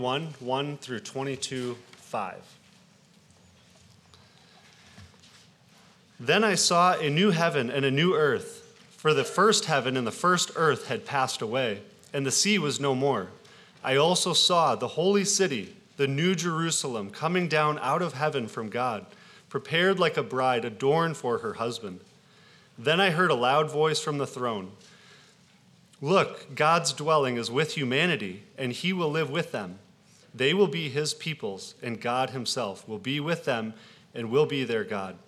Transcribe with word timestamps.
1 0.00 0.34
1 0.40 0.76
through 0.78 1.00
22 1.00 1.76
5. 1.96 2.34
Then 6.20 6.42
I 6.42 6.54
saw 6.54 6.94
a 6.98 7.08
new 7.08 7.30
heaven 7.30 7.70
and 7.70 7.84
a 7.84 7.90
new 7.90 8.14
earth, 8.14 8.76
for 8.96 9.14
the 9.14 9.24
first 9.24 9.66
heaven 9.66 9.96
and 9.96 10.06
the 10.06 10.10
first 10.10 10.50
earth 10.56 10.88
had 10.88 11.04
passed 11.04 11.42
away, 11.42 11.82
and 12.12 12.26
the 12.26 12.32
sea 12.32 12.58
was 12.58 12.80
no 12.80 12.94
more. 12.94 13.28
I 13.84 13.96
also 13.96 14.32
saw 14.32 14.74
the 14.74 14.88
holy 14.88 15.24
city, 15.24 15.76
the 15.96 16.08
new 16.08 16.34
Jerusalem, 16.34 17.10
coming 17.10 17.46
down 17.46 17.78
out 17.78 18.02
of 18.02 18.14
heaven 18.14 18.48
from 18.48 18.68
God, 18.68 19.06
prepared 19.48 20.00
like 20.00 20.16
a 20.16 20.22
bride 20.22 20.64
adorned 20.64 21.16
for 21.16 21.38
her 21.38 21.54
husband. 21.54 22.00
Then 22.76 23.00
I 23.00 23.10
heard 23.10 23.30
a 23.30 23.34
loud 23.34 23.70
voice 23.70 24.00
from 24.00 24.18
the 24.18 24.26
throne 24.26 24.72
Look, 26.00 26.54
God's 26.54 26.92
dwelling 26.92 27.36
is 27.36 27.50
with 27.50 27.74
humanity, 27.74 28.44
and 28.56 28.72
he 28.72 28.92
will 28.92 29.10
live 29.10 29.30
with 29.30 29.50
them. 29.50 29.80
They 30.34 30.54
will 30.54 30.68
be 30.68 30.88
his 30.88 31.14
peoples, 31.14 31.74
and 31.82 32.00
God 32.00 32.30
himself 32.30 32.86
will 32.86 32.98
be 32.98 33.20
with 33.20 33.44
them 33.44 33.74
and 34.14 34.30
will 34.30 34.46
be 34.46 34.64
their 34.64 34.84
God. 34.84 35.18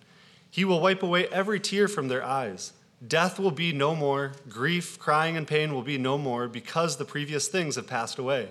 He 0.51 0.65
will 0.65 0.81
wipe 0.81 1.03
away 1.03 1.27
every 1.29 1.61
tear 1.61 1.89
from 1.89 2.09
their 2.09 2.25
eyes. 2.25 2.73
Death 3.07 3.39
will 3.39 3.51
be 3.51 3.73
no 3.73 3.95
more, 3.95 4.33
grief, 4.49 4.99
crying, 4.99 5.37
and 5.37 5.47
pain 5.47 5.73
will 5.73 5.83
be 5.83 5.97
no 5.97 6.19
more, 6.19 6.49
because 6.49 6.97
the 6.97 7.05
previous 7.05 7.49
things 7.49 7.77
have 7.77 7.87
passed 7.87 8.19
away. 8.19 8.51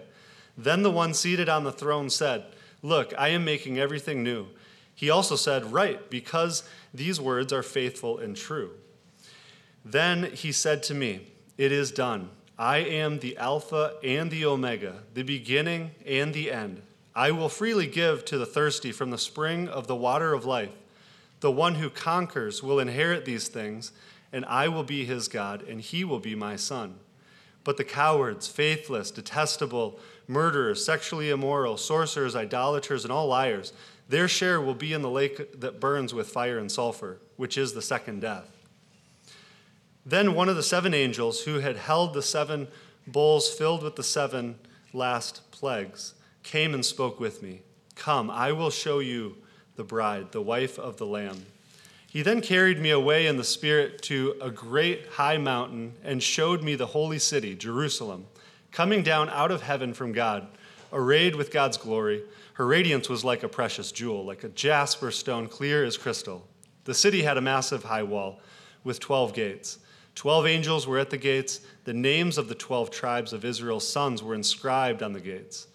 Then 0.57 0.81
the 0.81 0.91
one 0.91 1.13
seated 1.13 1.49
on 1.49 1.63
the 1.63 1.71
throne 1.71 2.09
said, 2.09 2.45
Look, 2.81 3.13
I 3.17 3.29
am 3.29 3.45
making 3.45 3.77
everything 3.77 4.23
new. 4.23 4.47
He 4.95 5.09
also 5.09 5.35
said, 5.35 5.71
Write, 5.71 6.09
because 6.09 6.63
these 6.93 7.21
words 7.21 7.53
are 7.53 7.63
faithful 7.63 8.17
and 8.17 8.35
true. 8.35 8.71
Then 9.85 10.31
he 10.33 10.51
said 10.51 10.83
to 10.83 10.93
me, 10.93 11.27
It 11.57 11.71
is 11.71 11.91
done. 11.91 12.29
I 12.59 12.79
am 12.79 13.19
the 13.19 13.37
Alpha 13.37 13.93
and 14.03 14.29
the 14.29 14.43
Omega, 14.43 15.03
the 15.13 15.23
beginning 15.23 15.91
and 16.05 16.33
the 16.33 16.51
end. 16.51 16.81
I 17.15 17.31
will 17.31 17.47
freely 17.47 17.87
give 17.87 18.25
to 18.25 18.37
the 18.37 18.45
thirsty 18.45 18.91
from 18.91 19.11
the 19.11 19.17
spring 19.17 19.69
of 19.69 19.87
the 19.87 19.95
water 19.95 20.33
of 20.33 20.43
life. 20.43 20.73
The 21.39 21.51
one 21.51 21.75
who 21.75 21.89
conquers 21.89 22.61
will 22.61 22.81
inherit 22.81 23.23
these 23.23 23.47
things, 23.47 23.93
and 24.33 24.43
I 24.43 24.67
will 24.67 24.83
be 24.83 25.05
his 25.05 25.29
God, 25.29 25.61
and 25.69 25.79
he 25.79 26.03
will 26.03 26.19
be 26.19 26.35
my 26.35 26.57
son. 26.57 26.95
But 27.63 27.77
the 27.77 27.85
cowards, 27.85 28.49
faithless, 28.49 29.09
detestable, 29.09 29.97
murderers, 30.27 30.83
sexually 30.83 31.29
immoral, 31.29 31.77
sorcerers, 31.77 32.35
idolaters, 32.35 33.05
and 33.05 33.11
all 33.13 33.27
liars, 33.27 33.71
their 34.09 34.27
share 34.27 34.59
will 34.59 34.75
be 34.75 34.91
in 34.91 35.01
the 35.01 35.09
lake 35.09 35.61
that 35.61 35.79
burns 35.79 36.13
with 36.13 36.27
fire 36.27 36.59
and 36.59 36.69
sulfur, 36.69 37.19
which 37.37 37.57
is 37.57 37.71
the 37.71 37.81
second 37.81 38.19
death. 38.19 38.58
Then 40.05 40.33
one 40.33 40.49
of 40.49 40.55
the 40.55 40.63
seven 40.63 40.93
angels 40.93 41.41
who 41.41 41.59
had 41.59 41.77
held 41.77 42.13
the 42.13 42.21
seven 42.21 42.67
bowls 43.05 43.49
filled 43.49 43.83
with 43.83 43.95
the 43.95 44.03
seven 44.03 44.55
last 44.93 45.49
plagues 45.51 46.13
came 46.43 46.73
and 46.73 46.85
spoke 46.85 47.19
with 47.19 47.43
me. 47.43 47.61
Come, 47.95 48.31
I 48.31 48.51
will 48.51 48.69
show 48.69 48.99
you 48.99 49.35
the 49.75 49.83
bride, 49.83 50.31
the 50.31 50.41
wife 50.41 50.79
of 50.79 50.97
the 50.97 51.05
Lamb. 51.05 51.45
He 52.07 52.23
then 52.23 52.41
carried 52.41 52.79
me 52.79 52.89
away 52.89 53.27
in 53.27 53.37
the 53.37 53.43
Spirit 53.43 54.01
to 54.03 54.35
a 54.41 54.49
great 54.49 55.05
high 55.09 55.37
mountain 55.37 55.93
and 56.03 56.23
showed 56.23 56.63
me 56.63 56.73
the 56.73 56.87
holy 56.87 57.19
city, 57.19 57.55
Jerusalem, 57.55 58.25
coming 58.71 59.03
down 59.03 59.29
out 59.29 59.51
of 59.51 59.61
heaven 59.61 59.93
from 59.93 60.11
God, 60.11 60.47
arrayed 60.91 61.35
with 61.35 61.51
God's 61.51 61.77
glory. 61.77 62.23
Her 62.53 62.65
radiance 62.65 63.09
was 63.09 63.23
like 63.23 63.43
a 63.43 63.47
precious 63.47 63.91
jewel, 63.91 64.25
like 64.25 64.43
a 64.43 64.49
jasper 64.49 65.11
stone, 65.11 65.47
clear 65.47 65.83
as 65.83 65.97
crystal. 65.97 66.47
The 66.85 66.95
city 66.95 67.21
had 67.21 67.37
a 67.37 67.41
massive 67.41 67.83
high 67.83 68.03
wall 68.03 68.39
with 68.83 68.99
12 68.99 69.33
gates. 69.33 69.77
Twelve 70.19 70.47
angels 70.47 70.85
were 70.85 70.99
at 70.99 71.11
the 71.11 71.17
gates. 71.17 71.61
The 71.85 71.93
names 71.93 72.37
of 72.37 72.49
the 72.49 72.53
twelve 72.53 72.91
tribes 72.91 73.31
of 73.31 73.45
Israel's 73.45 73.87
sons 73.87 74.21
were 74.21 74.35
inscribed 74.35 75.01
on 75.01 75.13
the 75.13 75.21
gates. 75.21 75.67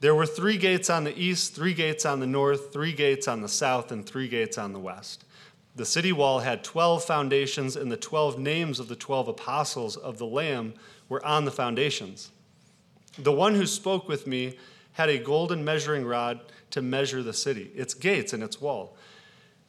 There 0.00 0.16
were 0.16 0.26
three 0.26 0.56
gates 0.56 0.90
on 0.90 1.04
the 1.04 1.16
east, 1.16 1.54
three 1.54 1.74
gates 1.74 2.04
on 2.04 2.18
the 2.18 2.26
north, 2.26 2.72
three 2.72 2.92
gates 2.92 3.28
on 3.28 3.40
the 3.40 3.48
south, 3.48 3.92
and 3.92 4.04
three 4.04 4.26
gates 4.26 4.58
on 4.58 4.72
the 4.72 4.80
west. 4.80 5.24
The 5.76 5.84
city 5.84 6.10
wall 6.10 6.40
had 6.40 6.64
12 6.64 7.04
foundations, 7.04 7.76
and 7.76 7.90
the 7.92 7.96
12 7.96 8.36
names 8.36 8.80
of 8.80 8.88
the 8.88 8.96
12 8.96 9.28
apostles 9.28 9.96
of 9.96 10.18
the 10.18 10.26
Lamb 10.26 10.74
were 11.08 11.24
on 11.24 11.44
the 11.44 11.52
foundations. 11.52 12.32
The 13.16 13.30
one 13.30 13.54
who 13.54 13.64
spoke 13.64 14.08
with 14.08 14.26
me 14.26 14.58
had 14.94 15.08
a 15.08 15.20
golden 15.20 15.64
measuring 15.64 16.04
rod 16.04 16.40
to 16.72 16.82
measure 16.82 17.22
the 17.22 17.32
city, 17.32 17.70
its 17.76 17.94
gates 17.94 18.32
and 18.32 18.42
its 18.42 18.60
wall. 18.60 18.96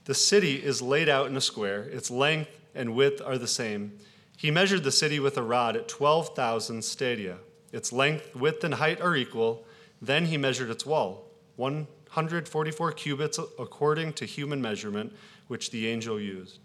The 0.05 0.15
city 0.15 0.55
is 0.55 0.81
laid 0.81 1.09
out 1.09 1.27
in 1.27 1.37
a 1.37 1.41
square, 1.41 1.83
its 1.83 2.09
length 2.09 2.49
and 2.73 2.95
width 2.95 3.21
are 3.23 3.37
the 3.37 3.47
same 3.47 3.99
he 4.45 4.51
measured 4.51 4.83
the 4.83 4.91
city 4.91 5.19
with 5.19 5.39
a 5.39 5.41
rod 5.41 5.75
at 5.75 5.87
12,000 5.87 6.83
stadia. 6.83 7.39
Its 7.71 7.91
length, 7.91 8.35
width, 8.35 8.63
and 8.63 8.75
height 8.75 9.01
are 9.01 9.15
equal. 9.15 9.65
Then 9.99 10.27
he 10.27 10.37
measured 10.37 10.69
its 10.69 10.85
wall, 10.85 11.25
144 11.55 12.91
cubits 12.91 13.39
according 13.57 14.13
to 14.13 14.25
human 14.25 14.61
measurement, 14.61 15.13
which 15.47 15.71
the 15.71 15.87
angel 15.87 16.19
used. 16.19 16.59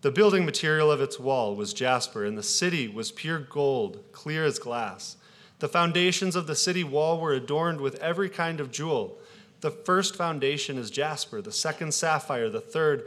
The 0.00 0.10
building 0.10 0.44
material 0.44 0.90
of 0.90 1.00
its 1.00 1.20
wall 1.20 1.54
was 1.54 1.72
jasper, 1.72 2.24
and 2.24 2.36
the 2.36 2.42
city 2.42 2.88
was 2.88 3.12
pure 3.12 3.38
gold, 3.38 4.02
clear 4.10 4.44
as 4.44 4.58
glass. 4.58 5.16
The 5.60 5.68
foundations 5.68 6.34
of 6.34 6.48
the 6.48 6.56
city 6.56 6.82
wall 6.82 7.20
were 7.20 7.34
adorned 7.34 7.80
with 7.80 8.02
every 8.02 8.30
kind 8.30 8.58
of 8.58 8.72
jewel. 8.72 9.20
The 9.60 9.70
first 9.70 10.16
foundation 10.16 10.76
is 10.76 10.90
jasper, 10.90 11.40
the 11.40 11.52
second 11.52 11.94
sapphire, 11.94 12.48
the 12.48 12.60
third 12.60 13.06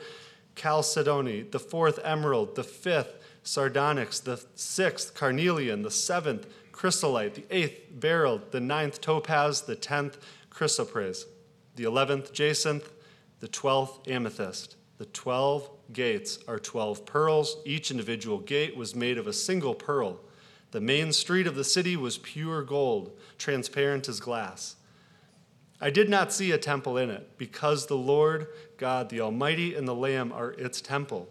chalcedony, 0.55 1.41
the 1.41 1.59
fourth 1.59 1.99
emerald, 2.01 2.55
the 2.55 2.63
fifth 2.63 3.24
sardonyx, 3.45 4.19
the 4.19 4.43
sixth 4.55 5.13
carnelian, 5.13 5.83
the 5.83 5.91
seventh 5.91 6.47
chrysolite, 6.73 7.35
the 7.35 7.45
eighth 7.49 7.79
beryl, 7.91 8.41
the 8.51 8.59
ninth 8.59 8.99
topaz, 8.99 9.61
the 9.61 9.75
tenth 9.75 10.17
chrysoprase, 10.51 11.23
the 11.77 11.85
eleventh 11.85 12.33
jacinth, 12.33 12.91
the 13.39 13.47
twelfth 13.47 14.05
amethyst. 14.09 14.75
The 14.97 15.05
twelve 15.05 15.69
gates 15.93 16.39
are 16.47 16.59
twelve 16.59 17.05
pearls. 17.05 17.57
Each 17.65 17.91
individual 17.91 18.39
gate 18.39 18.75
was 18.75 18.95
made 18.95 19.17
of 19.17 19.27
a 19.27 19.33
single 19.33 19.75
pearl. 19.75 20.19
The 20.71 20.81
main 20.81 21.13
street 21.13 21.47
of 21.47 21.55
the 21.55 21.63
city 21.63 21.95
was 21.95 22.17
pure 22.17 22.63
gold, 22.63 23.17
transparent 23.37 24.09
as 24.09 24.19
glass. 24.19 24.75
I 25.79 25.89
did 25.89 26.09
not 26.09 26.33
see 26.33 26.51
a 26.51 26.57
temple 26.57 26.97
in 26.97 27.09
it, 27.09 27.37
because 27.37 27.85
the 27.85 27.97
Lord 27.97 28.47
God, 28.77 29.09
the 29.09 29.21
Almighty, 29.21 29.75
and 29.75 29.87
the 29.87 29.93
Lamb 29.93 30.31
are 30.31 30.51
its 30.51 30.81
temple. 30.81 31.29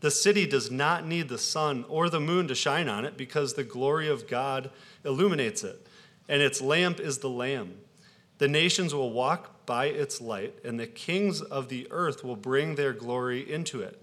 The 0.00 0.10
city 0.10 0.46
does 0.46 0.70
not 0.70 1.06
need 1.06 1.28
the 1.28 1.38
sun 1.38 1.84
or 1.88 2.08
the 2.08 2.20
moon 2.20 2.48
to 2.48 2.54
shine 2.54 2.88
on 2.88 3.04
it 3.04 3.16
because 3.16 3.54
the 3.54 3.64
glory 3.64 4.08
of 4.08 4.26
God 4.26 4.70
illuminates 5.04 5.62
it, 5.62 5.86
and 6.28 6.40
its 6.40 6.60
lamp 6.60 6.98
is 6.98 7.18
the 7.18 7.28
Lamb. 7.28 7.74
The 8.38 8.48
nations 8.48 8.94
will 8.94 9.12
walk 9.12 9.66
by 9.66 9.86
its 9.86 10.20
light, 10.20 10.58
and 10.64 10.80
the 10.80 10.86
kings 10.86 11.42
of 11.42 11.68
the 11.68 11.86
earth 11.90 12.24
will 12.24 12.36
bring 12.36 12.74
their 12.74 12.94
glory 12.94 13.40
into 13.52 13.82
it. 13.82 14.00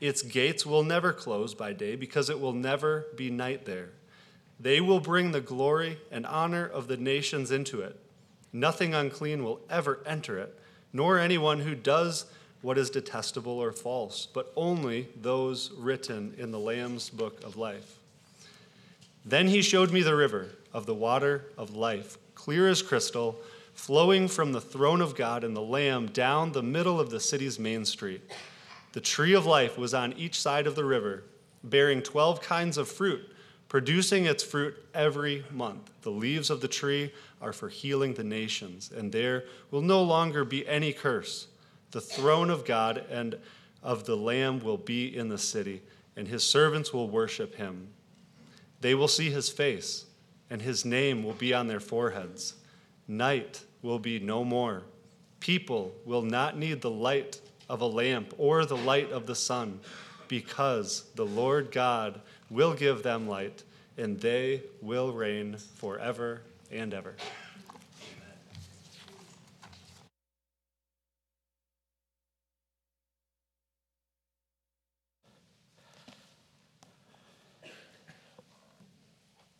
Its 0.00 0.22
gates 0.22 0.64
will 0.64 0.82
never 0.82 1.12
close 1.12 1.54
by 1.54 1.74
day 1.74 1.94
because 1.94 2.30
it 2.30 2.40
will 2.40 2.54
never 2.54 3.06
be 3.14 3.30
night 3.30 3.66
there. 3.66 3.90
They 4.58 4.80
will 4.80 5.00
bring 5.00 5.32
the 5.32 5.40
glory 5.40 5.98
and 6.10 6.24
honor 6.24 6.66
of 6.66 6.88
the 6.88 6.96
nations 6.96 7.50
into 7.50 7.80
it. 7.82 8.00
Nothing 8.52 8.94
unclean 8.94 9.44
will 9.44 9.60
ever 9.68 10.00
enter 10.06 10.38
it, 10.38 10.58
nor 10.92 11.18
anyone 11.18 11.60
who 11.60 11.74
does 11.74 12.24
what 12.62 12.78
is 12.78 12.90
detestable 12.90 13.58
or 13.58 13.72
false, 13.72 14.26
but 14.26 14.52
only 14.56 15.08
those 15.20 15.70
written 15.76 16.34
in 16.38 16.50
the 16.50 16.58
Lamb's 16.58 17.08
book 17.08 17.42
of 17.44 17.56
life. 17.56 17.98
Then 19.24 19.48
he 19.48 19.62
showed 19.62 19.92
me 19.92 20.02
the 20.02 20.16
river 20.16 20.48
of 20.72 20.86
the 20.86 20.94
water 20.94 21.44
of 21.56 21.76
life, 21.76 22.16
clear 22.34 22.68
as 22.68 22.82
crystal, 22.82 23.38
flowing 23.74 24.26
from 24.26 24.52
the 24.52 24.60
throne 24.60 25.00
of 25.00 25.14
God 25.14 25.44
and 25.44 25.54
the 25.54 25.60
Lamb 25.60 26.06
down 26.06 26.52
the 26.52 26.62
middle 26.62 26.98
of 26.98 27.10
the 27.10 27.20
city's 27.20 27.58
main 27.58 27.84
street. 27.84 28.22
The 28.92 29.00
tree 29.00 29.34
of 29.34 29.46
life 29.46 29.78
was 29.78 29.94
on 29.94 30.14
each 30.14 30.40
side 30.40 30.66
of 30.66 30.74
the 30.74 30.84
river, 30.84 31.24
bearing 31.62 32.02
12 32.02 32.40
kinds 32.40 32.78
of 32.78 32.88
fruit, 32.88 33.20
producing 33.68 34.24
its 34.24 34.42
fruit 34.42 34.74
every 34.94 35.44
month. 35.52 35.90
The 36.02 36.10
leaves 36.10 36.50
of 36.50 36.60
the 36.60 36.68
tree 36.68 37.12
are 37.40 37.52
for 37.52 37.68
healing 37.68 38.14
the 38.14 38.24
nations, 38.24 38.90
and 38.90 39.12
there 39.12 39.44
will 39.70 39.82
no 39.82 40.02
longer 40.02 40.44
be 40.44 40.66
any 40.66 40.92
curse. 40.92 41.46
The 41.90 42.00
throne 42.00 42.50
of 42.50 42.64
God 42.64 43.04
and 43.10 43.38
of 43.82 44.04
the 44.04 44.16
Lamb 44.16 44.60
will 44.60 44.76
be 44.76 45.16
in 45.16 45.28
the 45.28 45.38
city, 45.38 45.82
and 46.16 46.28
his 46.28 46.44
servants 46.44 46.92
will 46.92 47.08
worship 47.08 47.54
him. 47.54 47.88
They 48.80 48.94
will 48.94 49.08
see 49.08 49.30
his 49.30 49.48
face, 49.48 50.06
and 50.50 50.62
his 50.62 50.84
name 50.84 51.24
will 51.24 51.34
be 51.34 51.54
on 51.54 51.66
their 51.66 51.80
foreheads. 51.80 52.54
Night 53.06 53.62
will 53.82 53.98
be 53.98 54.18
no 54.18 54.44
more. 54.44 54.82
People 55.40 55.94
will 56.04 56.22
not 56.22 56.58
need 56.58 56.80
the 56.80 56.90
light 56.90 57.40
of 57.68 57.80
a 57.80 57.86
lamp 57.86 58.34
or 58.38 58.64
the 58.64 58.76
light 58.76 59.10
of 59.12 59.26
the 59.26 59.34
sun, 59.34 59.80
because 60.26 61.04
the 61.14 61.26
Lord 61.26 61.70
God 61.70 62.20
will 62.50 62.74
give 62.74 63.02
them 63.02 63.28
light, 63.28 63.62
and 63.96 64.20
they 64.20 64.62
will 64.82 65.12
reign 65.12 65.56
forever 65.76 66.42
and 66.70 66.92
ever. 66.92 67.14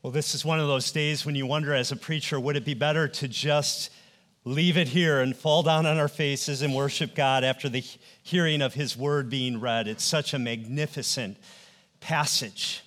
Well, 0.09 0.15
this 0.15 0.35
is 0.35 0.43
one 0.43 0.59
of 0.59 0.69
those 0.69 0.91
days 0.91 1.27
when 1.27 1.35
you 1.35 1.45
wonder 1.45 1.75
as 1.75 1.93
a 1.93 1.97
preacher, 1.97 2.41
would 2.41 2.57
it 2.57 2.65
be 2.65 2.73
better 2.73 3.09
to 3.09 3.29
just 3.29 3.91
leave 4.43 4.79
it 4.79 4.89
here 4.89 5.21
and 5.21 5.37
fall 5.37 5.63
down 5.63 5.85
on 5.85 5.99
our 5.99 6.09
faces 6.09 6.63
and 6.63 6.75
worship 6.75 7.15
God 7.15 7.45
after 7.45 7.69
the 7.69 7.85
hearing 8.23 8.63
of 8.63 8.73
His 8.73 8.97
word 8.97 9.29
being 9.29 9.61
read? 9.61 9.87
It's 9.87 10.03
such 10.03 10.33
a 10.33 10.39
magnificent 10.39 11.37
passage. 12.01 12.83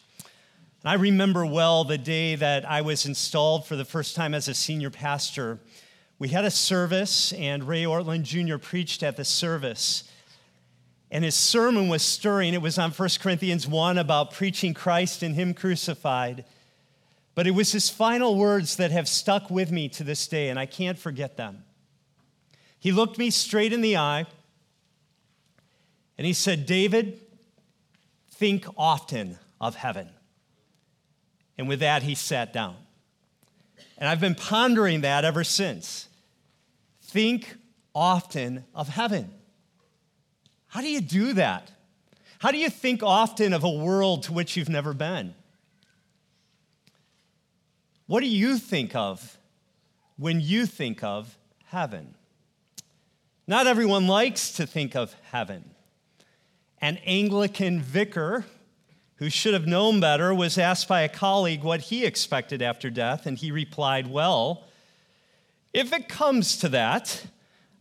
And 0.81 0.89
I 0.89 0.95
remember 0.95 1.45
well 1.45 1.83
the 1.83 1.99
day 1.99 2.33
that 2.33 2.67
I 2.67 2.81
was 2.81 3.05
installed 3.05 3.67
for 3.67 3.75
the 3.75 3.85
first 3.85 4.15
time 4.15 4.33
as 4.33 4.47
a 4.47 4.55
senior 4.55 4.89
pastor. 4.89 5.59
We 6.17 6.29
had 6.29 6.43
a 6.43 6.49
service, 6.49 7.33
and 7.33 7.67
Ray 7.67 7.83
Ortlund 7.83 8.23
Jr. 8.23 8.57
preached 8.57 9.03
at 9.03 9.15
the 9.15 9.25
service. 9.25 10.09
And 11.11 11.23
his 11.23 11.35
sermon 11.35 11.87
was 11.87 12.01
stirring. 12.01 12.55
It 12.55 12.63
was 12.63 12.79
on 12.79 12.89
1 12.89 13.09
Corinthians 13.19 13.67
1 13.67 13.99
about 13.99 14.33
preaching 14.33 14.73
Christ 14.73 15.21
and 15.21 15.35
Him 15.35 15.53
crucified. 15.53 16.45
But 17.33 17.47
it 17.47 17.51
was 17.51 17.71
his 17.71 17.89
final 17.89 18.35
words 18.35 18.75
that 18.75 18.91
have 18.91 19.07
stuck 19.07 19.49
with 19.49 19.71
me 19.71 19.87
to 19.89 20.03
this 20.03 20.27
day, 20.27 20.49
and 20.49 20.59
I 20.59 20.65
can't 20.65 20.99
forget 20.99 21.37
them. 21.37 21.63
He 22.79 22.91
looked 22.91 23.17
me 23.17 23.29
straight 23.29 23.73
in 23.73 23.81
the 23.81 23.97
eye 23.97 24.25
and 26.17 26.25
he 26.27 26.33
said, 26.33 26.65
David, 26.65 27.19
think 28.31 28.65
often 28.75 29.37
of 29.59 29.75
heaven. 29.75 30.09
And 31.57 31.67
with 31.67 31.79
that, 31.79 32.03
he 32.03 32.15
sat 32.15 32.51
down. 32.51 32.75
And 33.97 34.09
I've 34.09 34.19
been 34.19 34.35
pondering 34.35 35.01
that 35.01 35.25
ever 35.25 35.43
since. 35.43 36.09
Think 37.01 37.55
often 37.93 38.65
of 38.73 38.89
heaven. 38.89 39.31
How 40.67 40.81
do 40.81 40.87
you 40.87 41.01
do 41.01 41.33
that? 41.33 41.71
How 42.39 42.49
do 42.49 42.57
you 42.57 42.69
think 42.71 43.03
often 43.03 43.53
of 43.53 43.63
a 43.63 43.69
world 43.69 44.23
to 44.23 44.33
which 44.33 44.57
you've 44.57 44.69
never 44.69 44.93
been? 44.95 45.35
What 48.11 48.23
do 48.23 48.27
you 48.27 48.57
think 48.57 48.93
of 48.93 49.37
when 50.17 50.41
you 50.41 50.65
think 50.65 51.01
of 51.01 51.37
heaven? 51.67 52.13
Not 53.47 53.67
everyone 53.67 54.05
likes 54.05 54.51
to 54.57 54.67
think 54.67 54.97
of 54.97 55.15
heaven. 55.31 55.71
An 56.81 56.97
Anglican 57.05 57.79
vicar 57.79 58.43
who 59.15 59.29
should 59.29 59.53
have 59.53 59.65
known 59.65 60.01
better 60.01 60.35
was 60.35 60.57
asked 60.57 60.89
by 60.89 61.03
a 61.03 61.07
colleague 61.07 61.63
what 61.63 61.83
he 61.83 62.03
expected 62.03 62.61
after 62.61 62.89
death, 62.89 63.25
and 63.25 63.37
he 63.37 63.49
replied, 63.49 64.07
Well, 64.07 64.65
if 65.71 65.93
it 65.93 66.09
comes 66.09 66.57
to 66.57 66.67
that, 66.67 67.23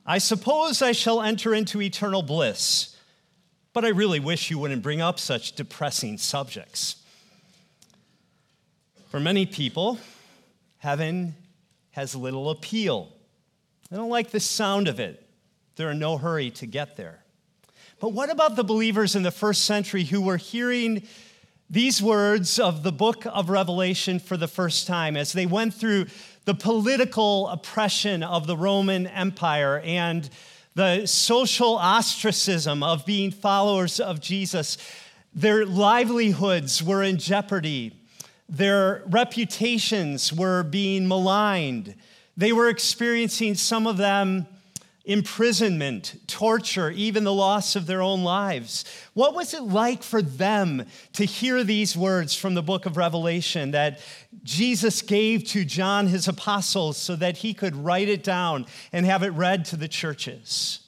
I 0.07 0.19
suppose 0.19 0.81
I 0.81 0.93
shall 0.93 1.21
enter 1.21 1.53
into 1.53 1.83
eternal 1.83 2.23
bliss. 2.23 2.97
But 3.73 3.85
I 3.85 3.89
really 3.89 4.21
wish 4.21 4.49
you 4.49 4.61
wouldn't 4.61 4.85
bring 4.85 5.01
up 5.01 5.19
such 5.19 5.57
depressing 5.57 6.19
subjects. 6.19 7.03
For 9.09 9.19
many 9.19 9.45
people, 9.45 9.99
heaven 10.81 11.35
has 11.91 12.17
little 12.17 12.51
appeal. 12.51 13.13
I 13.93 13.97
don't 13.97 14.09
like 14.09 14.31
the 14.31 14.41
sound 14.41 14.89
of 14.89 14.99
it. 14.99 15.27
They're 15.77 15.91
in 15.91 15.99
no 15.99 16.17
hurry 16.17 16.51
to 16.53 16.67
get 16.67 16.97
there. 16.97 17.23
But 18.01 18.13
what 18.13 18.31
about 18.31 18.57
the 18.57 18.65
believers 18.65 19.15
in 19.15 19.23
the 19.23 19.31
first 19.31 19.67
century 19.67 20.05
who 20.05 20.23
were 20.23 20.39
hearing 20.39 21.07
these 21.69 22.03
words 22.03 22.59
of 22.59 22.83
the 22.83 22.93
book 22.93 23.25
of 23.27 23.51
Revelation 23.51 24.19
for 24.19 24.39
the 24.39 24.49
first 24.49 24.87
time 24.87 25.19
as 25.19 25.35
they 25.35 25.45
went 25.45 25.75
through 25.75 26.07
the 26.47 26.55
political 26.55 27.49
oppression 27.49 28.23
of 28.23 28.47
the 28.47 28.57
Roman 28.57 29.07
Empire 29.07 29.81
and 29.85 30.29
the 30.75 31.05
social 31.05 31.77
ostracism 31.77 32.83
of 32.83 33.05
being 33.05 33.31
followers 33.31 34.01
of 34.01 34.21
Jesus? 34.21 34.79
Their 35.35 35.67
livelihoods 35.67 36.83
were 36.83 37.03
in 37.03 37.19
jeopardy. 37.19 38.00
Their 38.51 39.05
reputations 39.07 40.33
were 40.33 40.65
being 40.65 41.07
maligned. 41.07 41.95
They 42.37 42.53
were 42.53 42.69
experiencing, 42.69 43.55
some 43.55 43.87
of 43.87 43.97
them, 43.97 44.49
imprisonment, 45.05 46.17
torture, 46.27 46.91
even 46.91 47.23
the 47.23 47.33
loss 47.33 47.77
of 47.77 47.87
their 47.87 48.03
own 48.03 48.25
lives. 48.25 48.85
What 49.15 49.35
was 49.35 49.55
it 49.55 49.63
like 49.63 50.03
for 50.03 50.21
them 50.21 50.85
to 51.13 51.25
hear 51.25 51.63
these 51.63 51.97
words 51.97 52.35
from 52.35 52.55
the 52.55 52.63
book 52.63 52.87
of 52.87 52.97
Revelation 52.97 53.71
that 53.71 54.01
Jesus 54.43 55.01
gave 55.01 55.45
to 55.49 55.65
John, 55.65 56.09
his 56.09 56.27
apostles, 56.27 56.97
so 56.97 57.15
that 57.17 57.39
he 57.39 57.55
could 57.55 57.77
write 57.77 58.09
it 58.09 58.25
down 58.25 58.67
and 58.93 59.07
have 59.07 59.23
it 59.23 59.31
read 59.31 59.65
to 59.67 59.77
the 59.77 59.89
churches? 59.89 60.81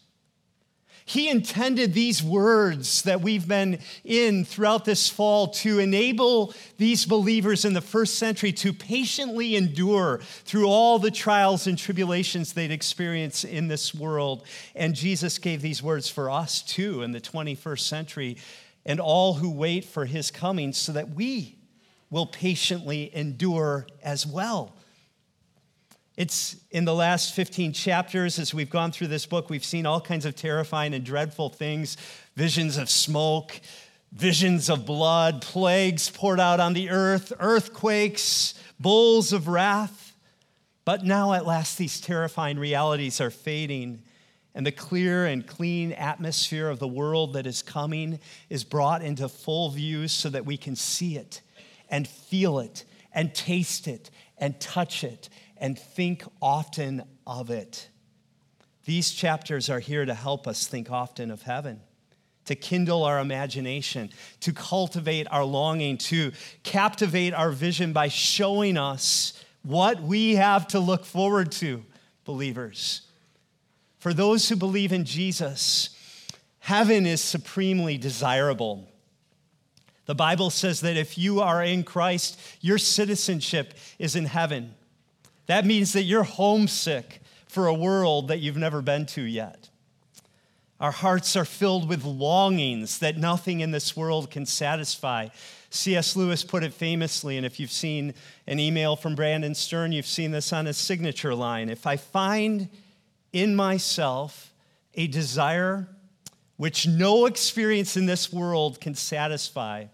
He 1.05 1.29
intended 1.29 1.95
these 1.95 2.23
words 2.23 3.03
that 3.03 3.21
we've 3.21 3.47
been 3.47 3.79
in 4.05 4.45
throughout 4.45 4.85
this 4.85 5.09
fall 5.09 5.49
to 5.49 5.79
enable 5.79 6.55
these 6.79 7.05
believers 7.05 7.65
in 7.65 7.73
the 7.73 7.81
first 7.81 8.15
century 8.15 8.53
to 8.53 8.73
patiently 8.73 9.57
endure 9.57 10.21
through 10.45 10.67
all 10.67 10.99
the 10.99 11.11
trials 11.11 11.67
and 11.67 11.77
tribulations 11.77 12.53
they'd 12.53 12.71
experience 12.71 13.45
in 13.45 13.69
this 13.69 13.95
world. 13.95 14.45
And 14.75 14.95
Jesus 14.95 15.39
gave 15.39 15.61
these 15.61 15.83
words 15.83 16.09
for 16.09 16.31
us 16.31 16.63
too 16.63 17.03
in 17.03 17.13
the 17.13 17.21
21st 17.21 17.81
century 17.81 18.37
and 18.85 19.01
all 19.01 19.35
who 19.35 19.51
wait 19.51 19.85
for 19.85 20.07
his 20.07 20.31
coming 20.31 20.73
so 20.73 20.93
that 20.93 21.11
we 21.11 21.57
will 22.11 22.27
patiently 22.27 23.15
endure 23.15 23.87
as 24.03 24.27
well. 24.27 24.77
It's 26.17 26.57
in 26.71 26.85
the 26.85 26.95
last 26.95 27.35
15 27.35 27.73
chapters, 27.73 28.39
as 28.39 28.53
we've 28.53 28.69
gone 28.69 28.93
through 28.93 29.07
this 29.07 29.25
book, 29.25 29.49
we've 29.49 29.65
seen 29.65 29.87
all 29.87 30.01
kinds 30.01 30.27
of 30.27 30.37
terrifying 30.37 30.93
and 30.93 31.05
dreadful 31.05 31.49
things 31.49 31.97
visions 32.37 32.77
of 32.77 32.91
smoke, 32.91 33.59
visions 34.13 34.69
of 34.69 34.85
blood, 34.85 35.41
plagues 35.41 36.11
poured 36.11 36.41
out 36.41 36.61
on 36.61 36.75
the 36.75 36.91
earth, 36.91 37.33
earthquakes, 37.41 38.55
bowls 38.79 39.33
of 39.33 39.49
wrath. 39.49 40.15
But 40.85 41.05
now, 41.05 41.33
at 41.33 41.47
last, 41.47 41.79
these 41.79 42.01
terrifying 42.01 42.59
realities 42.59 43.21
are 43.21 43.31
fading, 43.31 44.03
and 44.55 44.67
the 44.67 44.73
clear 44.73 45.25
and 45.25 45.47
clean 45.47 45.93
atmosphere 45.93 46.69
of 46.69 46.79
the 46.79 46.89
world 46.89 47.35
that 47.35 47.47
is 47.47 47.63
coming 47.63 48.19
is 48.51 48.65
brought 48.65 49.03
into 49.03 49.29
full 49.29 49.71
view 49.71 50.09
so 50.09 50.29
that 50.29 50.45
we 50.45 50.59
can 50.59 50.77
see 50.77 51.17
it 51.17 51.41
and 51.89 52.07
feel 52.07 52.59
it 52.59 52.85
and 53.15 53.35
taste 53.35 53.89
it 53.89 54.11
and 54.37 54.59
touch 54.61 55.05
it 55.05 55.31
and 55.63 55.79
think 55.79 56.25
often 56.43 57.05
of 57.25 57.49
it. 57.49 57.89
These 58.85 59.13
chapters 59.13 59.71
are 59.71 59.79
here 59.79 60.05
to 60.05 60.13
help 60.13 60.49
us 60.49 60.67
think 60.67 60.91
often 60.91 61.31
of 61.31 61.43
heaven, 61.43 61.81
to 62.47 62.57
kindle 62.57 63.05
our 63.05 63.21
imagination, 63.21 64.11
to 64.41 64.53
cultivate 64.53 65.29
our 65.31 65.45
longing, 65.45 65.99
to 65.99 66.33
captivate 66.65 67.33
our 67.33 67.53
vision 67.53 67.93
by 67.93 68.09
showing 68.09 68.77
us 68.77 69.41
what 69.63 70.03
we 70.03 70.35
have 70.35 70.67
to 70.67 70.81
look 70.81 71.05
forward 71.05 71.53
to, 71.53 71.85
believers. 72.25 73.03
For 74.01 74.13
those 74.13 74.49
who 74.49 74.57
believe 74.57 74.93
in 74.93 75.05
Jesus, 75.05 75.97
heaven 76.59 77.07
is 77.07 77.21
supremely 77.21 77.97
desirable. 77.99 78.89
The 80.07 80.17
Bible 80.17 80.51
says 80.51 80.81
that 80.81 80.97
if 80.97 81.17
you 81.17 81.41
are 81.41 81.63
in 81.63 81.85
Christ, 81.85 82.41
your 82.61 82.79
citizenship 82.79 83.75
is 84.01 84.17
in 84.17 84.25
heaven. 84.25 84.75
That 85.47 85.67
means 85.67 85.93
that 85.93 86.03
you're 86.03 86.23
homesick 86.23 87.21
for 87.47 87.67
a 87.67 87.75
world 87.75 88.29
that 88.29 88.39
you've 88.39 88.57
never 88.57 88.81
been 88.81 89.07
to 89.07 89.23
yet. 89.23 89.69
Our 90.81 90.91
hearts 90.91 91.37
are 91.37 91.45
filled 91.45 91.89
with 91.89 92.05
longings 92.05 92.99
that 92.99 93.17
nothing 93.17 93.61
in 93.61 93.71
this 93.71 93.97
world 93.97 94.31
can 94.31 94.47
satisfy. 94.47 95.29
C.S. 95.71 96.17
Lewis 96.17 96.43
put 96.43 96.65
it 96.65 96.75
famously, 96.75 97.37
and 97.37 97.47
if 97.47 97.61
you've 97.61 97.71
seen 97.71 98.15
an 98.47 98.59
email 98.59 98.97
from 98.97 99.15
Brandon 99.15 99.55
Stern, 99.55 99.93
you've 99.93 100.07
seen 100.07 100.33
this 100.33 100.53
on 100.53 100.67
his 100.67 100.77
signature 100.77 101.35
line. 101.35 101.69
If 101.69 101.87
I 101.87 101.97
find 101.97 102.69
in 103.33 103.55
myself 103.55 104.53
a 104.95 105.07
desire 105.07 105.89
which 106.57 106.87
no 106.87 107.27
experience 107.27 107.97
in 107.97 108.07
this 108.07 108.33
world 108.33 108.81
can 108.81 108.95
satisfy, 108.95 109.87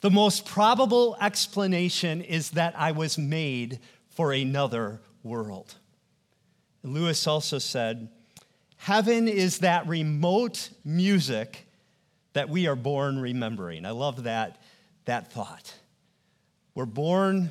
the 0.00 0.10
most 0.10 0.44
probable 0.44 1.16
explanation 1.20 2.20
is 2.20 2.50
that 2.50 2.74
I 2.76 2.92
was 2.92 3.16
made 3.16 3.78
for 4.10 4.32
another 4.32 5.00
world. 5.22 5.74
Lewis 6.82 7.26
also 7.26 7.58
said, 7.58 8.08
Heaven 8.76 9.28
is 9.28 9.58
that 9.58 9.86
remote 9.86 10.70
music 10.84 11.66
that 12.32 12.48
we 12.48 12.66
are 12.66 12.76
born 12.76 13.18
remembering. 13.18 13.84
I 13.84 13.90
love 13.90 14.22
that, 14.24 14.62
that 15.04 15.32
thought. 15.32 15.74
We're 16.74 16.86
born 16.86 17.50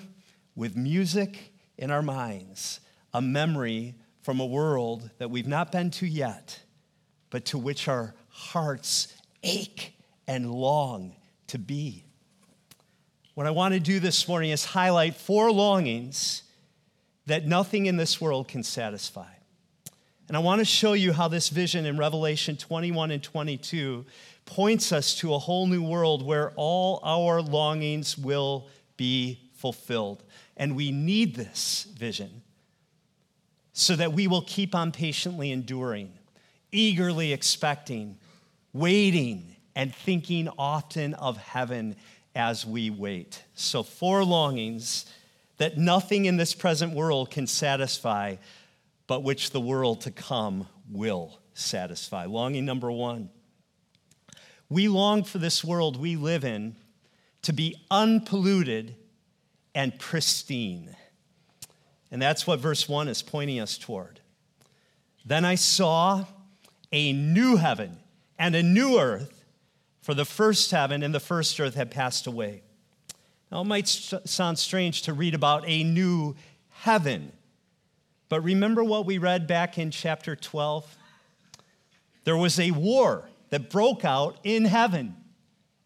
with 0.55 0.75
music 0.75 1.53
in 1.77 1.91
our 1.91 2.01
minds, 2.01 2.79
a 3.13 3.21
memory 3.21 3.95
from 4.21 4.39
a 4.39 4.45
world 4.45 5.09
that 5.17 5.29
we've 5.29 5.47
not 5.47 5.71
been 5.71 5.91
to 5.91 6.07
yet, 6.07 6.59
but 7.29 7.45
to 7.45 7.57
which 7.57 7.87
our 7.87 8.15
hearts 8.29 9.13
ache 9.43 9.93
and 10.27 10.51
long 10.51 11.15
to 11.47 11.59
be. 11.59 12.05
What 13.35 13.47
I 13.47 13.51
want 13.51 13.73
to 13.73 13.79
do 13.79 13.99
this 13.99 14.27
morning 14.27 14.49
is 14.49 14.65
highlight 14.65 15.15
four 15.15 15.51
longings 15.51 16.43
that 17.29 17.47
nothing 17.47 17.85
in 17.85 17.97
this 17.97 18.19
world 18.19 18.47
can 18.47 18.63
satisfy. 18.63 19.27
And 20.27 20.37
I 20.37 20.41
want 20.41 20.59
to 20.59 20.65
show 20.65 20.93
you 20.93 21.11
how 21.11 21.27
this 21.27 21.49
vision 21.49 21.85
in 21.85 21.97
Revelation 21.97 22.55
21 22.55 23.09
and 23.09 23.23
22 23.23 24.05
points 24.45 24.91
us 24.91 25.15
to 25.19 25.33
a 25.33 25.39
whole 25.39 25.65
new 25.65 25.81
world 25.81 26.23
where 26.23 26.51
all 26.55 26.99
our 27.03 27.41
longings 27.41 28.17
will 28.17 28.67
be 28.97 29.39
fulfilled. 29.55 30.23
And 30.57 30.75
we 30.75 30.91
need 30.91 31.35
this 31.35 31.87
vision 31.97 32.41
so 33.73 33.95
that 33.95 34.13
we 34.13 34.27
will 34.27 34.43
keep 34.43 34.75
on 34.75 34.91
patiently 34.91 35.51
enduring, 35.51 36.11
eagerly 36.71 37.33
expecting, 37.33 38.17
waiting, 38.73 39.55
and 39.75 39.95
thinking 39.95 40.49
often 40.57 41.13
of 41.15 41.37
heaven 41.37 41.95
as 42.35 42.65
we 42.65 42.89
wait. 42.89 43.43
So, 43.55 43.81
four 43.83 44.23
longings 44.23 45.05
that 45.59 45.77
nothing 45.77 46.25
in 46.25 46.35
this 46.35 46.53
present 46.53 46.93
world 46.93 47.31
can 47.31 47.47
satisfy, 47.47 48.35
but 49.07 49.23
which 49.23 49.51
the 49.51 49.61
world 49.61 50.01
to 50.01 50.11
come 50.11 50.67
will 50.91 51.39
satisfy. 51.53 52.25
Longing 52.25 52.65
number 52.65 52.91
one 52.91 53.29
we 54.69 54.87
long 54.87 55.23
for 55.23 55.39
this 55.39 55.63
world 55.63 55.99
we 55.99 56.15
live 56.15 56.45
in 56.45 56.75
to 57.41 57.51
be 57.51 57.75
unpolluted 57.89 58.95
and 59.73 59.97
pristine. 59.97 60.95
And 62.11 62.21
that's 62.21 62.45
what 62.45 62.59
verse 62.59 62.87
1 62.87 63.07
is 63.07 63.21
pointing 63.21 63.59
us 63.59 63.77
toward. 63.77 64.19
Then 65.25 65.45
I 65.45 65.55
saw 65.55 66.25
a 66.91 67.13
new 67.13 67.55
heaven 67.55 67.97
and 68.37 68.55
a 68.55 68.63
new 68.63 68.99
earth, 68.99 69.43
for 70.01 70.13
the 70.13 70.25
first 70.25 70.71
heaven 70.71 71.03
and 71.03 71.13
the 71.13 71.19
first 71.19 71.59
earth 71.59 71.75
had 71.75 71.91
passed 71.91 72.25
away. 72.25 72.63
Now, 73.51 73.61
it 73.61 73.65
might 73.65 73.87
sound 73.87 74.59
strange 74.59 75.03
to 75.03 75.13
read 75.13 75.33
about 75.33 75.63
a 75.65 75.83
new 75.83 76.35
heaven, 76.69 77.31
but 78.29 78.41
remember 78.41 78.83
what 78.83 79.05
we 79.05 79.17
read 79.17 79.47
back 79.47 79.77
in 79.77 79.89
chapter 79.89 80.35
12? 80.35 80.97
There 82.25 82.37
was 82.37 82.59
a 82.59 82.71
war 82.71 83.27
that 83.49 83.71
broke 83.71 84.05
out 84.05 84.37
in 84.43 84.65
heaven, 84.65 85.15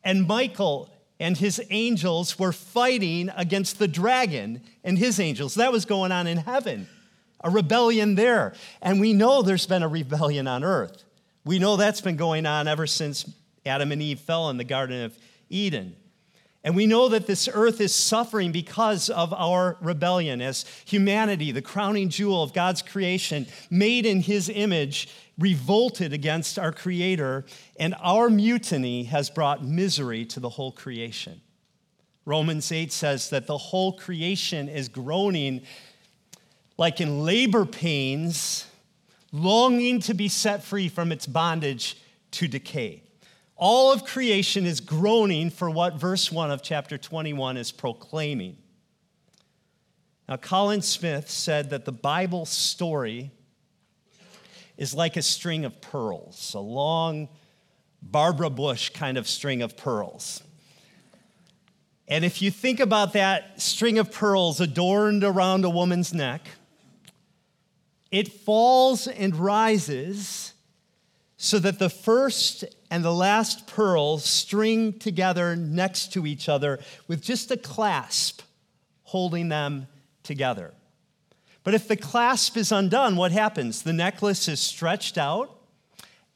and 0.03 0.27
Michael 0.27 0.89
and 1.19 1.37
his 1.37 1.61
angels 1.69 2.37
were 2.37 2.51
fighting 2.51 3.29
against 3.37 3.79
the 3.79 3.87
dragon 3.87 4.61
and 4.83 4.97
his 4.97 5.21
angels. 5.21 5.55
That 5.55 5.71
was 5.71 5.85
going 5.85 6.11
on 6.11 6.27
in 6.27 6.37
heaven, 6.37 6.89
a 7.41 7.49
rebellion 7.49 8.15
there. 8.15 8.53
And 8.81 8.99
we 8.99 9.13
know 9.13 9.41
there's 9.41 9.65
been 9.65 9.83
a 9.83 9.87
rebellion 9.87 10.47
on 10.47 10.65
earth. 10.65 11.05
We 11.45 11.59
know 11.59 11.77
that's 11.77 12.01
been 12.01 12.17
going 12.17 12.45
on 12.45 12.67
ever 12.67 12.87
since 12.87 13.29
Adam 13.65 13.93
and 13.93 14.01
Eve 14.01 14.19
fell 14.19 14.49
in 14.49 14.57
the 14.57 14.65
Garden 14.65 15.03
of 15.03 15.17
Eden. 15.49 15.95
And 16.63 16.75
we 16.75 16.85
know 16.85 17.09
that 17.09 17.27
this 17.27 17.49
earth 17.53 17.81
is 17.81 17.93
suffering 17.93 18.53
because 18.53 19.09
of 19.09 19.33
our 19.33 19.77
rebellion 19.81 20.41
as 20.41 20.65
humanity, 20.85 21.51
the 21.51 21.61
crowning 21.61 22.07
jewel 22.07 22.41
of 22.41 22.53
God's 22.53 22.81
creation, 22.81 23.47
made 23.69 24.05
in 24.05 24.21
his 24.21 24.47
image, 24.47 25.09
revolted 25.37 26.13
against 26.13 26.57
our 26.57 26.71
Creator, 26.71 27.43
and 27.77 27.95
our 28.01 28.29
mutiny 28.29 29.03
has 29.03 29.29
brought 29.29 29.63
misery 29.63 30.25
to 30.27 30.39
the 30.39 30.49
whole 30.49 30.71
creation. 30.71 31.41
Romans 32.25 32.71
8 32.71 32.93
says 32.93 33.29
that 33.31 33.47
the 33.47 33.57
whole 33.57 33.93
creation 33.93 34.69
is 34.69 34.87
groaning 34.87 35.63
like 36.77 37.01
in 37.01 37.23
labor 37.23 37.65
pains, 37.65 38.65
longing 39.31 39.99
to 39.99 40.13
be 40.13 40.27
set 40.27 40.63
free 40.63 40.87
from 40.87 41.11
its 41.11 41.27
bondage 41.27 41.97
to 42.31 42.47
decay. 42.47 43.02
All 43.65 43.93
of 43.93 44.03
creation 44.03 44.65
is 44.65 44.81
groaning 44.81 45.49
for 45.49 45.69
what 45.69 45.93
verse 45.95 46.29
1 46.29 46.51
of 46.51 46.61
chapter 46.61 46.97
21 46.97 47.55
is 47.55 47.71
proclaiming. 47.71 48.57
Now, 50.27 50.35
Colin 50.35 50.81
Smith 50.81 51.29
said 51.29 51.69
that 51.69 51.85
the 51.85 51.93
Bible 51.93 52.45
story 52.45 53.31
is 54.75 54.93
like 54.93 55.15
a 55.15 55.21
string 55.21 55.63
of 55.63 55.79
pearls, 55.79 56.53
a 56.53 56.59
long 56.59 57.29
Barbara 58.01 58.49
Bush 58.49 58.89
kind 58.89 59.17
of 59.17 59.29
string 59.29 59.61
of 59.61 59.77
pearls. 59.77 60.43
And 62.09 62.25
if 62.25 62.41
you 62.41 62.51
think 62.51 62.81
about 62.81 63.13
that 63.13 63.61
string 63.61 63.97
of 63.97 64.11
pearls 64.11 64.59
adorned 64.59 65.23
around 65.23 65.63
a 65.63 65.69
woman's 65.69 66.13
neck, 66.13 66.49
it 68.11 68.27
falls 68.27 69.07
and 69.07 69.33
rises 69.33 70.51
so 71.37 71.59
that 71.59 71.79
the 71.79 71.89
first 71.89 72.65
and 72.93 73.03
the 73.03 73.11
last 73.11 73.65
pearl 73.65 74.19
string 74.19 74.93
together 74.99 75.55
next 75.55 76.13
to 76.13 76.27
each 76.27 76.47
other 76.47 76.79
with 77.07 77.23
just 77.23 77.49
a 77.49 77.57
clasp 77.57 78.43
holding 79.01 79.49
them 79.49 79.87
together. 80.21 80.75
But 81.63 81.73
if 81.73 81.87
the 81.87 81.95
clasp 81.95 82.55
is 82.55 82.71
undone, 82.71 83.15
what 83.15 83.31
happens? 83.31 83.81
The 83.81 83.93
necklace 83.93 84.47
is 84.47 84.59
stretched 84.59 85.17
out, 85.17 85.59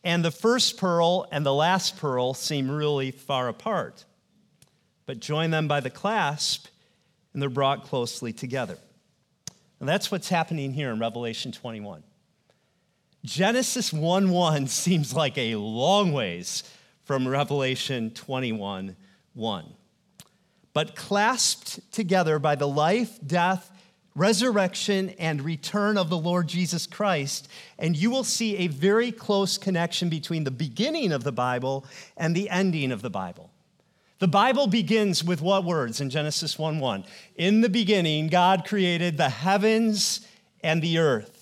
and 0.04 0.26
the 0.26 0.32
first 0.32 0.78
pearl 0.78 1.28
and 1.32 1.46
the 1.46 1.54
last 1.54 1.98
pearl 1.98 2.34
seem 2.34 2.72
really 2.72 3.12
far 3.12 3.50
apart. 3.50 4.06
But 5.06 5.20
join 5.20 5.52
them 5.52 5.68
by 5.68 5.80
the 5.80 5.92
clasp, 5.92 6.66
and 7.34 7.42
they're 7.42 7.52
brought 7.52 7.86
closely 7.86 8.34
together. 8.34 8.80
And 9.80 9.88
that's 9.88 10.10
what's 10.10 10.30
happening 10.30 10.74
here 10.74 10.90
in 10.90 10.98
Revelation 10.98 11.52
21. 11.52 12.02
Genesis 13.28 13.92
1 13.92 14.30
1 14.30 14.68
seems 14.68 15.14
like 15.14 15.38
a 15.38 15.58
long 15.58 16.14
ways 16.14 16.64
from 17.04 17.28
Revelation 17.28 18.10
21 18.12 18.96
1. 19.34 19.74
But 20.72 20.96
clasped 20.96 21.92
together 21.92 22.40
by 22.40 22.56
the 22.56 22.70
life, 22.70 23.20
death, 23.28 23.70
resurrection, 24.16 25.10
and 25.20 25.42
return 25.42 25.98
of 25.98 26.10
the 26.10 26.18
Lord 26.18 26.48
Jesus 26.48 26.88
Christ, 26.88 27.50
and 27.78 27.98
you 27.98 28.10
will 28.10 28.24
see 28.24 28.56
a 28.56 28.68
very 28.68 29.12
close 29.12 29.58
connection 29.58 30.08
between 30.08 30.46
the 30.46 30.50
beginning 30.50 31.12
of 31.12 31.26
the 31.26 31.34
Bible 31.34 31.86
and 32.16 32.34
the 32.34 32.50
ending 32.50 32.94
of 32.94 33.02
the 33.02 33.10
Bible. 33.10 33.52
The 34.20 34.30
Bible 34.30 34.68
begins 34.68 35.22
with 35.22 35.42
what 35.42 35.66
words 35.66 36.00
in 36.00 36.10
Genesis 36.10 36.58
1 36.58 36.80
1? 36.80 37.04
In 37.36 37.60
the 37.60 37.68
beginning, 37.68 38.30
God 38.30 38.64
created 38.66 39.18
the 39.18 39.28
heavens 39.28 40.26
and 40.64 40.82
the 40.82 40.98
earth. 41.00 41.37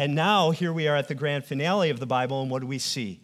And 0.00 0.14
now, 0.14 0.50
here 0.50 0.72
we 0.72 0.88
are 0.88 0.96
at 0.96 1.08
the 1.08 1.14
grand 1.14 1.44
finale 1.44 1.90
of 1.90 2.00
the 2.00 2.06
Bible, 2.06 2.40
and 2.40 2.50
what 2.50 2.62
do 2.62 2.66
we 2.66 2.78
see? 2.78 3.20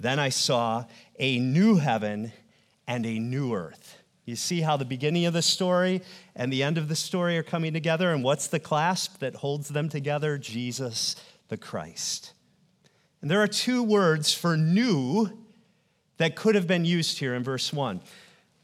Then 0.00 0.18
I 0.18 0.30
saw 0.30 0.86
a 1.18 1.38
new 1.38 1.76
heaven 1.76 2.32
and 2.86 3.04
a 3.04 3.18
new 3.18 3.52
earth. 3.52 3.98
You 4.24 4.34
see 4.34 4.62
how 4.62 4.78
the 4.78 4.86
beginning 4.86 5.26
of 5.26 5.34
the 5.34 5.42
story 5.42 6.00
and 6.34 6.50
the 6.50 6.62
end 6.62 6.78
of 6.78 6.88
the 6.88 6.96
story 6.96 7.36
are 7.36 7.42
coming 7.42 7.74
together, 7.74 8.14
and 8.14 8.24
what's 8.24 8.46
the 8.46 8.58
clasp 8.58 9.18
that 9.18 9.34
holds 9.34 9.68
them 9.68 9.90
together? 9.90 10.38
Jesus 10.38 11.16
the 11.48 11.58
Christ. 11.58 12.32
And 13.20 13.30
there 13.30 13.42
are 13.42 13.46
two 13.46 13.82
words 13.82 14.32
for 14.32 14.56
new 14.56 15.28
that 16.16 16.34
could 16.34 16.54
have 16.54 16.66
been 16.66 16.86
used 16.86 17.18
here 17.18 17.34
in 17.34 17.44
verse 17.44 17.74
1. 17.74 18.00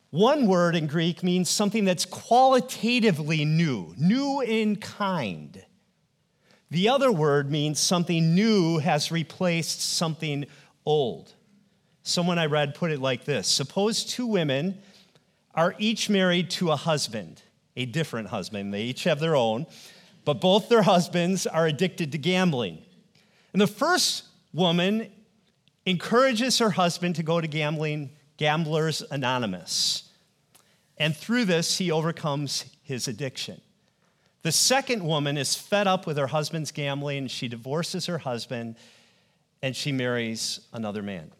One 0.09 0.47
word 0.47 0.75
in 0.75 0.87
Greek 0.87 1.23
means 1.23 1.51
something 1.51 1.85
that's 1.85 2.07
qualitatively 2.07 3.45
new, 3.45 3.95
new 3.99 4.41
in 4.41 4.77
kind. 4.77 5.63
The 6.73 6.89
other 6.89 7.13
word 7.13 7.51
means 7.51 7.79
something 7.79 8.35
new 8.35 8.79
has 8.79 9.13
replaced 9.13 9.83
something 9.83 10.47
old. 10.87 11.35
Someone 12.03 12.39
I 12.39 12.47
read 12.47 12.75
put 12.75 12.91
it 12.91 12.99
like 12.99 13.27
this 13.27 13.47
Suppose 13.47 14.05
two 14.07 14.27
women 14.27 14.79
are 15.55 15.75
each 15.79 16.09
married 16.09 16.49
to 16.53 16.71
a 16.71 16.77
husband, 16.77 17.43
a 17.77 17.85
different 17.85 18.29
husband. 18.29 18.73
They 18.73 18.85
each 18.85 19.05
have 19.05 19.21
their 19.21 19.37
own, 19.37 19.67
but 20.25 20.41
both 20.41 20.71
their 20.71 20.81
husbands 20.81 21.47
are 21.47 21.67
addicted 21.67 22.11
to 22.13 22.17
gambling. 22.17 22.79
And 23.53 23.61
the 23.61 23.67
first 23.67 24.25
woman 24.55 25.13
encourages 25.85 26.57
her 26.57 26.71
husband 26.71 27.17
to 27.17 27.23
go 27.23 27.39
to 27.39 27.49
gambling, 27.49 28.13
Gamblers 28.39 29.03
Anonymous. 29.11 30.09
And 30.97 31.15
through 31.15 31.45
this, 31.45 31.77
he 31.77 31.91
overcomes 31.91 32.65
his 32.83 33.09
addiction. 33.09 33.61
The 34.43 34.53
second 34.53 35.05
woman 35.05 35.37
is 35.37 35.55
fed 35.55 35.87
up 35.87 36.07
with 36.07 36.17
her 36.17 36.27
husband's 36.27 36.73
gambling. 36.73 37.29
She 37.29 37.49
divorces 37.49 38.07
her 38.07 38.19
husband 38.19 38.77
and 39.63 39.77
she 39.77 39.93
marries 39.93 40.61
another 40.73 41.03
man. 41.03 41.31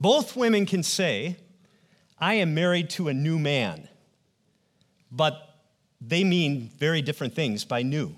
Both 0.00 0.36
women 0.36 0.66
can 0.66 0.82
say, 0.82 1.36
I 2.18 2.34
am 2.34 2.54
married 2.54 2.90
to 2.90 3.08
a 3.08 3.14
new 3.14 3.38
man, 3.38 3.88
but 5.12 5.54
they 6.00 6.24
mean 6.24 6.70
very 6.76 7.02
different 7.02 7.34
things 7.34 7.64
by 7.64 7.82
new. 7.82 8.16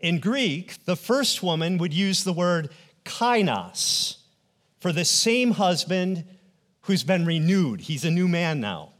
In 0.00 0.20
Greek, 0.20 0.84
the 0.84 0.96
first 0.96 1.42
woman 1.42 1.78
would 1.78 1.94
use 1.94 2.24
the 2.24 2.32
word 2.32 2.70
kainos 3.04 4.18
for 4.80 4.92
the 4.92 5.04
same 5.04 5.52
husband 5.52 6.24
who's 6.82 7.04
been 7.04 7.24
renewed. 7.24 7.80
He's 7.80 8.04
a 8.04 8.10
new 8.10 8.28
man 8.28 8.60
now. 8.60 8.93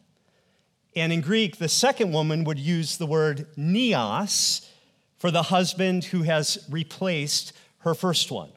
And 0.96 1.12
in 1.12 1.20
Greek, 1.20 1.56
the 1.56 1.68
second 1.68 2.12
woman 2.12 2.44
would 2.44 2.58
use 2.58 2.96
the 2.96 3.06
word 3.06 3.46
neos 3.56 4.68
for 5.16 5.30
the 5.30 5.44
husband 5.44 6.04
who 6.04 6.22
has 6.22 6.66
replaced 6.70 7.52
her 7.78 7.94
first 7.94 8.30
one. 8.30 8.50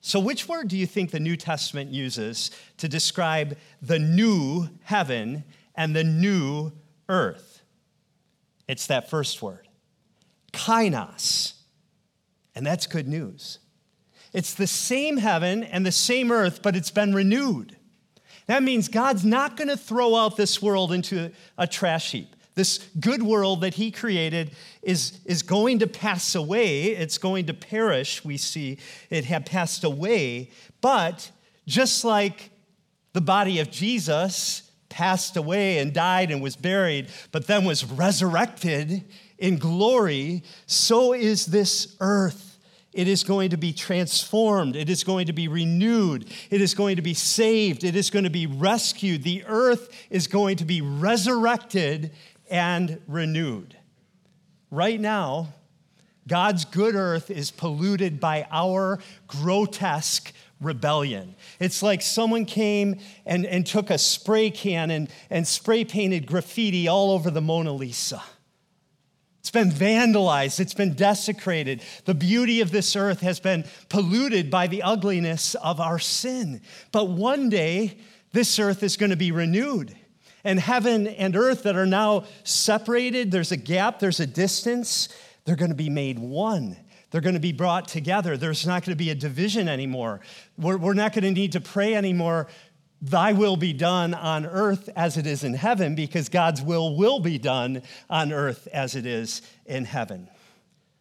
So, 0.00 0.20
which 0.20 0.48
word 0.48 0.68
do 0.68 0.76
you 0.76 0.86
think 0.86 1.10
the 1.10 1.20
New 1.20 1.36
Testament 1.36 1.90
uses 1.90 2.50
to 2.76 2.88
describe 2.88 3.56
the 3.80 3.98
new 3.98 4.68
heaven 4.82 5.44
and 5.74 5.96
the 5.96 6.04
new 6.04 6.72
earth? 7.08 7.62
It's 8.68 8.86
that 8.88 9.08
first 9.08 9.40
word, 9.40 9.66
kainos. 10.52 11.54
And 12.54 12.66
that's 12.66 12.86
good 12.86 13.08
news. 13.08 13.58
It's 14.32 14.54
the 14.54 14.66
same 14.66 15.16
heaven 15.16 15.64
and 15.64 15.86
the 15.86 15.92
same 15.92 16.30
earth, 16.30 16.62
but 16.62 16.76
it's 16.76 16.90
been 16.90 17.14
renewed. 17.14 17.76
That 18.46 18.62
means 18.62 18.88
God's 18.88 19.24
not 19.24 19.56
going 19.56 19.68
to 19.68 19.76
throw 19.76 20.14
out 20.16 20.36
this 20.36 20.60
world 20.60 20.92
into 20.92 21.30
a 21.56 21.66
trash 21.66 22.12
heap. 22.12 22.34
This 22.54 22.78
good 23.00 23.22
world 23.22 23.62
that 23.62 23.74
He 23.74 23.90
created 23.90 24.52
is, 24.82 25.18
is 25.24 25.42
going 25.42 25.80
to 25.80 25.86
pass 25.86 26.34
away. 26.34 26.86
It's 26.86 27.18
going 27.18 27.46
to 27.46 27.54
perish. 27.54 28.24
We 28.24 28.36
see 28.36 28.78
it 29.10 29.24
had 29.24 29.46
passed 29.46 29.82
away. 29.82 30.50
But 30.80 31.30
just 31.66 32.04
like 32.04 32.50
the 33.12 33.20
body 33.20 33.58
of 33.60 33.70
Jesus 33.70 34.70
passed 34.88 35.36
away 35.36 35.78
and 35.78 35.92
died 35.92 36.30
and 36.30 36.40
was 36.40 36.54
buried, 36.54 37.08
but 37.32 37.46
then 37.46 37.64
was 37.64 37.84
resurrected 37.84 39.04
in 39.38 39.58
glory, 39.58 40.42
so 40.66 41.12
is 41.12 41.46
this 41.46 41.96
earth 42.00 42.53
it 42.94 43.08
is 43.08 43.24
going 43.24 43.50
to 43.50 43.56
be 43.56 43.72
transformed. 43.72 44.76
It 44.76 44.88
is 44.88 45.04
going 45.04 45.26
to 45.26 45.32
be 45.32 45.48
renewed. 45.48 46.30
It 46.50 46.60
is 46.60 46.74
going 46.74 46.96
to 46.96 47.02
be 47.02 47.12
saved. 47.12 47.84
It 47.84 47.96
is 47.96 48.08
going 48.08 48.24
to 48.24 48.30
be 48.30 48.46
rescued. 48.46 49.24
The 49.24 49.44
earth 49.46 49.88
is 50.10 50.28
going 50.28 50.56
to 50.56 50.64
be 50.64 50.80
resurrected 50.80 52.12
and 52.48 53.00
renewed. 53.08 53.76
Right 54.70 55.00
now, 55.00 55.48
God's 56.26 56.64
good 56.64 56.94
earth 56.94 57.30
is 57.30 57.50
polluted 57.50 58.20
by 58.20 58.46
our 58.50 59.00
grotesque 59.26 60.32
rebellion. 60.60 61.34
It's 61.60 61.82
like 61.82 62.00
someone 62.00 62.44
came 62.44 62.98
and, 63.26 63.44
and 63.44 63.66
took 63.66 63.90
a 63.90 63.98
spray 63.98 64.50
can 64.50 64.90
and, 64.90 65.08
and 65.30 65.46
spray 65.46 65.84
painted 65.84 66.26
graffiti 66.26 66.88
all 66.88 67.10
over 67.10 67.30
the 67.30 67.42
Mona 67.42 67.72
Lisa. 67.72 68.22
It's 69.44 69.50
been 69.50 69.68
vandalized, 69.68 70.58
it's 70.58 70.72
been 70.72 70.94
desecrated. 70.94 71.82
The 72.06 72.14
beauty 72.14 72.62
of 72.62 72.70
this 72.70 72.96
earth 72.96 73.20
has 73.20 73.40
been 73.40 73.66
polluted 73.90 74.50
by 74.50 74.68
the 74.68 74.82
ugliness 74.82 75.54
of 75.56 75.80
our 75.80 75.98
sin. 75.98 76.62
But 76.92 77.10
one 77.10 77.50
day, 77.50 77.98
this 78.32 78.58
earth 78.58 78.82
is 78.82 78.96
going 78.96 79.10
to 79.10 79.16
be 79.16 79.32
renewed. 79.32 79.94
And 80.44 80.58
heaven 80.58 81.06
and 81.06 81.36
earth 81.36 81.64
that 81.64 81.76
are 81.76 81.84
now 81.84 82.24
separated, 82.44 83.32
there's 83.32 83.52
a 83.52 83.58
gap, 83.58 83.98
there's 83.98 84.18
a 84.18 84.26
distance, 84.26 85.10
they're 85.44 85.56
going 85.56 85.70
to 85.70 85.74
be 85.74 85.90
made 85.90 86.18
one. 86.18 86.78
They're 87.10 87.20
going 87.20 87.34
to 87.34 87.40
be 87.40 87.52
brought 87.52 87.86
together. 87.86 88.38
There's 88.38 88.66
not 88.66 88.82
going 88.82 88.96
to 88.96 89.04
be 89.04 89.10
a 89.10 89.14
division 89.14 89.68
anymore. 89.68 90.20
We're, 90.56 90.78
we're 90.78 90.94
not 90.94 91.12
going 91.12 91.24
to 91.24 91.30
need 91.30 91.52
to 91.52 91.60
pray 91.60 91.94
anymore 91.94 92.48
Thy 93.04 93.34
will 93.34 93.58
be 93.58 93.74
done 93.74 94.14
on 94.14 94.46
earth 94.46 94.88
as 94.96 95.18
it 95.18 95.26
is 95.26 95.44
in 95.44 95.52
heaven, 95.52 95.94
because 95.94 96.30
God's 96.30 96.62
will 96.62 96.96
will 96.96 97.20
be 97.20 97.36
done 97.36 97.82
on 98.08 98.32
earth 98.32 98.66
as 98.72 98.94
it 98.94 99.04
is 99.04 99.42
in 99.66 99.84
heaven. 99.84 100.26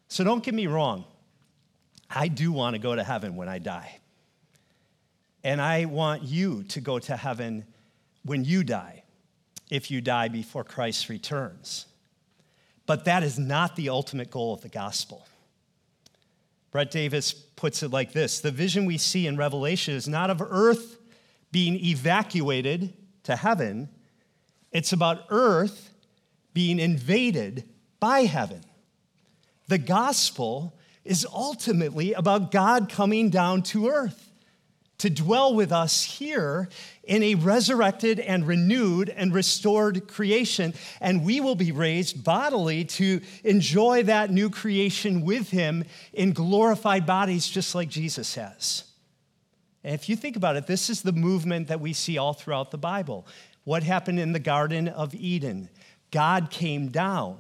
So 0.10 0.26
don't 0.26 0.44
get 0.44 0.54
me 0.54 0.68
wrong. 0.68 1.06
I 2.10 2.28
do 2.28 2.52
want 2.52 2.76
to 2.76 2.80
go 2.80 2.94
to 2.94 3.06
heaven 3.06 3.38
when 3.38 3.48
I 3.48 3.60
die. 3.60 4.00
And 5.46 5.62
I 5.62 5.86
want 5.86 6.24
you 6.24 6.64
to 6.64 6.82
go 6.82 7.00
to 7.00 7.16
heaven 7.16 7.64
when 8.26 8.44
you 8.44 8.66
die, 8.66 9.04
if 9.72 9.90
you 9.90 10.02
die 10.02 10.28
before 10.28 10.66
Christ 10.66 11.08
returns. 11.08 11.86
But 12.86 13.06
that 13.06 13.24
is 13.24 13.40
not 13.40 13.78
the 13.78 13.88
ultimate 13.88 14.30
goal 14.30 14.54
of 14.54 14.60
the 14.60 14.68
gospel. 14.68 15.26
Brett 16.70 16.92
Davis 16.92 17.32
puts 17.32 17.82
it 17.82 17.92
like 17.92 18.12
this 18.12 18.42
The 18.42 18.52
vision 18.52 18.86
we 18.86 18.98
see 18.98 19.26
in 19.26 19.38
Revelation 19.38 19.94
is 19.94 20.10
not 20.10 20.30
of 20.30 20.42
earth 20.42 20.98
being 21.54 21.76
evacuated 21.86 22.92
to 23.24 23.36
heaven, 23.36 23.88
it's 24.72 24.92
about 24.92 25.26
earth 25.30 25.92
being 26.54 26.80
invaded 26.80 27.64
by 28.00 28.22
heaven. 28.22 28.62
The 29.68 29.78
gospel 29.78 30.76
is 31.06 31.28
ultimately 31.32 32.14
about 32.14 32.52
God 32.52 32.90
coming 32.90 33.30
down 33.30 33.62
to 33.64 33.88
earth 33.88 34.32
to 34.98 35.10
dwell 35.10 35.54
with 35.54 35.72
us 35.72 36.04
here 36.04 36.70
in 37.04 37.22
a 37.22 37.36
resurrected 37.36 38.20
and 38.20 38.48
renewed 38.48 39.10
and 39.10 39.34
restored 39.34 40.08
creation. 40.08 40.74
And 41.02 41.24
we 41.24 41.40
will 41.40 41.56
be 41.56 41.72
raised 41.72 42.24
bodily 42.24 42.86
to 42.86 43.22
enjoy 43.44 44.04
that 44.04 44.32
new 44.32 44.50
creation 44.50 45.22
with 45.22 45.50
Him 45.50 45.84
in 46.14 46.34
glorified 46.34 47.06
bodies, 47.06 47.48
just 47.48 47.76
like 47.76 47.90
Jesus 47.90 48.36
has. 48.36 48.86
And 49.84 49.94
if 49.94 50.08
you 50.08 50.16
think 50.16 50.36
about 50.36 50.56
it, 50.56 50.68
this 50.68 50.90
is 50.90 51.02
the 51.02 51.12
movement 51.12 51.68
that 51.68 51.82
we 51.82 51.94
see 51.94 52.18
all 52.18 52.34
throughout 52.34 52.72
the 52.72 52.78
Bible. 52.78 53.28
What 53.64 53.84
happened 53.84 54.20
in 54.20 54.32
the 54.32 54.40
Garden 54.40 54.88
of 54.88 55.14
Eden? 55.14 55.70
God 56.12 56.50
came 56.50 56.90
down 56.90 57.38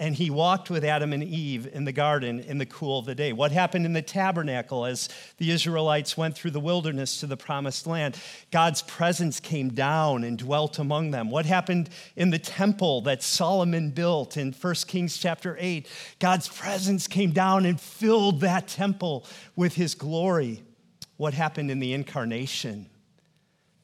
and 0.00 0.14
he 0.14 0.30
walked 0.30 0.70
with 0.70 0.84
Adam 0.84 1.12
and 1.12 1.24
Eve 1.24 1.68
in 1.72 1.84
the 1.84 1.92
garden 1.92 2.38
in 2.38 2.58
the 2.58 2.66
cool 2.66 3.00
of 3.00 3.06
the 3.06 3.16
day. 3.16 3.32
What 3.32 3.50
happened 3.50 3.84
in 3.84 3.92
the 3.92 4.02
tabernacle 4.02 4.86
as 4.86 5.08
the 5.38 5.50
Israelites 5.50 6.16
went 6.16 6.36
through 6.36 6.52
the 6.52 6.60
wilderness 6.60 7.18
to 7.20 7.26
the 7.26 7.36
promised 7.36 7.86
land? 7.86 8.16
God's 8.52 8.82
presence 8.82 9.40
came 9.40 9.70
down 9.70 10.22
and 10.22 10.38
dwelt 10.38 10.78
among 10.78 11.10
them. 11.10 11.30
What 11.30 11.46
happened 11.46 11.90
in 12.14 12.30
the 12.30 12.38
temple 12.38 13.00
that 13.02 13.24
Solomon 13.24 13.90
built 13.90 14.36
in 14.36 14.52
1 14.52 14.74
Kings 14.86 15.18
chapter 15.18 15.56
8? 15.58 15.88
God's 16.20 16.48
presence 16.48 17.08
came 17.08 17.32
down 17.32 17.66
and 17.66 17.80
filled 17.80 18.40
that 18.42 18.68
temple 18.68 19.26
with 19.56 19.74
his 19.74 19.96
glory 19.96 20.62
what 21.18 21.34
happened 21.34 21.70
in 21.70 21.80
the 21.80 21.92
incarnation. 21.92 22.86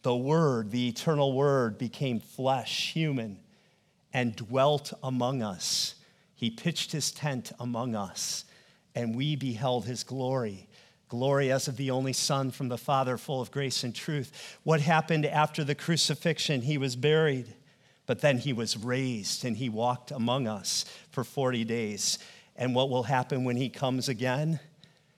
The 0.03 0.17
Word, 0.17 0.71
the 0.71 0.89
eternal 0.89 1.35
Word, 1.35 1.77
became 1.77 2.21
flesh, 2.21 2.93
human, 2.93 3.39
and 4.13 4.35
dwelt 4.35 4.93
among 5.03 5.43
us. 5.43 5.97
He 6.35 6.51
pitched 6.51 6.93
his 6.93 7.11
tent 7.13 7.53
among 7.59 7.95
us, 7.95 8.45
and 8.95 9.15
we 9.15 9.37
beheld 9.37 9.85
his 9.85 10.05
glory. 10.05 10.69
Glory 11.09 11.51
as 11.51 11.69
of 11.69 11.77
the 11.77 11.91
only 11.91 12.13
Son 12.13 12.51
from 12.51 12.69
the 12.69 12.79
Father, 12.79 13.19
full 13.19 13.41
of 13.41 13.51
grace 13.51 13.83
and 13.83 13.95
truth. 13.95 14.59
What 14.63 14.81
happened 14.81 15.27
after 15.27 15.65
the 15.65 15.75
crucifixion? 15.75 16.63
He 16.63 16.79
was 16.79 16.97
buried, 16.97 17.53
but 18.07 18.21
then 18.21 18.39
he 18.39 18.53
was 18.53 18.77
raised 18.77 19.45
and 19.45 19.57
he 19.57 19.69
walked 19.69 20.11
among 20.13 20.47
us 20.47 20.85
for 21.11 21.25
40 21.25 21.65
days. 21.65 22.19
And 22.57 22.75
what 22.75 22.91
will 22.91 23.05
happen 23.05 23.43
when 23.43 23.57
he 23.57 23.69
comes 23.69 24.09
again? 24.09 24.61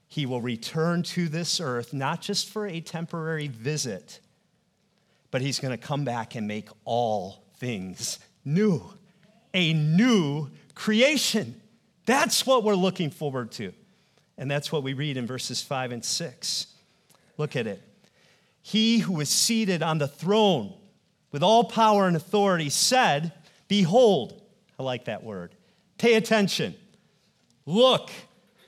He 0.08 0.26
will 0.26 0.40
return 0.40 1.02
to 1.04 1.28
this 1.28 1.60
earth, 1.60 1.92
not 1.92 2.20
just 2.20 2.48
for 2.48 2.66
a 2.66 2.80
temporary 2.80 3.48
visit, 3.48 4.20
but 5.30 5.40
he's 5.40 5.58
going 5.58 5.76
to 5.76 5.82
come 5.82 6.04
back 6.04 6.34
and 6.34 6.46
make 6.46 6.68
all 6.84 7.44
things 7.58 8.18
new. 8.44 8.82
A 9.52 9.72
new 9.72 10.48
creation. 10.74 11.60
That's 12.06 12.46
what 12.46 12.62
we're 12.62 12.74
looking 12.74 13.10
forward 13.10 13.52
to. 13.52 13.72
And 14.38 14.50
that's 14.50 14.70
what 14.70 14.82
we 14.82 14.92
read 14.92 15.16
in 15.16 15.26
verses 15.26 15.62
5 15.62 15.92
and 15.92 16.04
6. 16.04 16.66
Look 17.38 17.56
at 17.56 17.66
it. 17.66 17.82
He 18.62 18.98
who 18.98 19.20
is 19.20 19.28
seated 19.28 19.82
on 19.82 19.98
the 19.98 20.08
throne 20.08 20.74
with 21.32 21.42
all 21.42 21.64
power 21.64 22.06
and 22.06 22.16
authority 22.16 22.68
said, 22.68 23.32
Behold, 23.68 24.40
I 24.78 24.82
like 24.82 25.06
that 25.06 25.22
word. 25.22 25.54
Pay 25.98 26.14
attention. 26.14 26.74
Look, 27.64 28.10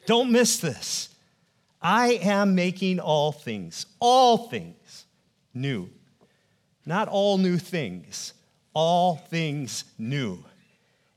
don't 0.06 0.32
miss 0.32 0.58
this. 0.58 1.14
I 1.80 2.14
am 2.22 2.54
making 2.54 3.00
all 3.00 3.32
things, 3.32 3.86
all 4.00 4.48
things 4.48 5.06
new. 5.54 5.90
Not 6.84 7.08
all 7.08 7.38
new 7.38 7.58
things, 7.58 8.32
all 8.74 9.16
things 9.16 9.84
new. 9.98 10.44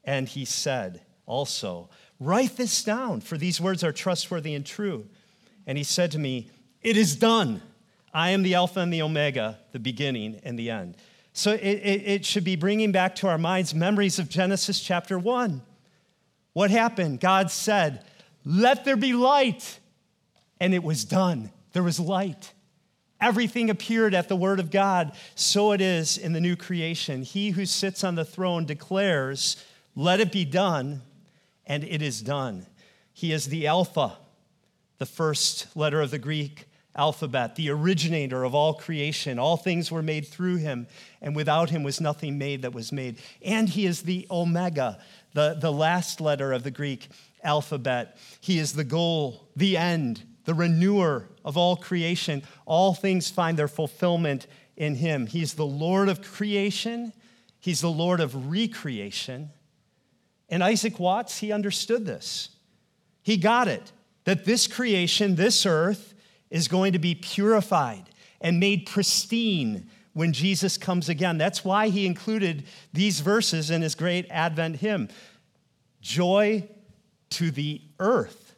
And 0.04 0.28
he 0.28 0.45
said 0.45 1.02
also, 1.26 1.89
Write 2.19 2.56
this 2.56 2.84
down, 2.84 3.21
for 3.21 3.36
these 3.36 3.60
words 3.60 3.84
are 3.84 3.91
trustworthy 3.91 4.54
and 4.54 4.63
true. 4.63 5.08
And 5.65 5.78
he 5.78 5.84
said 5.84 6.12
to 6.12 6.19
me, 6.19 6.52
It 6.82 6.97
is 6.97 7.15
done. 7.15 7.62
I 8.13 8.32
am 8.32 8.43
the 8.43 8.56
Alpha 8.56 8.80
and 8.80 8.93
the 8.93 9.02
Omega, 9.02 9.58
the 9.71 9.80
beginning 9.80 10.39
and 10.43 10.60
the 10.60 10.69
end. 10.69 10.97
So 11.34 11.54
it, 11.54 11.62
it, 11.62 12.04
it 12.06 12.26
should 12.26 12.43
be 12.43 12.56
bringing 12.56 12.91
back 12.91 13.15
to 13.15 13.28
our 13.28 13.38
minds 13.38 13.74
memories 13.74 14.19
of 14.19 14.30
Genesis 14.30 14.82
chapter 14.82 15.17
1. 15.17 15.62
What 16.54 16.69
happened? 16.69 17.21
God 17.21 17.50
said, 17.50 18.04
Let 18.43 18.84
there 18.84 18.97
be 18.97 19.13
light 19.13 19.80
and 20.62 20.76
it 20.76 20.84
was 20.84 21.04
done. 21.04 21.52
There 21.74 21.84
was 21.84 22.00
light. 22.00 22.54
Everything 23.19 23.69
appeared 23.71 24.13
at 24.13 24.30
the 24.30 24.36
word 24.36 24.60
of 24.60 24.69
God. 24.69 25.12
So 25.34 25.71
it 25.71 25.82
is 25.82 26.17
in 26.17 26.34
the 26.34 26.39
new 26.39 26.56
creation. 26.56 27.24
He 27.24 27.50
who 27.50 27.65
sits 27.65 28.04
on 28.04 28.13
the 28.13 28.24
throne 28.24 28.65
declares, 28.65 29.62
Let 29.95 30.19
it 30.19 30.32
be 30.32 30.45
done, 30.45 31.02
and 31.65 31.84
it 31.84 32.04
is 32.04 32.21
done. 32.21 32.67
He 33.12 33.34
is 33.34 33.47
the 33.47 33.65
Alpha, 33.65 34.17
the 35.00 35.06
first 35.08 35.76
letter 35.76 36.00
of 36.00 36.12
the 36.12 36.19
Greek 36.19 36.65
alphabet, 36.95 37.56
the 37.56 37.71
originator 37.71 38.43
of 38.43 38.54
all 38.54 38.76
creation. 38.76 39.39
All 39.39 39.58
things 39.58 39.91
were 39.91 40.04
made 40.04 40.28
through 40.28 40.58
him, 40.58 40.86
and 41.21 41.36
without 41.36 41.71
him 41.71 41.82
was 41.82 42.00
nothing 42.00 42.38
made 42.38 42.62
that 42.62 42.74
was 42.74 42.91
made. 42.91 43.17
And 43.43 43.67
he 43.67 43.88
is 43.88 44.04
the 44.04 44.28
Omega, 44.30 45.00
the, 45.34 45.58
the 45.60 45.71
last 45.71 46.21
letter 46.21 46.54
of 46.54 46.62
the 46.62 46.71
Greek 46.71 47.08
alphabet. 47.43 48.17
He 48.41 48.60
is 48.60 48.74
the 48.74 48.84
goal, 48.84 49.47
the 49.56 49.78
end, 49.78 50.24
the 50.45 50.54
renewer 50.54 51.27
of 51.45 51.58
all 51.58 51.75
creation. 51.75 52.43
All 52.65 52.93
things 52.93 53.30
find 53.30 53.58
their 53.58 53.67
fulfillment 53.67 54.47
in 54.75 54.95
him. 54.95 55.27
He's 55.27 55.54
the 55.54 55.65
Lord 55.65 56.10
of 56.10 56.21
creation, 56.21 57.13
he's 57.60 57.82
the 57.82 57.91
Lord 57.91 58.19
of 58.19 58.49
recreation. 58.49 59.51
And 60.49 60.63
Isaac 60.63 60.99
Watts, 60.99 61.38
he 61.38 61.51
understood 61.51 62.06
this. 62.06 62.49
He 63.23 63.38
got 63.38 63.67
it 63.67 63.91
that 64.25 64.45
this 64.45 64.67
creation, 64.67 65.36
this 65.36 65.65
earth, 65.65 66.13
is 66.49 66.67
going 66.67 66.93
to 66.93 66.99
be 66.99 67.15
purified 67.15 68.10
and 68.41 68.60
made 68.60 68.86
pristine 68.86 69.88
when 70.13 70.34
Jesus 70.34 70.77
comes 70.77 71.10
again. 71.10 71.38
That's 71.38 71.63
why 71.63 71.88
he 71.88 72.06
included 72.06 72.65
these 72.91 73.21
verses 73.21 73.71
in 73.71 73.82
his 73.82 73.95
great 73.95 74.27
Advent 74.30 74.77
hymn 74.77 75.10
Joy 76.01 76.67
to 77.32 77.51
the 77.51 77.82
earth, 77.99 78.50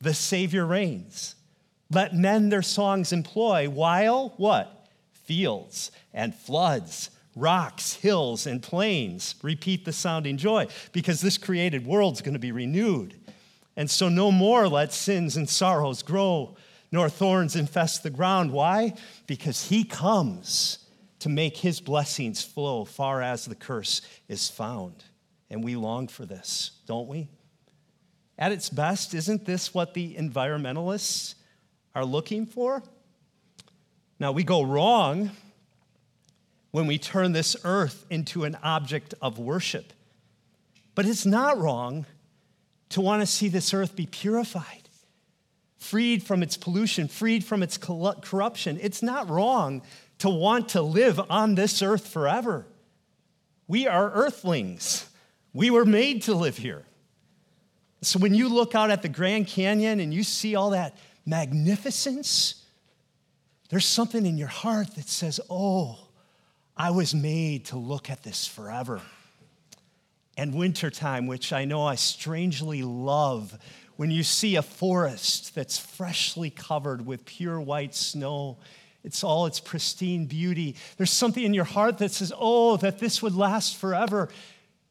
the 0.00 0.14
Savior 0.14 0.66
reigns. 0.66 1.34
Let 1.90 2.14
men 2.14 2.48
their 2.48 2.62
songs 2.62 3.12
employ 3.12 3.68
while 3.68 4.34
what? 4.36 4.88
Fields 5.12 5.90
and 6.12 6.34
floods, 6.34 7.10
rocks, 7.34 7.94
hills, 7.94 8.46
and 8.46 8.62
plains 8.62 9.34
repeat 9.42 9.84
the 9.84 9.92
sounding 9.92 10.36
joy 10.36 10.66
because 10.92 11.20
this 11.20 11.38
created 11.38 11.86
world's 11.86 12.22
going 12.22 12.34
to 12.34 12.40
be 12.40 12.52
renewed. 12.52 13.14
And 13.76 13.90
so 13.90 14.08
no 14.08 14.32
more 14.32 14.68
let 14.68 14.92
sins 14.92 15.36
and 15.36 15.48
sorrows 15.48 16.02
grow, 16.02 16.56
nor 16.90 17.08
thorns 17.08 17.56
infest 17.56 18.02
the 18.02 18.10
ground. 18.10 18.52
Why? 18.52 18.94
Because 19.26 19.68
he 19.68 19.84
comes 19.84 20.78
to 21.18 21.28
make 21.28 21.56
his 21.58 21.80
blessings 21.80 22.42
flow 22.42 22.84
far 22.84 23.22
as 23.22 23.44
the 23.44 23.54
curse 23.54 24.00
is 24.28 24.48
found. 24.48 25.04
And 25.50 25.62
we 25.62 25.76
long 25.76 26.08
for 26.08 26.24
this, 26.24 26.72
don't 26.86 27.08
we? 27.08 27.28
At 28.38 28.52
its 28.52 28.68
best, 28.68 29.14
isn't 29.14 29.46
this 29.46 29.72
what 29.72 29.94
the 29.94 30.14
environmentalists 30.14 31.34
are 31.94 32.04
looking 32.04 32.46
for? 32.46 32.82
Now, 34.18 34.32
we 34.32 34.44
go 34.44 34.62
wrong 34.62 35.30
when 36.70 36.86
we 36.86 36.98
turn 36.98 37.32
this 37.32 37.56
earth 37.64 38.04
into 38.10 38.44
an 38.44 38.56
object 38.62 39.14
of 39.22 39.38
worship. 39.38 39.92
But 40.94 41.06
it's 41.06 41.24
not 41.24 41.58
wrong 41.58 42.04
to 42.90 43.00
want 43.00 43.22
to 43.22 43.26
see 43.26 43.48
this 43.48 43.72
earth 43.72 43.96
be 43.96 44.06
purified, 44.06 44.88
freed 45.78 46.22
from 46.22 46.42
its 46.42 46.56
pollution, 46.56 47.08
freed 47.08 47.44
from 47.44 47.62
its 47.62 47.78
corruption. 47.78 48.78
It's 48.82 49.02
not 49.02 49.28
wrong 49.28 49.82
to 50.18 50.28
want 50.30 50.70
to 50.70 50.82
live 50.82 51.20
on 51.30 51.54
this 51.54 51.82
earth 51.82 52.06
forever. 52.06 52.66
We 53.68 53.86
are 53.86 54.10
earthlings. 54.10 55.08
We 55.52 55.70
were 55.70 55.84
made 55.84 56.22
to 56.22 56.34
live 56.34 56.58
here. 56.58 56.84
So 58.02 58.18
when 58.18 58.34
you 58.34 58.48
look 58.48 58.74
out 58.74 58.90
at 58.90 59.02
the 59.02 59.08
Grand 59.08 59.46
Canyon 59.46 60.00
and 60.00 60.12
you 60.12 60.22
see 60.22 60.54
all 60.54 60.70
that 60.70 60.96
magnificence, 61.24 62.62
there's 63.68 63.86
something 63.86 64.26
in 64.26 64.38
your 64.38 64.48
heart 64.48 64.94
that 64.96 65.08
says, 65.08 65.40
Oh, 65.50 65.98
I 66.76 66.90
was 66.90 67.14
made 67.14 67.66
to 67.66 67.78
look 67.78 68.10
at 68.10 68.22
this 68.22 68.46
forever. 68.46 69.00
And 70.36 70.54
wintertime, 70.54 71.26
which 71.26 71.52
I 71.52 71.64
know 71.64 71.84
I 71.84 71.94
strangely 71.94 72.82
love, 72.82 73.58
when 73.96 74.10
you 74.10 74.22
see 74.22 74.56
a 74.56 74.62
forest 74.62 75.54
that's 75.54 75.78
freshly 75.78 76.50
covered 76.50 77.06
with 77.06 77.24
pure 77.24 77.58
white 77.58 77.94
snow 77.94 78.58
it's 79.06 79.22
all 79.22 79.46
its 79.46 79.60
pristine 79.60 80.26
beauty. 80.26 80.74
There's 80.96 81.12
something 81.12 81.42
in 81.44 81.54
your 81.54 81.64
heart 81.64 81.98
that 81.98 82.10
says, 82.10 82.32
oh, 82.36 82.76
that 82.78 82.98
this 82.98 83.22
would 83.22 83.36
last 83.36 83.76
forever. 83.76 84.28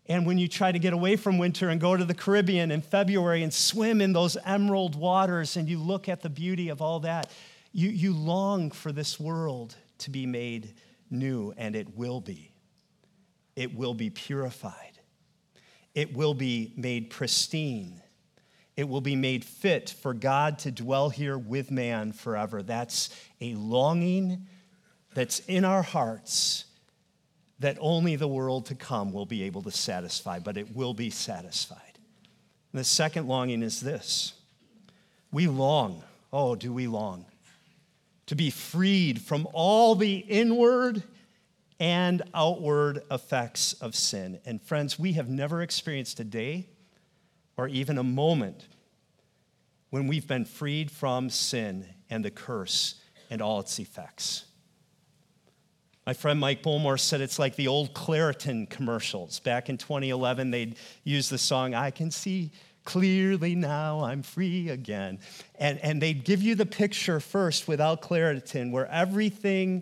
And 0.07 0.25
when 0.25 0.37
you 0.37 0.47
try 0.47 0.71
to 0.71 0.79
get 0.79 0.93
away 0.93 1.15
from 1.15 1.37
winter 1.37 1.69
and 1.69 1.81
go 1.81 1.97
to 1.97 2.05
the 2.05 2.13
Caribbean 2.13 2.71
in 2.71 2.81
February 2.81 3.41
and 3.41 3.53
swim 3.53 4.01
in 4.01 4.13
those 4.13 4.37
emerald 4.45 4.95
waters 4.95 5.57
and 5.57 5.67
you 5.67 5.79
look 5.79 6.07
at 6.07 6.21
the 6.21 6.29
beauty 6.29 6.69
of 6.69 6.81
all 6.81 6.99
that, 7.01 7.31
you, 7.71 7.89
you 7.89 8.13
long 8.13 8.71
for 8.71 8.91
this 8.91 9.19
world 9.19 9.75
to 9.99 10.11
be 10.11 10.25
made 10.25 10.73
new, 11.09 11.53
and 11.57 11.75
it 11.75 11.97
will 11.97 12.21
be. 12.21 12.51
It 13.55 13.75
will 13.75 13.93
be 13.93 14.09
purified, 14.09 14.99
it 15.93 16.13
will 16.13 16.33
be 16.33 16.73
made 16.75 17.09
pristine 17.09 18.01
it 18.77 18.89
will 18.89 19.01
be 19.01 19.15
made 19.15 19.45
fit 19.45 19.89
for 19.89 20.13
God 20.13 20.59
to 20.59 20.71
dwell 20.71 21.09
here 21.09 21.37
with 21.37 21.71
man 21.71 22.11
forever. 22.11 22.61
That's 22.61 23.09
a 23.39 23.55
longing 23.55 24.47
that's 25.13 25.39
in 25.39 25.63
our 25.63 25.81
hearts 25.81 26.64
that 27.59 27.77
only 27.79 28.15
the 28.15 28.27
world 28.27 28.65
to 28.67 28.75
come 28.75 29.13
will 29.13 29.25
be 29.25 29.43
able 29.43 29.61
to 29.63 29.71
satisfy, 29.71 30.39
but 30.39 30.57
it 30.57 30.75
will 30.75 30.93
be 30.93 31.09
satisfied. 31.09 31.79
And 32.71 32.79
the 32.79 32.83
second 32.83 33.27
longing 33.27 33.63
is 33.63 33.79
this 33.79 34.33
we 35.31 35.47
long, 35.47 36.03
oh, 36.31 36.55
do 36.55 36.73
we 36.73 36.87
long, 36.87 37.25
to 38.27 38.35
be 38.35 38.49
freed 38.49 39.21
from 39.21 39.47
all 39.53 39.95
the 39.95 40.17
inward 40.17 41.03
and 41.79 42.21
outward 42.33 43.03
effects 43.11 43.73
of 43.73 43.95
sin. 43.95 44.39
And 44.45 44.61
friends, 44.61 44.97
we 44.97 45.13
have 45.13 45.29
never 45.29 45.61
experienced 45.61 46.19
a 46.19 46.23
day 46.23 46.67
or 47.57 47.67
even 47.67 47.97
a 47.97 48.03
moment 48.03 48.67
when 49.89 50.07
we've 50.07 50.27
been 50.27 50.45
freed 50.45 50.91
from 50.91 51.29
sin 51.29 51.85
and 52.09 52.23
the 52.23 52.31
curse 52.31 52.95
and 53.29 53.41
all 53.41 53.59
its 53.59 53.79
effects. 53.79 54.45
My 56.05 56.13
friend 56.13 56.39
Mike 56.39 56.61
Bullmore 56.61 56.99
said 56.99 57.21
it's 57.21 57.39
like 57.39 57.55
the 57.55 57.67
old 57.67 57.95
Claritin 57.95 58.69
commercials. 58.69 59.39
Back 59.39 59.69
in 59.69 59.77
2011, 59.77 60.51
they'd 60.51 60.75
use 61.03 61.29
the 61.29 61.37
song, 61.39 61.73
I 61.73 61.89
Can 61.89 62.11
See 62.11 62.51
Clearly 62.83 63.55
Now 63.55 64.01
I'm 64.01 64.21
Free 64.21 64.69
Again. 64.69 65.17
And, 65.55 65.79
and 65.79 65.99
they'd 65.99 66.23
give 66.23 66.43
you 66.43 66.53
the 66.53 66.67
picture 66.67 67.19
first 67.19 67.67
without 67.67 68.03
Claritin, 68.03 68.69
where 68.71 68.85
everything 68.85 69.81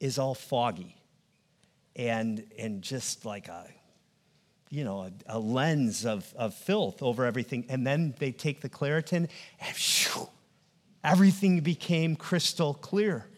is 0.00 0.18
all 0.18 0.34
foggy 0.34 0.96
and, 1.94 2.44
and 2.58 2.82
just 2.82 3.24
like 3.24 3.46
a 3.46 3.68
you 4.70 4.82
know, 4.82 5.02
a, 5.02 5.12
a 5.28 5.38
lens 5.38 6.04
of, 6.04 6.34
of 6.36 6.52
filth 6.52 7.00
over 7.00 7.24
everything. 7.24 7.64
And 7.68 7.86
then 7.86 8.12
they 8.18 8.32
take 8.32 8.60
the 8.60 8.68
Claritin 8.68 9.28
and 9.60 9.76
shoo, 9.76 10.28
everything 11.04 11.60
became 11.60 12.16
crystal 12.16 12.74
clear. 12.74 13.28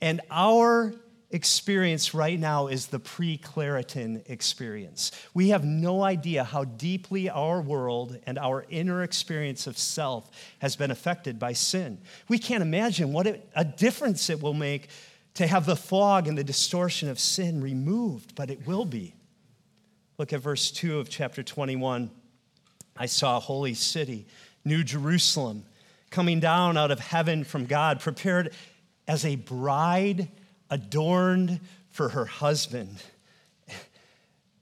And 0.00 0.20
our 0.30 0.94
experience 1.30 2.14
right 2.14 2.38
now 2.38 2.68
is 2.68 2.86
the 2.86 2.98
pre 2.98 3.38
Claritin 3.38 4.28
experience. 4.30 5.12
We 5.34 5.48
have 5.50 5.64
no 5.64 6.02
idea 6.02 6.44
how 6.44 6.64
deeply 6.64 7.28
our 7.28 7.60
world 7.60 8.18
and 8.26 8.38
our 8.38 8.64
inner 8.70 9.02
experience 9.02 9.66
of 9.66 9.76
self 9.76 10.30
has 10.60 10.76
been 10.76 10.90
affected 10.90 11.38
by 11.38 11.52
sin. 11.52 11.98
We 12.28 12.38
can't 12.38 12.62
imagine 12.62 13.12
what 13.12 13.26
it, 13.26 13.48
a 13.54 13.64
difference 13.64 14.30
it 14.30 14.42
will 14.42 14.54
make 14.54 14.88
to 15.34 15.46
have 15.46 15.66
the 15.66 15.76
fog 15.76 16.26
and 16.26 16.36
the 16.36 16.44
distortion 16.44 17.08
of 17.08 17.18
sin 17.18 17.60
removed, 17.60 18.34
but 18.34 18.50
it 18.50 18.66
will 18.66 18.84
be. 18.84 19.14
Look 20.16 20.32
at 20.32 20.40
verse 20.40 20.70
2 20.70 20.98
of 20.98 21.08
chapter 21.08 21.42
21. 21.42 22.10
I 22.96 23.06
saw 23.06 23.36
a 23.36 23.40
holy 23.40 23.74
city, 23.74 24.26
New 24.64 24.82
Jerusalem, 24.82 25.64
coming 26.10 26.40
down 26.40 26.76
out 26.76 26.90
of 26.90 26.98
heaven 26.98 27.44
from 27.44 27.66
God, 27.66 28.00
prepared 28.00 28.52
as 29.08 29.24
a 29.24 29.36
bride 29.36 30.28
adorned 30.70 31.60
for 31.90 32.10
her 32.10 32.26
husband. 32.26 33.02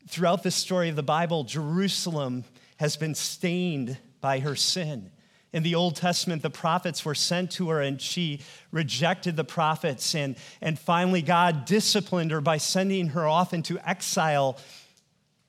Throughout 0.09 0.45
the 0.45 0.53
story 0.53 0.89
of 0.89 0.97
the 0.97 1.03
Bible, 1.03 1.45
Jerusalem 1.45 2.45
has 2.77 2.97
been 2.97 3.15
stained 3.15 3.99
by 4.21 4.39
her 4.39 4.55
sin. 4.55 5.11
In 5.53 5.63
the 5.63 5.75
Old 5.75 5.97
Testament, 5.97 6.43
the 6.43 6.51
prophets 6.51 7.05
were 7.05 7.15
sent 7.15 7.51
to 7.53 7.71
her 7.71 7.81
and 7.81 8.01
she 8.01 8.41
rejected 8.71 9.37
the 9.37 9.45
prophets. 9.45 10.15
And, 10.15 10.37
and 10.61 10.79
finally, 10.79 11.23
God 11.23 11.65
disciplined 11.65 12.31
her 12.31 12.41
by 12.41 12.59
sending 12.59 13.09
her 13.09 13.27
off 13.27 13.53
into 13.53 13.79
exile 13.89 14.59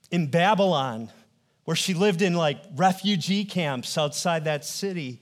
in 0.09 0.27
Babylon, 0.27 1.09
where 1.65 1.75
she 1.75 1.93
lived 1.93 2.21
in 2.21 2.33
like 2.33 2.57
refugee 2.75 3.43
camps 3.43 3.97
outside 3.97 4.45
that 4.45 4.65
city. 4.65 5.21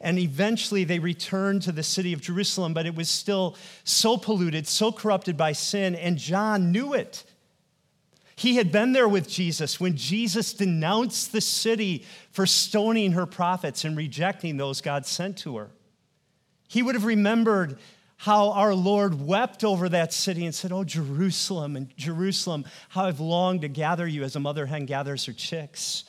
And 0.00 0.18
eventually 0.18 0.84
they 0.84 0.98
returned 0.98 1.62
to 1.62 1.72
the 1.72 1.82
city 1.82 2.12
of 2.12 2.20
Jerusalem, 2.20 2.74
but 2.74 2.86
it 2.86 2.94
was 2.94 3.08
still 3.08 3.56
so 3.84 4.16
polluted, 4.16 4.66
so 4.66 4.92
corrupted 4.92 5.36
by 5.36 5.52
sin, 5.52 5.94
and 5.94 6.18
John 6.18 6.70
knew 6.70 6.92
it. 6.92 7.24
He 8.36 8.56
had 8.56 8.70
been 8.70 8.92
there 8.92 9.08
with 9.08 9.28
Jesus 9.28 9.80
when 9.80 9.96
Jesus 9.96 10.52
denounced 10.52 11.32
the 11.32 11.40
city 11.40 12.04
for 12.30 12.44
stoning 12.44 13.12
her 13.12 13.24
prophets 13.24 13.84
and 13.84 13.96
rejecting 13.96 14.58
those 14.58 14.82
God 14.82 15.06
sent 15.06 15.38
to 15.38 15.56
her. 15.56 15.70
He 16.68 16.82
would 16.82 16.94
have 16.94 17.06
remembered 17.06 17.78
how 18.18 18.50
our 18.50 18.74
Lord 18.74 19.26
wept 19.26 19.64
over 19.64 19.88
that 19.88 20.12
city 20.12 20.44
and 20.44 20.54
said, 20.54 20.72
Oh, 20.72 20.84
Jerusalem, 20.84 21.76
and 21.76 21.96
Jerusalem, 21.96 22.66
how 22.90 23.06
I've 23.06 23.20
longed 23.20 23.62
to 23.62 23.68
gather 23.68 24.06
you 24.06 24.22
as 24.22 24.36
a 24.36 24.40
mother 24.40 24.66
hen 24.66 24.84
gathers 24.84 25.24
her 25.24 25.32
chicks. 25.32 26.04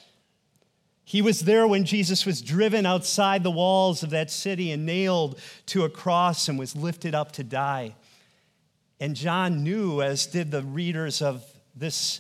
He 1.08 1.22
was 1.22 1.40
there 1.40 1.66
when 1.66 1.86
Jesus 1.86 2.26
was 2.26 2.42
driven 2.42 2.86
outside 2.86 3.42
the 3.42 3.50
walls 3.50 4.04
of 4.04 4.10
that 4.10 4.30
city 4.30 4.72
and 4.74 4.86
nailed 4.86 5.40
to 5.68 5.86
a 5.86 5.90
cross 5.90 6.50
and 6.50 6.60
was 6.60 6.76
lifted 6.76 7.16
up 7.16 7.32
to 7.34 7.46
die. 7.46 7.96
And 9.00 9.16
John 9.16 9.64
knew, 9.64 10.02
as 10.02 10.26
did 10.26 10.52
the 10.52 10.64
readers 10.64 11.22
of 11.22 11.46
this 11.74 12.20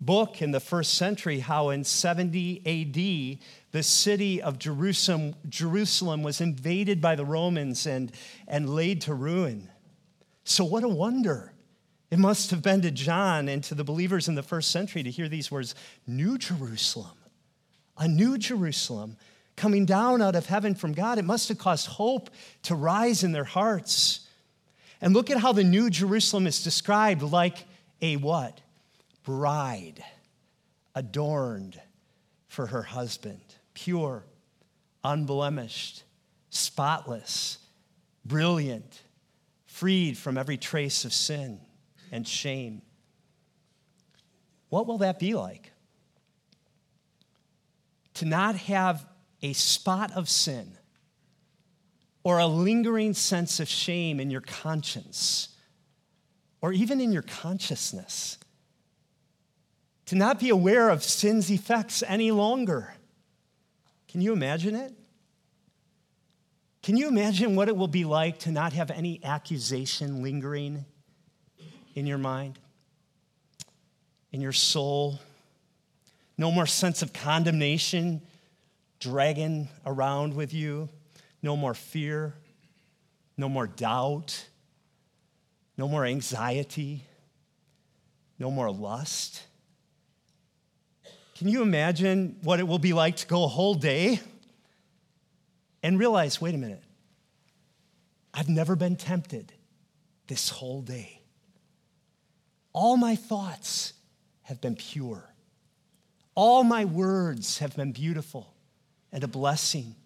book 0.00 0.42
in 0.42 0.50
the 0.50 0.58
first 0.58 0.94
century, 0.94 1.38
how 1.38 1.68
in 1.68 1.84
70 1.84 2.62
AD, 2.66 3.38
the 3.70 3.82
city 3.84 4.42
of 4.42 4.58
Jerusalem, 4.58 5.36
Jerusalem 5.48 6.24
was 6.24 6.40
invaded 6.40 7.00
by 7.00 7.14
the 7.14 7.24
Romans 7.24 7.86
and, 7.86 8.10
and 8.48 8.68
laid 8.68 9.02
to 9.02 9.14
ruin. 9.14 9.70
So, 10.42 10.64
what 10.64 10.82
a 10.82 10.88
wonder. 10.88 11.52
It 12.10 12.18
must 12.18 12.50
have 12.50 12.60
been 12.60 12.82
to 12.82 12.90
John 12.90 13.48
and 13.48 13.62
to 13.62 13.76
the 13.76 13.84
believers 13.84 14.26
in 14.26 14.34
the 14.34 14.42
first 14.42 14.72
century 14.72 15.04
to 15.04 15.12
hear 15.12 15.28
these 15.28 15.52
words 15.52 15.76
New 16.08 16.38
Jerusalem, 16.38 17.16
a 17.98 18.08
new 18.08 18.38
Jerusalem 18.38 19.16
coming 19.56 19.86
down 19.86 20.20
out 20.20 20.36
of 20.36 20.46
heaven 20.46 20.74
from 20.74 20.92
God. 20.92 21.18
It 21.18 21.24
must 21.24 21.48
have 21.48 21.58
caused 21.58 21.86
hope 21.86 22.30
to 22.64 22.74
rise 22.74 23.24
in 23.24 23.32
their 23.32 23.44
hearts. 23.44 24.20
And 25.00 25.14
look 25.14 25.30
at 25.30 25.38
how 25.38 25.52
the 25.52 25.64
New 25.64 25.90
Jerusalem 25.90 26.46
is 26.46 26.62
described 26.62 27.22
like 27.22 27.64
a 28.00 28.16
what? 28.16 28.60
Bride, 29.24 30.04
adorned 30.94 31.80
for 32.48 32.66
her 32.66 32.82
husband, 32.82 33.40
pure, 33.74 34.24
unblemished, 35.02 36.04
spotless, 36.50 37.58
brilliant, 38.24 39.02
freed 39.66 40.16
from 40.16 40.38
every 40.38 40.56
trace 40.56 41.04
of 41.04 41.12
sin 41.12 41.60
and 42.12 42.26
shame. 42.26 42.82
What 44.68 44.86
will 44.86 44.98
that 44.98 45.18
be 45.18 45.34
like? 45.34 45.72
To 48.16 48.24
not 48.24 48.56
have 48.56 49.06
a 49.42 49.52
spot 49.52 50.12
of 50.12 50.28
sin 50.28 50.72
or 52.24 52.38
a 52.38 52.46
lingering 52.46 53.14
sense 53.14 53.60
of 53.60 53.68
shame 53.68 54.18
in 54.20 54.30
your 54.30 54.40
conscience 54.40 55.48
or 56.60 56.72
even 56.72 57.00
in 57.00 57.12
your 57.12 57.22
consciousness. 57.22 58.38
To 60.06 60.16
not 60.16 60.40
be 60.40 60.48
aware 60.48 60.88
of 60.88 61.02
sin's 61.02 61.50
effects 61.50 62.02
any 62.06 62.30
longer. 62.30 62.94
Can 64.08 64.20
you 64.20 64.32
imagine 64.32 64.74
it? 64.74 64.94
Can 66.82 66.96
you 66.96 67.08
imagine 67.08 67.54
what 67.54 67.68
it 67.68 67.76
will 67.76 67.88
be 67.88 68.04
like 68.04 68.38
to 68.40 68.50
not 68.50 68.72
have 68.72 68.90
any 68.90 69.20
accusation 69.24 70.22
lingering 70.22 70.86
in 71.94 72.06
your 72.06 72.18
mind, 72.18 72.58
in 74.32 74.40
your 74.40 74.52
soul? 74.52 75.18
No 76.38 76.50
more 76.50 76.66
sense 76.66 77.02
of 77.02 77.12
condemnation 77.12 78.22
dragging 79.00 79.68
around 79.84 80.34
with 80.34 80.52
you? 80.52 80.88
No 81.42 81.56
more 81.56 81.74
fear, 81.74 82.34
no 83.36 83.48
more 83.48 83.66
doubt, 83.66 84.46
no 85.76 85.88
more 85.88 86.04
anxiety, 86.04 87.04
no 88.38 88.50
more 88.50 88.70
lust. 88.70 89.42
Can 91.36 91.48
you 91.48 91.62
imagine 91.62 92.36
what 92.42 92.60
it 92.60 92.66
will 92.66 92.78
be 92.78 92.92
like 92.92 93.16
to 93.16 93.26
go 93.26 93.44
a 93.44 93.48
whole 93.48 93.74
day 93.74 94.20
and 95.82 95.98
realize 95.98 96.40
wait 96.40 96.54
a 96.54 96.58
minute, 96.58 96.82
I've 98.32 98.48
never 98.48 98.74
been 98.74 98.96
tempted 98.96 99.52
this 100.26 100.48
whole 100.48 100.82
day. 100.82 101.20
All 102.72 102.96
my 102.96 103.16
thoughts 103.16 103.92
have 104.42 104.60
been 104.60 104.76
pure. 104.76 105.32
All 106.36 106.62
my 106.62 106.84
words 106.84 107.58
have 107.58 107.74
been 107.74 107.92
beautiful 107.92 108.54
and 109.10 109.24
a 109.24 109.28
blessing. 109.28 109.96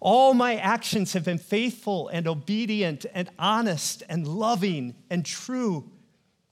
All 0.00 0.32
my 0.32 0.56
actions 0.56 1.12
have 1.12 1.24
been 1.24 1.38
faithful 1.38 2.08
and 2.08 2.26
obedient 2.26 3.04
and 3.12 3.30
honest 3.38 4.02
and 4.08 4.26
loving 4.26 4.94
and 5.10 5.24
true. 5.24 5.90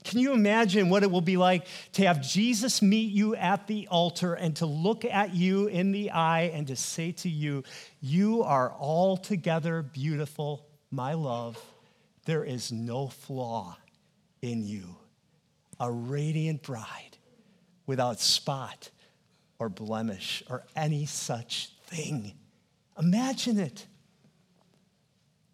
Can 0.04 0.18
you 0.18 0.32
imagine 0.32 0.90
what 0.90 1.02
it 1.02 1.10
will 1.10 1.22
be 1.22 1.38
like 1.38 1.66
to 1.92 2.06
have 2.06 2.20
Jesus 2.20 2.82
meet 2.82 3.10
you 3.12 3.34
at 3.34 3.66
the 3.66 3.88
altar 3.88 4.34
and 4.34 4.54
to 4.56 4.66
look 4.66 5.04
at 5.06 5.34
you 5.34 5.68
in 5.68 5.92
the 5.92 6.10
eye 6.10 6.50
and 6.52 6.66
to 6.66 6.76
say 6.76 7.12
to 7.12 7.30
you, 7.30 7.64
You 8.00 8.42
are 8.42 8.72
altogether 8.72 9.82
beautiful, 9.82 10.66
my 10.90 11.14
love. 11.14 11.58
There 12.26 12.44
is 12.44 12.72
no 12.72 13.08
flaw 13.08 13.78
in 14.42 14.64
you. 14.64 14.96
A 15.80 15.90
radiant 15.90 16.62
bride 16.62 17.11
without 17.86 18.20
spot 18.20 18.90
or 19.58 19.68
blemish 19.68 20.42
or 20.48 20.64
any 20.76 21.06
such 21.06 21.72
thing. 21.86 22.32
Imagine 22.98 23.58
it. 23.58 23.86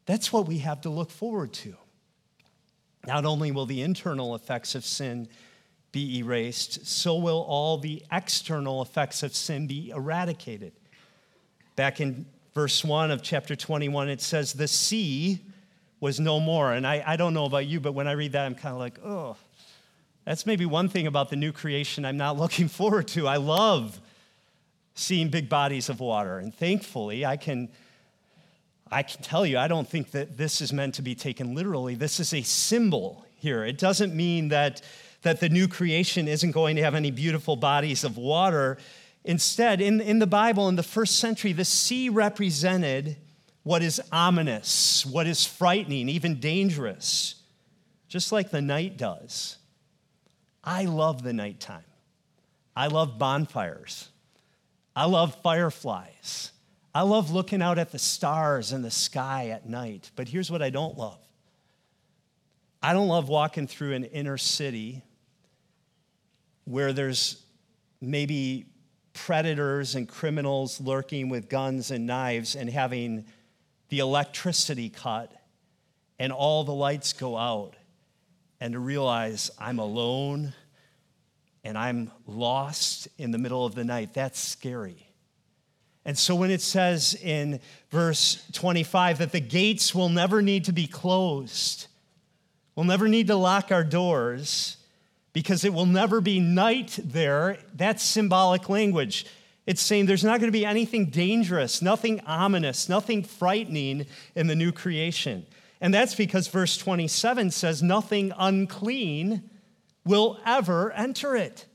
That's 0.07 0.33
what 0.33 0.47
we 0.47 0.59
have 0.59 0.81
to 0.83 0.91
look 0.91 1.11
forward 1.11 1.53
to. 1.55 1.75
Not 3.07 3.25
only 3.25 3.53
will 3.53 3.67
the 3.67 3.83
internal 3.83 4.35
effects 4.35 4.75
of 4.75 4.85
sin 4.85 5.29
be 5.93 6.19
erased, 6.19 6.87
so 6.87 7.17
will 7.17 7.45
all 7.49 7.79
the 7.79 8.03
external 8.13 8.83
effects 8.83 9.23
of 9.23 9.35
sin 9.35 9.67
be 9.67 9.91
eradicated. 9.91 10.73
Back 11.77 12.01
in 12.01 12.27
verse 12.55 12.85
1 12.85 13.11
of 13.11 13.23
chapter 13.23 13.57
21, 13.57 14.09
it 14.09 14.21
says, 14.21 14.53
The 14.53 14.69
sea 14.69 15.41
was 16.01 16.21
no 16.21 16.41
more. 16.41 16.73
And 16.73 16.87
I, 16.87 17.03
I 17.07 17.17
don't 17.17 17.35
know 17.35 17.45
about 17.45 17.67
you, 17.67 17.81
but 17.81 17.93
when 17.93 18.07
I 18.07 18.13
read 18.13 18.33
that, 18.33 18.45
I'm 18.45 18.55
kind 18.55 18.73
of 18.73 18.79
like, 18.79 18.99
oh, 19.05 19.37
that's 20.29 20.45
maybe 20.45 20.67
one 20.67 20.91
thing 20.91 21.07
about 21.07 21.31
the 21.31 21.37
new 21.37 21.53
creation 21.53 22.05
I'm 22.05 22.19
not 22.19 22.37
looking 22.39 22.69
forward 22.69 23.09
to. 23.09 23.27
I 23.27 23.39
love 23.39 23.99
seeing 24.95 25.31
big 25.31 25.49
bodies 25.49 25.89
of 25.89 26.01
water. 26.01 26.39
And 26.39 26.55
thankfully, 26.55 27.25
I 27.25 27.39
can, 27.39 27.71
I 28.91 29.05
can 29.05 29.23
tell 29.23 29.47
you, 29.47 29.57
I 29.57 29.69
don't 29.69 29.89
think 29.89 30.11
that 30.11 30.37
this 30.37 30.61
is 30.61 30.71
meant 30.71 30.97
to 30.97 31.03
be 31.03 31.15
taken 31.15 31.55
literally. 31.55 31.95
This 31.95 32.21
is 32.21 32.35
a 32.35 32.43
symbol 32.43 33.25
here. 33.37 33.65
It 33.65 33.79
doesn't 33.79 34.15
mean 34.15 34.49
that, 34.49 34.83
that 35.23 35.41
the 35.41 35.49
new 35.49 35.67
creation 35.67 36.29
isn't 36.29 36.51
going 36.51 36.77
to 36.77 36.83
have 36.83 36.95
any 36.95 37.11
beautiful 37.11 37.57
bodies 37.57 38.05
of 38.05 38.19
water. 38.19 38.77
Instead, 39.25 39.81
in, 39.81 39.99
in 39.99 40.19
the 40.19 40.27
Bible, 40.27 40.69
in 40.69 40.77
the 40.77 40.83
first 40.83 41.19
century, 41.21 41.55
the 41.55 41.65
sea 41.65 42.11
represented 42.11 43.17
what 43.63 43.83
is 43.83 43.99
ominous, 44.13 45.07
what 45.07 45.27
is 45.27 45.47
frightening, 45.47 46.11
even 46.11 46.39
dangerous, 46.39 47.37
just 48.09 48.31
like 48.31 48.51
the 48.51 48.61
night 48.61 48.99
does. 48.99 49.57
I 50.69 50.85
love 50.85 51.23
the 51.23 51.33
nighttime. 51.33 51.83
I 52.77 52.89
love 52.89 53.19
bonfires. 53.19 54.11
I 54.95 55.07
love 55.07 55.35
fireflies. 55.43 56.53
I 56.95 57.03
love 57.03 57.31
looking 57.31 57.63
out 57.63 57.79
at 57.79 57.91
the 57.91 57.99
stars 57.99 58.71
in 58.73 58.83
the 58.83 58.91
sky 58.91 59.49
at 59.49 59.67
night. 59.67 60.11
But 60.15 60.29
here's 60.29 60.51
what 60.51 60.61
I 60.61 60.69
don't 60.69 60.99
love 60.99 61.21
I 62.83 62.93
don't 62.93 63.09
love 63.09 63.31
walking 63.31 63.67
through 63.67 63.95
an 63.95 64.05
inner 64.05 64.37
city 64.37 65.03
where 66.67 66.93
there's 66.93 67.43
maybe 68.03 68.67
predators 69.15 69.95
and 69.95 70.07
criminals 70.07 70.83
lurking 70.83 71.31
with 71.31 71.49
guns 71.49 71.91
and 71.91 72.07
knives 72.07 72.55
and 72.55 72.69
having 72.69 73.25
the 73.89 74.01
electricity 74.01 74.91
cut 74.91 75.33
and 76.19 76.31
all 76.31 76.63
the 76.63 76.75
lights 76.75 77.15
go 77.15 77.39
out 77.39 77.75
and 78.61 78.73
to 78.73 78.79
realize 78.79 79.51
I'm 79.59 79.79
alone 79.79 80.53
and 81.65 81.77
I'm 81.77 82.11
lost 82.27 83.09
in 83.19 83.31
the 83.31 83.39
middle 83.39 83.65
of 83.65 83.75
the 83.75 83.85
night. 83.85 84.15
That's 84.15 84.39
scary. 84.39 85.09
And 86.05 86.17
so 86.17 86.35
when 86.35 86.51
it 86.51 86.63
says 86.63 87.15
in 87.15 87.61
verse 87.91 88.43
25 88.53 89.19
that 89.19 89.33
the 89.33 89.41
gates 89.41 89.95
will 89.95 90.09
never 90.09 90.41
need 90.41 90.65
to 90.65 90.73
be 90.73 90.87
closed, 90.87 91.87
we'll 92.75 92.87
never 92.87 93.09
need 93.09 93.27
to 93.27 93.37
lock 93.37 93.71
our 93.71 93.85
doors 93.85 94.79
because 95.35 95.65
it 95.65 95.73
will 95.73 95.87
never 95.87 96.21
be 96.21 96.41
night 96.41 96.99
there, 97.03 97.59
that's 97.75 98.03
symbolic 98.03 98.69
language. 98.69 99.27
It's 99.67 99.83
saying 99.83 100.07
there's 100.07 100.25
not 100.25 100.41
going 100.41 100.49
to 100.49 100.59
be 100.59 100.65
anything 100.65 101.11
dangerous, 101.11 101.83
nothing 101.83 102.21
ominous, 102.27 102.89
nothing 102.89 103.23
frightening 103.23 104.07
in 104.35 104.47
the 104.47 104.57
new 104.57 104.73
creation. 104.73 105.47
And 105.81 105.95
that's 105.95 106.15
because 106.15 106.49
verse 106.49 106.77
27 106.77 107.51
says, 107.51 107.83
Nothing 107.83 108.33
unclean 108.37 109.49
will 110.05 110.41
ever 110.45 110.93
enter 110.93 111.37
it, 111.37 111.67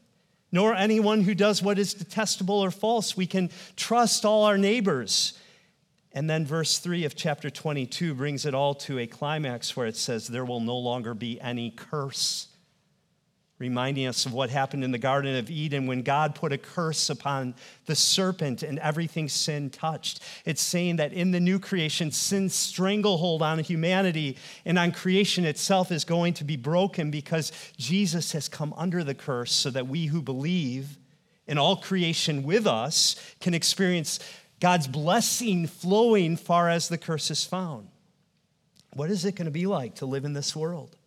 nor 0.51 0.73
anyone 0.73 1.21
who 1.21 1.35
does 1.35 1.61
what 1.61 1.79
is 1.79 1.93
detestable 1.93 2.59
or 2.59 2.71
false. 2.71 3.15
We 3.15 3.27
can 3.27 3.49
trust 3.75 4.25
all 4.25 4.43
our 4.43 4.57
neighbors. 4.57 5.39
And 6.11 6.29
then 6.29 6.45
verse 6.45 6.77
3 6.79 7.05
of 7.05 7.15
chapter 7.15 7.49
22 7.49 8.13
brings 8.13 8.45
it 8.45 8.53
all 8.53 8.75
to 8.75 8.99
a 8.99 9.07
climax 9.07 9.75
where 9.75 9.87
it 9.87 9.95
says, 9.95 10.27
There 10.27 10.45
will 10.45 10.59
no 10.59 10.77
longer 10.77 11.13
be 11.13 11.39
any 11.41 11.71
curse 11.71 12.47
reminding 13.63 14.08
us 14.08 14.26
of 14.26 14.34
what 14.34 14.49
happened 14.49 14.84
in 14.84 14.91
the 14.91 14.97
Garden 14.97 15.38
of 15.38 15.49
Eden 15.49 15.88
when 15.88 16.02
God 16.02 16.36
put 16.36 16.52
a 16.52 16.58
curse 16.58 17.10
upon 17.10 17.56
the 17.86 17.95
serpent 17.95 18.62
and 18.62 18.78
everything 18.80 19.30
sin 19.30 19.69
touched. 19.69 20.19
It's 20.43 20.62
saying 20.62 20.97
that 20.97 21.13
in 21.13 21.32
the 21.32 21.39
new 21.39 21.60
creation, 21.60 22.12
sin's 22.12 22.54
stranglehold 22.54 23.41
on 23.41 23.60
humanity 23.60 24.36
and 24.65 24.78
on 24.78 24.91
creation 24.91 25.45
itself 25.45 25.93
is 25.93 26.04
going 26.04 26.34
to 26.34 26.43
be 26.43 26.58
broken 26.58 27.10
because 27.10 27.54
Jesus 27.78 28.34
has 28.34 28.49
come 28.49 28.73
under 28.76 29.02
the 29.02 29.15
curse 29.15 29.54
so 29.54 29.69
that 29.69 29.88
we 29.88 30.08
who 30.08 30.21
believe 30.21 30.97
in 31.47 31.58
all 31.58 31.78
creation 31.78 32.43
with 32.43 32.67
us 32.67 33.15
can 33.39 33.54
experience 33.54 34.19
God's 34.60 34.89
blessing 34.89 35.67
flowing 35.67 36.36
far 36.36 36.69
as 36.69 36.89
the 36.89 36.97
curse 36.97 37.32
is 37.32 37.45
found. 37.45 37.88
What 38.91 39.10
is 39.10 39.23
it 39.23 39.36
going 39.36 39.45
to 39.45 39.52
be 39.52 39.67
like 39.67 39.95
to 39.95 40.06
live 40.06 40.26
in 40.26 40.34
this 40.34 40.54
world? 40.54 40.97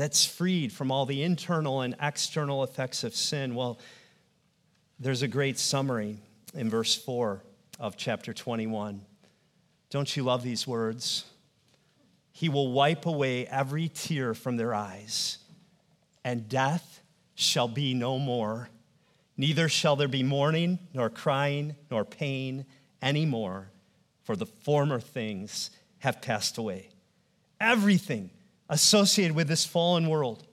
That's 0.00 0.24
freed 0.24 0.72
from 0.72 0.90
all 0.90 1.04
the 1.04 1.22
internal 1.22 1.82
and 1.82 1.94
external 2.00 2.64
effects 2.64 3.04
of 3.04 3.14
sin? 3.14 3.54
Well, 3.54 3.78
there's 4.98 5.20
a 5.20 5.28
great 5.28 5.58
summary 5.58 6.16
in 6.54 6.70
verse 6.70 6.96
4 6.96 7.42
of 7.78 7.98
chapter 7.98 8.32
21. 8.32 9.02
Don't 9.90 10.16
you 10.16 10.22
love 10.22 10.42
these 10.42 10.66
words? 10.66 11.26
He 12.32 12.48
will 12.48 12.72
wipe 12.72 13.04
away 13.04 13.46
every 13.46 13.90
tear 13.90 14.32
from 14.32 14.56
their 14.56 14.74
eyes, 14.74 15.36
and 16.24 16.48
death 16.48 17.02
shall 17.34 17.68
be 17.68 17.92
no 17.92 18.18
more. 18.18 18.70
Neither 19.36 19.68
shall 19.68 19.96
there 19.96 20.08
be 20.08 20.22
mourning, 20.22 20.78
nor 20.94 21.10
crying, 21.10 21.76
nor 21.90 22.06
pain 22.06 22.64
anymore, 23.02 23.70
for 24.22 24.34
the 24.34 24.46
former 24.46 24.98
things 24.98 25.70
have 25.98 26.22
passed 26.22 26.56
away. 26.56 26.88
everything 27.60 28.30
associated 28.70 29.36
with 29.36 29.48
this 29.48 29.66
fallen 29.66 30.08
world. 30.08 30.46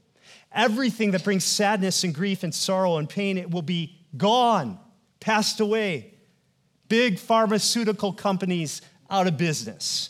Everything 0.51 1.11
that 1.11 1.23
brings 1.23 1.45
sadness 1.45 2.03
and 2.03 2.13
grief 2.13 2.43
and 2.43 2.53
sorrow 2.53 2.97
and 2.97 3.07
pain, 3.07 3.37
it 3.37 3.51
will 3.51 3.61
be 3.61 3.95
gone, 4.17 4.79
passed 5.19 5.59
away. 5.59 6.13
Big 6.89 7.19
pharmaceutical 7.19 8.11
companies 8.11 8.81
out 9.09 9.27
of 9.27 9.37
business. 9.37 10.09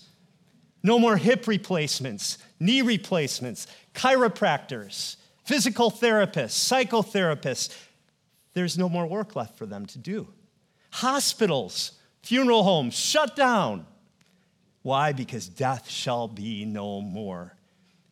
No 0.82 0.98
more 0.98 1.18
hip 1.18 1.48
replacements, 1.48 2.38
knee 2.60 2.82
replacements, 2.82 3.68
chiropractors, 3.94 5.18
physical 5.44 5.92
therapists, 5.92 6.56
psychotherapists. 6.56 7.76
There's 8.54 8.78
no 8.78 8.88
more 8.88 9.06
work 9.06 9.36
left 9.36 9.58
for 9.58 9.66
them 9.66 9.86
to 9.88 9.98
do. 9.98 10.28
Hospitals, 10.92 11.92
funeral 12.22 12.64
homes 12.64 12.94
shut 12.98 13.36
down. 13.36 13.86
Why? 14.82 15.12
Because 15.12 15.50
death 15.50 15.90
shall 15.90 16.30
be 16.30 16.64
no 16.64 17.02
more. 17.02 17.57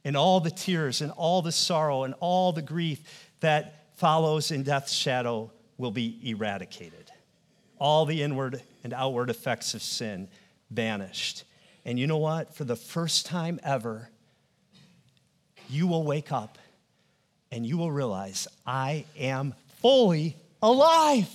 And 0.06 0.16
all 0.16 0.40
the 0.40 0.52
tears 0.52 1.02
and 1.02 1.12
all 1.12 1.42
the 1.42 1.52
sorrow 1.52 2.04
and 2.04 2.14
all 2.22 2.54
the 2.54 2.62
grief 2.62 3.30
that 3.42 3.98
follows 3.98 4.52
in 4.52 4.64
death's 4.64 4.94
shadow 4.94 5.52
will 5.78 5.92
be 5.92 6.20
eradicated. 6.24 7.12
All 7.80 8.06
the 8.06 8.22
inward 8.22 8.62
and 8.84 8.94
outward 8.94 9.30
effects 9.30 9.74
of 9.74 9.82
sin 9.82 10.30
banished. 10.72 11.44
And 11.84 12.00
you 12.00 12.08
know 12.08 12.18
what? 12.18 12.56
For 12.56 12.64
the 12.64 12.76
first 12.76 13.26
time 13.26 13.60
ever, 13.64 14.10
you 15.70 15.88
will 15.88 16.04
wake 16.04 16.32
up 16.32 16.58
and 17.52 17.66
you 17.66 17.78
will 17.78 17.92
realize 17.92 18.48
I 18.66 19.06
am 19.18 19.54
fully 19.82 20.36
alive. 20.62 21.30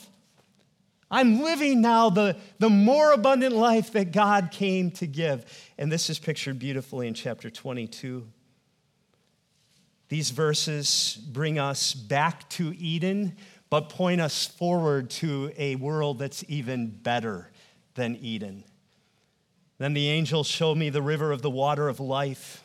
I'm 1.11 1.41
living 1.41 1.81
now 1.81 2.11
the, 2.11 2.37
the 2.59 2.71
more 2.71 3.13
abundant 3.13 3.55
life 3.55 3.93
that 3.93 4.13
God 4.13 4.51
came 4.53 4.91
to 4.93 5.07
give. 5.07 5.45
And 5.77 5.91
this 5.91 6.09
is 6.09 6.19
pictured 6.19 6.59
beautifully 6.59 7.09
in 7.09 7.15
chapter 7.15 7.51
22. 7.51 8.27
These 10.11 10.31
verses 10.31 11.19
bring 11.33 11.61
us 11.61 11.95
back 11.95 12.51
to 12.51 12.77
Eden, 12.77 13.37
but 13.71 13.89
point 13.89 14.21
us 14.21 14.45
forward 14.45 15.09
to 15.11 15.53
a 15.57 15.77
world 15.77 16.19
that's 16.19 16.45
even 16.49 16.89
better 16.89 17.53
than 17.95 18.17
Eden. 18.17 18.65
Then 19.79 19.95
the 19.95 20.09
angel 20.09 20.43
showed 20.43 20.77
me 20.77 20.91
the 20.91 21.01
river 21.01 21.31
of 21.31 21.43
the 21.43 21.51
water 21.51 21.89
of 21.89 22.01
life, 22.01 22.65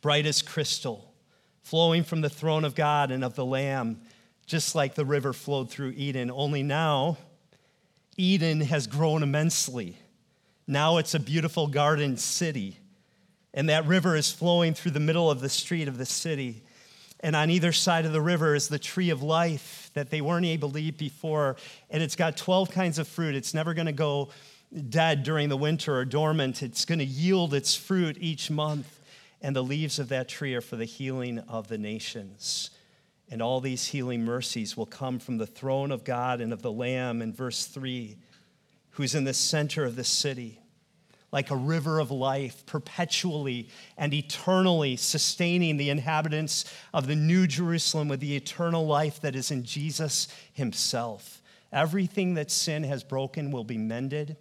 bright 0.00 0.26
as 0.26 0.42
crystal, 0.42 1.14
flowing 1.62 2.02
from 2.02 2.22
the 2.22 2.28
throne 2.28 2.64
of 2.64 2.74
God 2.74 3.12
and 3.12 3.22
of 3.22 3.36
the 3.36 3.46
Lamb, 3.46 4.00
just 4.46 4.74
like 4.74 4.96
the 4.96 5.04
river 5.04 5.32
flowed 5.32 5.70
through 5.70 5.94
Eden. 5.96 6.28
Only 6.28 6.64
now, 6.64 7.18
Eden 8.16 8.62
has 8.62 8.88
grown 8.88 9.22
immensely. 9.22 9.96
Now 10.66 10.96
it's 10.96 11.14
a 11.14 11.20
beautiful 11.20 11.68
garden 11.68 12.16
city. 12.16 12.79
And 13.52 13.68
that 13.68 13.86
river 13.86 14.16
is 14.16 14.30
flowing 14.30 14.74
through 14.74 14.92
the 14.92 15.00
middle 15.00 15.30
of 15.30 15.40
the 15.40 15.48
street 15.48 15.88
of 15.88 15.98
the 15.98 16.06
city. 16.06 16.62
And 17.20 17.36
on 17.36 17.50
either 17.50 17.72
side 17.72 18.06
of 18.06 18.12
the 18.12 18.20
river 18.20 18.54
is 18.54 18.68
the 18.68 18.78
tree 18.78 19.10
of 19.10 19.22
life 19.22 19.90
that 19.94 20.10
they 20.10 20.20
weren't 20.20 20.46
able 20.46 20.70
to 20.70 20.80
eat 20.80 20.96
before. 20.98 21.56
And 21.90 22.02
it's 22.02 22.16
got 22.16 22.36
12 22.36 22.70
kinds 22.70 22.98
of 22.98 23.08
fruit. 23.08 23.34
It's 23.34 23.52
never 23.52 23.74
going 23.74 23.86
to 23.86 23.92
go 23.92 24.30
dead 24.88 25.24
during 25.24 25.48
the 25.48 25.56
winter 25.56 25.96
or 25.96 26.04
dormant. 26.04 26.62
It's 26.62 26.84
going 26.84 27.00
to 27.00 27.04
yield 27.04 27.54
its 27.54 27.74
fruit 27.74 28.16
each 28.20 28.50
month, 28.50 29.00
and 29.42 29.54
the 29.54 29.64
leaves 29.64 29.98
of 29.98 30.08
that 30.10 30.28
tree 30.28 30.54
are 30.54 30.60
for 30.60 30.76
the 30.76 30.84
healing 30.84 31.40
of 31.40 31.68
the 31.68 31.78
nations. 31.78 32.70
And 33.30 33.42
all 33.42 33.60
these 33.60 33.86
healing 33.86 34.24
mercies 34.24 34.76
will 34.76 34.86
come 34.86 35.18
from 35.18 35.38
the 35.38 35.46
throne 35.46 35.90
of 35.90 36.04
God 36.04 36.40
and 36.40 36.52
of 36.52 36.62
the 36.62 36.72
Lamb 36.72 37.20
in 37.20 37.32
verse 37.32 37.66
3, 37.66 38.16
who's 38.90 39.14
in 39.14 39.24
the 39.24 39.34
center 39.34 39.84
of 39.84 39.96
the 39.96 40.04
city, 40.04 40.59
like 41.32 41.50
a 41.50 41.56
river 41.56 42.00
of 42.00 42.10
life, 42.10 42.66
perpetually 42.66 43.68
and 43.96 44.12
eternally 44.12 44.96
sustaining 44.96 45.76
the 45.76 45.90
inhabitants 45.90 46.64
of 46.92 47.06
the 47.06 47.16
New 47.16 47.46
Jerusalem 47.46 48.08
with 48.08 48.20
the 48.20 48.36
eternal 48.36 48.86
life 48.86 49.20
that 49.20 49.36
is 49.36 49.50
in 49.50 49.64
Jesus 49.64 50.28
himself. 50.52 51.40
Everything 51.72 52.34
that 52.34 52.50
sin 52.50 52.82
has 52.84 53.04
broken 53.04 53.52
will 53.52 53.64
be 53.64 53.78
mended 53.78 54.36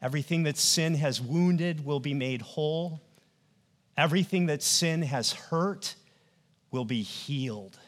Everything 0.00 0.44
that 0.44 0.56
sin 0.56 0.94
has 0.94 1.20
wounded 1.20 1.84
will 1.84 2.00
be 2.00 2.14
made 2.14 2.42
whole. 2.42 3.00
Everything 3.96 4.46
that 4.46 4.62
sin 4.62 5.02
has 5.02 5.32
hurt 5.32 5.96
will 6.70 6.84
be 6.84 7.02
healed. 7.02 7.78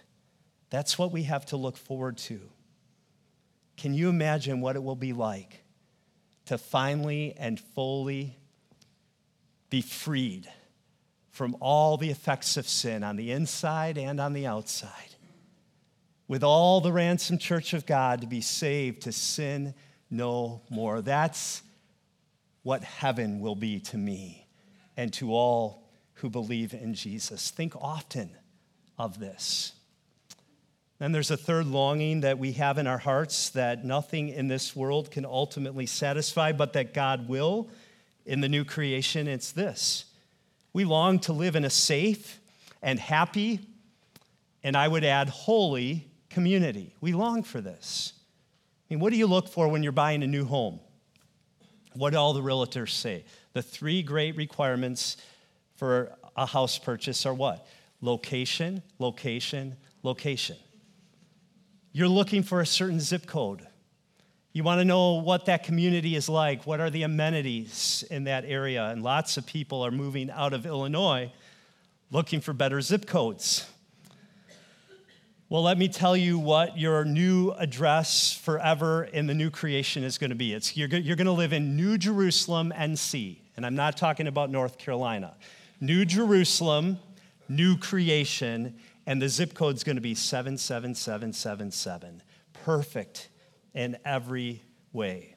That's 0.71 0.99
what 0.99 1.13
we 1.13 1.25
have 1.25 1.47
to 1.47 1.57
look 1.57 1.77
forward 1.77 2.19
to. 2.19 2.41
Can 3.77 3.95
you 3.95 4.09
imagine 4.09 4.61
what 4.61 4.77
it 4.77 4.83
will 4.83 4.97
be 4.97 5.13
like 5.13 5.60
to 6.51 6.59
finally 6.59 7.33
and 7.39 7.61
fully 7.61 8.37
be 9.71 9.81
freed 9.81 10.51
from 11.31 11.57
all 11.61 11.97
the 11.97 12.11
effects 12.11 12.57
of 12.57 12.69
sin 12.69 13.05
on 13.05 13.15
the 13.15 13.31
inside 13.31 13.97
and 13.97 14.19
on 14.19 14.33
the 14.33 14.49
outside? 14.49 15.15
With 16.27 16.43
all 16.43 16.81
the 16.81 16.91
ransom 16.91 17.39
church 17.39 17.73
of 17.73 17.87
God 17.87 18.23
to 18.23 18.27
be 18.27 18.41
saved 18.41 19.03
to 19.03 19.13
sin 19.13 19.75
no 20.11 20.63
more. 20.69 21.01
That's 21.03 21.63
what 22.65 22.83
heaven 22.83 23.39
will 23.39 23.55
be 23.55 23.79
to 23.79 23.97
me 23.97 24.49
and 24.97 25.13
to 25.13 25.33
all 25.33 25.89
who 26.15 26.29
believe 26.29 26.75
in 26.75 26.95
Jesus. 26.95 27.53
Think 27.53 27.77
often 27.77 28.29
of 28.99 29.21
this. 29.21 29.75
And 31.03 31.15
there's 31.15 31.31
a 31.31 31.37
third 31.37 31.67
longing 31.67 32.21
that 32.21 32.39
we 32.39 32.53
have 32.53 32.77
in 32.77 32.87
our 32.87 32.99
hearts 32.99 33.49
that 33.51 33.85
nothing 33.85 34.29
in 34.29 34.49
this 34.49 34.77
world 34.77 35.11
can 35.11 35.25
ultimately 35.25 35.87
satisfy, 35.87 36.53
but 36.53 36.75
that 36.75 36.93
God 36.93 37.27
will 37.27 37.71
in 38.27 38.43
the 38.43 38.49
new 38.51 38.65
creation. 38.65 39.27
It's 39.27 39.51
this 39.51 40.05
we 40.73 40.85
long 40.85 41.19
to 41.21 41.33
live 41.33 41.57
in 41.57 41.65
a 41.65 41.71
safe 41.71 42.39
and 42.83 42.99
happy, 42.99 43.61
and 44.63 44.77
I 44.77 44.87
would 44.87 45.05
add, 45.05 45.29
holy 45.29 46.07
community. 46.29 46.95
We 47.01 47.13
long 47.13 47.43
for 47.43 47.61
this. 47.61 48.13
I 48.89 48.95
mean, 48.95 49.01
what 49.01 49.11
do 49.11 49.19
you 49.19 49.27
look 49.27 49.49
for 49.49 49.69
when 49.69 49.83
you're 49.83 49.93
buying 49.93 50.23
a 50.23 50.27
new 50.27 50.45
home? 50.45 50.81
What 51.95 52.11
do 52.11 52.19
all 52.19 52.35
the 52.35 52.43
realtors 52.43 52.91
say? 52.91 53.25
The 53.53 53.63
three 53.63 54.03
great 54.03 54.37
requirements 54.37 55.17
for 55.75 56.13
a 56.37 56.47
house 56.47 56.79
purchase 56.79 57.27
are 57.27 57.35
what? 57.35 57.67
Location, 58.01 58.83
location, 58.99 59.77
location. 60.03 60.57
You're 61.93 62.09
looking 62.09 62.43
for 62.43 62.61
a 62.61 62.67
certain 62.67 63.01
zip 63.01 63.27
code. 63.27 63.67
You 64.53 64.65
want 64.65 64.81
to 64.81 64.85
know 64.85 65.15
what 65.15 65.47
that 65.47 65.65
community 65.65 66.17
is 66.17 66.29
like. 66.29 66.67
What 66.67 66.81
are 66.81 66.91
the 66.91 67.03
amenities 67.03 68.05
in 68.11 68.25
that 68.25 68.45
area? 68.45 68.87
And 68.87 69.03
lots 69.03 69.37
of 69.37 69.47
people 69.47 69.85
are 69.85 69.91
moving 69.91 70.31
out 70.31 70.53
of 70.53 70.67
Illinois 70.67 71.33
looking 72.11 72.41
for 72.41 72.53
better 72.53 72.81
zip 72.81 73.07
codes. 73.07 73.69
Well, 75.49 75.63
let 75.63 75.79
me 75.79 75.89
tell 75.89 76.17
you 76.17 76.39
what 76.39 76.79
your 76.79 77.05
new 77.05 77.51
address 77.53 78.33
forever 78.33 79.05
in 79.05 79.27
the 79.27 79.35
new 79.35 79.51
creation 79.51 80.05
is 80.05 80.17
going 80.17 80.31
to 80.31 80.37
be. 80.37 80.53
It's, 80.53 80.77
you're, 80.77 80.89
you're 80.89 81.17
going 81.17 81.27
to 81.27 81.33
live 81.33 81.53
in 81.53 81.77
New 81.77 81.99
Jerusalem, 81.99 82.73
NC. 82.77 83.39
And 83.57 83.67
I'm 83.67 83.75
not 83.75 83.97
talking 83.97 84.29
about 84.29 84.51
North 84.51 84.79
Carolina. 84.79 85.35
New 85.81 86.05
Jerusalem, 86.05 87.01
new 87.49 87.77
creation, 87.77 88.77
and 89.11 89.21
the 89.21 89.29
zip 89.29 89.55
code 89.55 89.75
is 89.75 89.83
going 89.83 89.97
to 89.97 90.01
be 90.01 90.15
77777. 90.15 92.23
Perfect 92.53 93.29
in 93.75 93.99
every 94.05 94.63
way. 94.93 95.35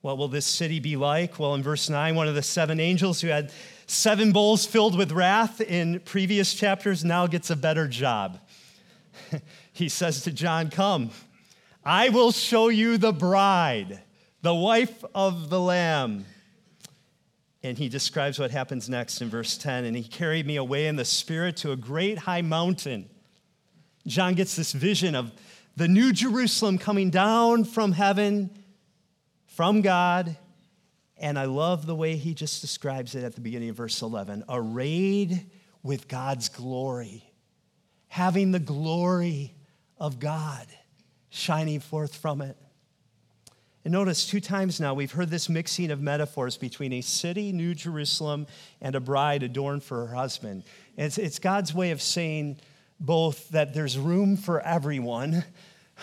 What 0.00 0.16
will 0.16 0.28
this 0.28 0.46
city 0.46 0.80
be 0.80 0.96
like? 0.96 1.38
Well, 1.38 1.54
in 1.54 1.62
verse 1.62 1.90
9, 1.90 2.14
one 2.14 2.26
of 2.26 2.34
the 2.34 2.42
seven 2.42 2.80
angels 2.80 3.20
who 3.20 3.28
had 3.28 3.52
seven 3.86 4.32
bowls 4.32 4.64
filled 4.64 4.96
with 4.96 5.12
wrath 5.12 5.60
in 5.60 6.00
previous 6.06 6.54
chapters 6.54 7.04
now 7.04 7.26
gets 7.26 7.50
a 7.50 7.56
better 7.56 7.86
job. 7.86 8.40
he 9.74 9.90
says 9.90 10.22
to 10.22 10.32
John, 10.32 10.70
Come, 10.70 11.10
I 11.84 12.08
will 12.08 12.32
show 12.32 12.70
you 12.70 12.96
the 12.96 13.12
bride, 13.12 14.00
the 14.40 14.54
wife 14.54 15.04
of 15.14 15.50
the 15.50 15.60
Lamb. 15.60 16.24
And 17.66 17.76
he 17.76 17.88
describes 17.88 18.38
what 18.38 18.50
happens 18.50 18.88
next 18.88 19.20
in 19.20 19.28
verse 19.28 19.58
10. 19.58 19.84
And 19.84 19.96
he 19.96 20.04
carried 20.04 20.46
me 20.46 20.56
away 20.56 20.86
in 20.86 20.96
the 20.96 21.04
spirit 21.04 21.56
to 21.58 21.72
a 21.72 21.76
great 21.76 22.18
high 22.18 22.42
mountain. 22.42 23.08
John 24.06 24.34
gets 24.34 24.54
this 24.54 24.72
vision 24.72 25.14
of 25.14 25.32
the 25.76 25.88
new 25.88 26.12
Jerusalem 26.12 26.78
coming 26.78 27.10
down 27.10 27.64
from 27.64 27.92
heaven, 27.92 28.50
from 29.46 29.82
God. 29.82 30.36
And 31.18 31.38
I 31.38 31.46
love 31.46 31.86
the 31.86 31.94
way 31.94 32.16
he 32.16 32.34
just 32.34 32.60
describes 32.60 33.14
it 33.14 33.24
at 33.24 33.34
the 33.34 33.40
beginning 33.40 33.70
of 33.70 33.76
verse 33.76 34.00
11 34.00 34.44
arrayed 34.48 35.46
with 35.82 36.08
God's 36.08 36.48
glory 36.48 37.26
having 38.08 38.50
the 38.50 38.58
glory 38.58 39.54
of 39.98 40.18
God 40.18 40.66
shining 41.28 41.80
forth 41.80 42.14
from 42.14 42.40
it. 42.40 42.56
And 43.86 43.92
notice 43.92 44.26
two 44.26 44.40
times 44.40 44.80
now 44.80 44.94
we've 44.94 45.12
heard 45.12 45.30
this 45.30 45.48
mixing 45.48 45.92
of 45.92 46.00
metaphors 46.00 46.56
between 46.56 46.92
a 46.94 47.00
city, 47.02 47.52
New 47.52 47.72
Jerusalem, 47.72 48.48
and 48.80 48.96
a 48.96 49.00
bride 49.00 49.44
adorned 49.44 49.84
for 49.84 50.08
her 50.08 50.12
husband. 50.12 50.64
It's, 50.96 51.18
it's 51.18 51.38
God's 51.38 51.72
way 51.72 51.92
of 51.92 52.02
saying 52.02 52.58
both 52.98 53.48
that 53.50 53.74
there's 53.74 53.96
room 53.96 54.36
for 54.36 54.60
everyone, 54.60 55.44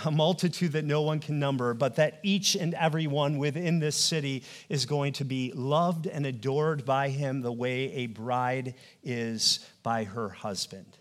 a 0.06 0.12
multitude 0.12 0.72
that 0.72 0.86
no 0.86 1.02
one 1.02 1.20
can 1.20 1.40
number, 1.40 1.74
but 1.74 1.98
that 1.98 2.22
each 2.24 2.56
and 2.56 2.74
every 2.76 3.06
one 3.06 3.38
within 3.38 3.80
this 3.80 3.98
city 3.98 4.46
is 4.70 4.86
going 4.86 5.12
to 5.12 5.26
be 5.26 5.52
loved 5.54 6.08
and 6.08 6.26
adored 6.26 6.86
by 6.86 7.10
him 7.10 7.42
the 7.42 7.52
way 7.52 7.92
a 7.96 8.06
bride 8.06 8.76
is 9.04 9.60
by 9.84 10.06
her 10.06 10.30
husband. 10.30 10.98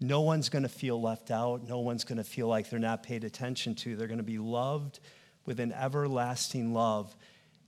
No 0.00 0.22
one's 0.22 0.48
going 0.48 0.62
to 0.62 0.70
feel 0.70 0.98
left 0.98 1.30
out. 1.30 1.68
No 1.68 1.80
one's 1.80 2.04
going 2.04 2.16
to 2.16 2.24
feel 2.24 2.48
like 2.48 2.70
they're 2.70 2.78
not 2.78 3.02
paid 3.02 3.24
attention 3.24 3.74
to. 3.74 3.94
They're 3.94 4.08
going 4.08 4.16
to 4.16 4.24
be 4.24 4.38
loved 4.38 5.00
with 5.46 5.60
an 5.60 5.72
everlasting 5.72 6.72
love 6.72 7.14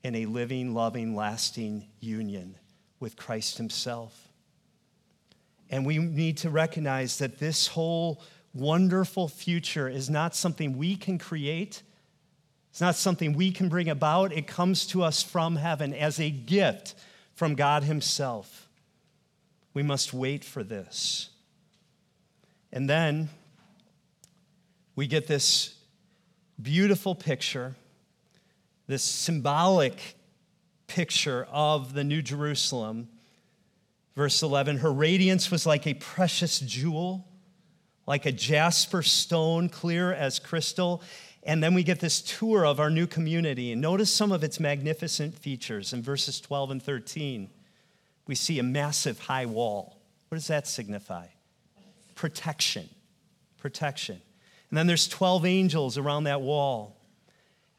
in 0.02 0.14
a 0.14 0.26
living, 0.26 0.74
loving, 0.74 1.14
lasting 1.14 1.86
union 2.00 2.56
with 3.00 3.16
Christ 3.16 3.58
Himself. 3.58 4.28
And 5.68 5.84
we 5.84 5.98
need 5.98 6.38
to 6.38 6.50
recognize 6.50 7.18
that 7.18 7.38
this 7.38 7.66
whole 7.66 8.22
wonderful 8.54 9.28
future 9.28 9.88
is 9.88 10.08
not 10.08 10.34
something 10.34 10.78
we 10.78 10.96
can 10.96 11.18
create. 11.18 11.82
It's 12.70 12.80
not 12.80 12.94
something 12.94 13.34
we 13.34 13.50
can 13.50 13.68
bring 13.68 13.88
about. 13.88 14.32
It 14.32 14.46
comes 14.46 14.86
to 14.88 15.02
us 15.02 15.22
from 15.22 15.56
heaven 15.56 15.92
as 15.92 16.20
a 16.20 16.30
gift 16.30 16.94
from 17.34 17.54
God 17.54 17.82
Himself. 17.82 18.68
We 19.74 19.82
must 19.82 20.14
wait 20.14 20.44
for 20.44 20.62
this. 20.62 21.30
And 22.72 22.88
then 22.88 23.28
we 24.94 25.06
get 25.06 25.26
this 25.26 25.75
beautiful 26.60 27.14
picture, 27.14 27.74
this 28.86 29.02
symbolic 29.02 30.16
picture 30.86 31.46
of 31.50 31.92
the 31.94 32.04
New 32.04 32.22
Jerusalem. 32.22 33.08
Verse 34.14 34.42
11 34.42 34.78
Her 34.78 34.92
radiance 34.92 35.50
was 35.50 35.66
like 35.66 35.86
a 35.86 35.94
precious 35.94 36.60
jewel 36.60 37.26
like 38.06 38.24
a 38.24 38.32
jasper 38.32 39.02
stone, 39.02 39.68
clear 39.68 40.12
as 40.12 40.38
crystal. 40.38 41.02
And 41.42 41.62
then 41.62 41.74
we 41.74 41.82
get 41.82 42.00
this 42.00 42.22
tour 42.22 42.64
of 42.64 42.80
our 42.80 42.90
new 42.90 43.06
community. 43.06 43.72
And 43.72 43.80
notice 43.80 44.12
some 44.12 44.32
of 44.32 44.42
its 44.42 44.58
magnificent 44.58 45.36
features. 45.38 45.92
In 45.92 46.02
verses 46.02 46.40
12 46.40 46.70
and 46.72 46.82
13, 46.82 47.50
we 48.26 48.34
see 48.34 48.58
a 48.58 48.62
massive 48.62 49.18
high 49.18 49.46
wall. 49.46 49.98
What 50.28 50.36
does 50.36 50.48
that 50.48 50.66
signify? 50.66 51.26
Protection. 52.14 52.88
Protection. 53.58 54.20
And 54.76 54.80
then 54.80 54.88
there's 54.88 55.08
12 55.08 55.46
angels 55.46 55.96
around 55.96 56.24
that 56.24 56.42
wall. 56.42 56.98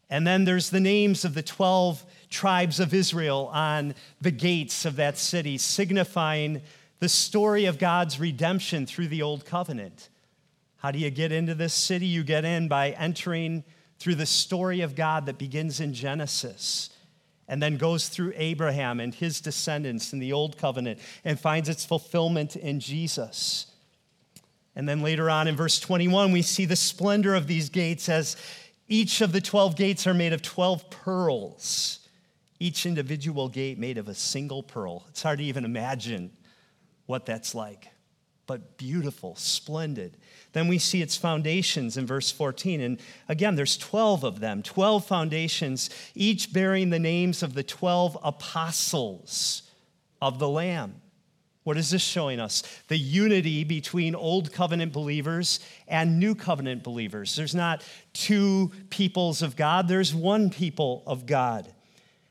And 0.10 0.26
then 0.26 0.46
there's 0.46 0.72
the 0.72 0.80
names 0.80 1.26
of 1.26 1.36
the 1.36 1.44
12 1.44 2.04
tribes 2.32 2.80
of 2.80 2.92
Israel 2.92 3.52
on 3.54 3.94
the 4.20 4.32
gates 4.32 4.84
of 4.84 4.96
that 4.96 5.20
city, 5.20 5.60
signifying 5.60 6.64
the 7.00 7.08
story 7.08 7.66
of 7.66 7.78
God's 7.78 8.20
redemption 8.20 8.88
through 8.88 9.10
the 9.10 9.22
old 9.22 9.46
covenant. 9.46 10.10
How 10.78 10.90
do 10.90 10.98
you 10.98 11.12
get 11.12 11.32
into 11.32 11.54
this 11.54 11.76
city? 11.76 12.08
You 12.08 12.24
get 12.24 12.46
in 12.46 12.68
by 12.68 12.90
entering 12.90 13.64
through 14.00 14.16
the 14.16 14.26
story 14.26 14.82
of 14.82 14.96
God 14.96 15.28
that 15.28 15.38
begins 15.38 15.80
in 15.80 15.94
Genesis 15.94 16.90
and 17.48 17.62
then 17.62 17.78
goes 17.78 18.10
through 18.10 18.34
Abraham 18.38 19.00
and 19.00 19.14
his 19.14 19.40
descendants 19.40 20.14
in 20.14 20.18
the 20.18 20.34
Old 20.34 20.58
Covenant 20.58 20.98
and 21.24 21.40
finds 21.40 21.70
its 21.70 21.86
fulfillment 21.86 22.56
in 22.56 22.80
Jesus. 22.80 23.68
And 24.78 24.88
then 24.88 25.02
later 25.02 25.28
on 25.28 25.48
in 25.48 25.56
verse 25.56 25.80
21, 25.80 26.32
we 26.32 26.44
see 26.44 26.66
the 26.66 26.76
splendor 26.76 27.34
of 27.34 27.48
these 27.48 27.68
gates 27.70 28.08
as 28.10 28.38
each 28.88 29.22
of 29.22 29.32
the 29.32 29.42
12 29.42 29.76
gates 29.76 30.06
are 30.06 30.14
made 30.14 30.34
of 30.34 30.44
12 30.44 30.92
pearls, 30.92 32.08
each 32.60 32.86
individual 32.86 33.50
gate 33.50 33.80
made 33.80 33.98
of 33.98 34.08
a 34.08 34.14
single 34.14 34.62
pearl. 34.62 35.04
It's 35.10 35.24
hard 35.24 35.40
to 35.40 35.46
even 35.46 35.66
imagine 35.66 36.32
what 37.08 37.26
that's 37.26 37.56
like, 37.56 37.88
but 38.46 38.78
beautiful, 38.78 39.36
splendid. 39.36 40.16
Then 40.54 40.68
we 40.68 40.78
see 40.78 41.02
its 41.02 41.18
foundations 41.18 41.98
in 41.98 42.06
verse 42.06 42.30
14. 42.30 42.80
And 42.80 43.00
again, 43.28 43.56
there's 43.56 43.78
12 43.78 44.24
of 44.24 44.42
them, 44.42 44.62
12 44.62 45.08
foundations, 45.08 45.90
each 46.14 46.54
bearing 46.54 46.92
the 46.92 47.00
names 47.00 47.42
of 47.42 47.56
the 47.56 47.64
12 47.64 48.16
apostles 48.22 49.64
of 50.22 50.38
the 50.38 50.48
Lamb. 50.48 51.02
What 51.68 51.76
is 51.76 51.90
this 51.90 52.02
showing 52.02 52.40
us? 52.40 52.64
The 52.88 52.98
unity 52.98 53.66
between 53.66 54.16
Old 54.16 54.54
Covenant 54.54 54.94
believers 54.94 55.60
and 55.86 56.18
New 56.18 56.34
Covenant 56.34 56.82
believers. 56.82 57.36
There's 57.36 57.54
not 57.54 57.84
two 58.14 58.72
peoples 58.90 59.42
of 59.42 59.58
God, 59.58 59.90
there's 59.90 60.16
one 60.16 60.50
people 60.50 61.04
of 61.06 61.26
God. 61.26 61.68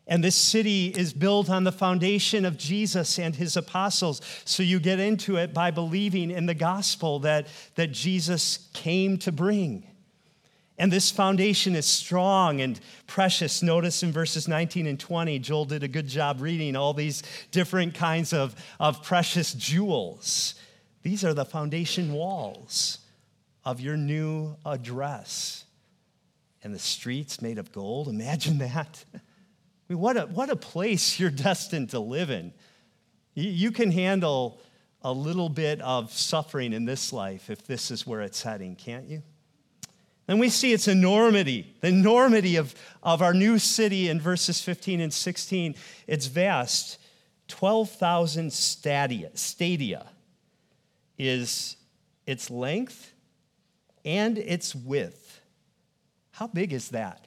And 0.06 0.24
this 0.24 0.36
city 0.36 0.86
is 0.86 1.12
built 1.12 1.50
on 1.50 1.64
the 1.64 1.72
foundation 1.72 2.46
of 2.46 2.56
Jesus 2.56 3.18
and 3.18 3.36
his 3.36 3.58
apostles. 3.58 4.22
So 4.46 4.62
you 4.62 4.80
get 4.80 5.00
into 5.00 5.36
it 5.36 5.52
by 5.52 5.70
believing 5.70 6.30
in 6.30 6.46
the 6.46 6.54
gospel 6.54 7.18
that, 7.18 7.46
that 7.74 7.92
Jesus 7.92 8.70
came 8.72 9.18
to 9.18 9.32
bring. 9.32 9.86
And 10.78 10.92
this 10.92 11.10
foundation 11.10 11.74
is 11.74 11.86
strong 11.86 12.60
and 12.60 12.78
precious. 13.06 13.62
Notice 13.62 14.02
in 14.02 14.12
verses 14.12 14.46
19 14.46 14.86
and 14.86 15.00
20, 15.00 15.38
Joel 15.38 15.64
did 15.64 15.82
a 15.82 15.88
good 15.88 16.06
job 16.06 16.40
reading 16.40 16.76
all 16.76 16.92
these 16.92 17.22
different 17.50 17.94
kinds 17.94 18.34
of, 18.34 18.54
of 18.78 19.02
precious 19.02 19.54
jewels. 19.54 20.54
These 21.02 21.24
are 21.24 21.32
the 21.32 21.46
foundation 21.46 22.12
walls 22.12 22.98
of 23.64 23.80
your 23.80 23.96
new 23.96 24.56
address. 24.66 25.64
And 26.62 26.74
the 26.74 26.78
streets 26.78 27.40
made 27.40 27.58
of 27.58 27.72
gold. 27.72 28.08
Imagine 28.08 28.58
that. 28.58 29.04
I 29.14 29.20
mean, 29.88 29.98
what 29.98 30.16
a, 30.16 30.22
what 30.26 30.50
a 30.50 30.56
place 30.56 31.18
you're 31.18 31.30
destined 31.30 31.90
to 31.90 32.00
live 32.00 32.28
in. 32.28 32.52
You, 33.34 33.48
you 33.48 33.70
can 33.70 33.90
handle 33.90 34.60
a 35.00 35.12
little 35.12 35.48
bit 35.48 35.80
of 35.80 36.12
suffering 36.12 36.72
in 36.72 36.84
this 36.84 37.12
life 37.12 37.48
if 37.48 37.66
this 37.66 37.90
is 37.90 38.06
where 38.06 38.20
it's 38.20 38.42
heading, 38.42 38.74
can't 38.74 39.06
you? 39.06 39.22
Then 40.26 40.38
we 40.38 40.48
see 40.48 40.72
its 40.72 40.88
enormity, 40.88 41.74
the 41.80 41.88
enormity 41.88 42.56
of, 42.56 42.74
of 43.02 43.22
our 43.22 43.32
new 43.32 43.58
city 43.58 44.08
in 44.08 44.20
verses 44.20 44.60
15 44.60 45.00
and 45.00 45.12
16. 45.12 45.74
It's 46.06 46.26
vast. 46.26 46.98
12,000 47.48 48.52
stadia, 48.52 49.30
stadia 49.34 50.06
is 51.16 51.76
its 52.26 52.50
length 52.50 53.12
and 54.04 54.36
its 54.36 54.74
width. 54.74 55.40
How 56.32 56.48
big 56.48 56.72
is 56.72 56.90
that? 56.90 57.26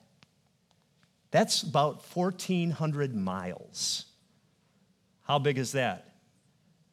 That's 1.31 1.63
about 1.63 2.03
1,400 2.13 3.15
miles. 3.15 4.05
How 5.23 5.39
big 5.39 5.57
is 5.57 5.71
that? 5.71 6.15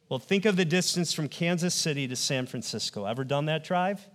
Well, 0.09 0.19
think 0.19 0.45
of 0.45 0.55
the 0.55 0.65
distance 0.65 1.11
from 1.11 1.27
Kansas 1.27 1.73
City 1.73 2.07
to 2.07 2.15
San 2.15 2.45
Francisco. 2.45 3.05
Ever 3.05 3.23
done 3.23 3.45
that 3.47 3.63
drive? 3.63 4.07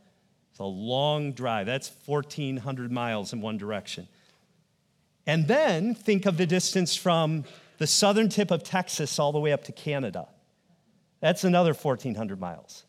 A 0.62 0.64
long 0.64 1.32
drive. 1.32 1.66
That's 1.66 1.90
1,400 2.06 2.92
miles 2.92 3.32
in 3.32 3.40
one 3.40 3.58
direction. 3.58 4.06
And 5.26 5.48
then 5.48 5.94
think 5.96 6.24
of 6.24 6.36
the 6.36 6.46
distance 6.46 6.94
from 6.94 7.44
the 7.78 7.86
southern 7.88 8.28
tip 8.28 8.52
of 8.52 8.62
Texas 8.62 9.18
all 9.18 9.32
the 9.32 9.40
way 9.40 9.52
up 9.52 9.64
to 9.64 9.72
Canada. 9.72 10.28
That's 11.18 11.42
another 11.42 11.74
1,400 11.74 12.38
miles. 12.38 12.84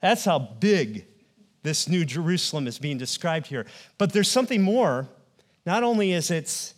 That's 0.00 0.24
how 0.24 0.38
big 0.38 1.04
this 1.62 1.86
new 1.86 2.06
Jerusalem 2.06 2.66
is 2.66 2.78
being 2.78 2.96
described 2.96 3.46
here. 3.46 3.66
But 3.98 4.14
there's 4.14 4.30
something 4.30 4.62
more 4.62 5.06
not 5.66 5.82
only 5.82 6.12
is 6.12 6.30
its 6.30 6.72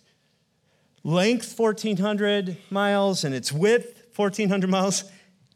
length 1.04 1.56
1,400 1.56 2.56
miles 2.70 3.22
and 3.22 3.32
its 3.32 3.52
width 3.52 4.02
1,400 4.16 4.68
miles, 4.68 5.04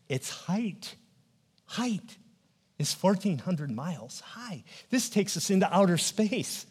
its 0.09 0.31
height, 0.31 0.95
height 1.66 2.18
is 2.79 2.95
1,400 2.95 3.70
miles 3.70 4.20
high. 4.20 4.62
This 4.91 5.09
takes 5.09 5.37
us 5.37 5.51
into 5.51 5.72
outer 5.74 5.99
space. 5.99 6.66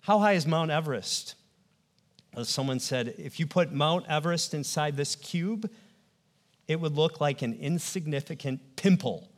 How 0.00 0.18
high 0.18 0.34
is 0.34 0.46
Mount 0.46 0.70
Everest? 0.70 1.34
As 2.36 2.48
someone 2.48 2.80
said, 2.80 3.14
if 3.16 3.40
you 3.40 3.46
put 3.46 3.72
Mount 3.72 4.06
Everest 4.08 4.52
inside 4.52 4.96
this 4.96 5.16
cube, 5.16 5.70
it 6.68 6.80
would 6.80 6.92
look 6.92 7.20
like 7.20 7.42
an 7.42 7.54
insignificant 7.54 8.76
pimple. 8.76 9.30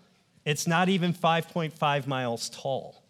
It's 0.45 0.67
not 0.67 0.89
even 0.89 1.13
5.5 1.13 2.07
miles 2.07 2.51
tall. 2.51 3.05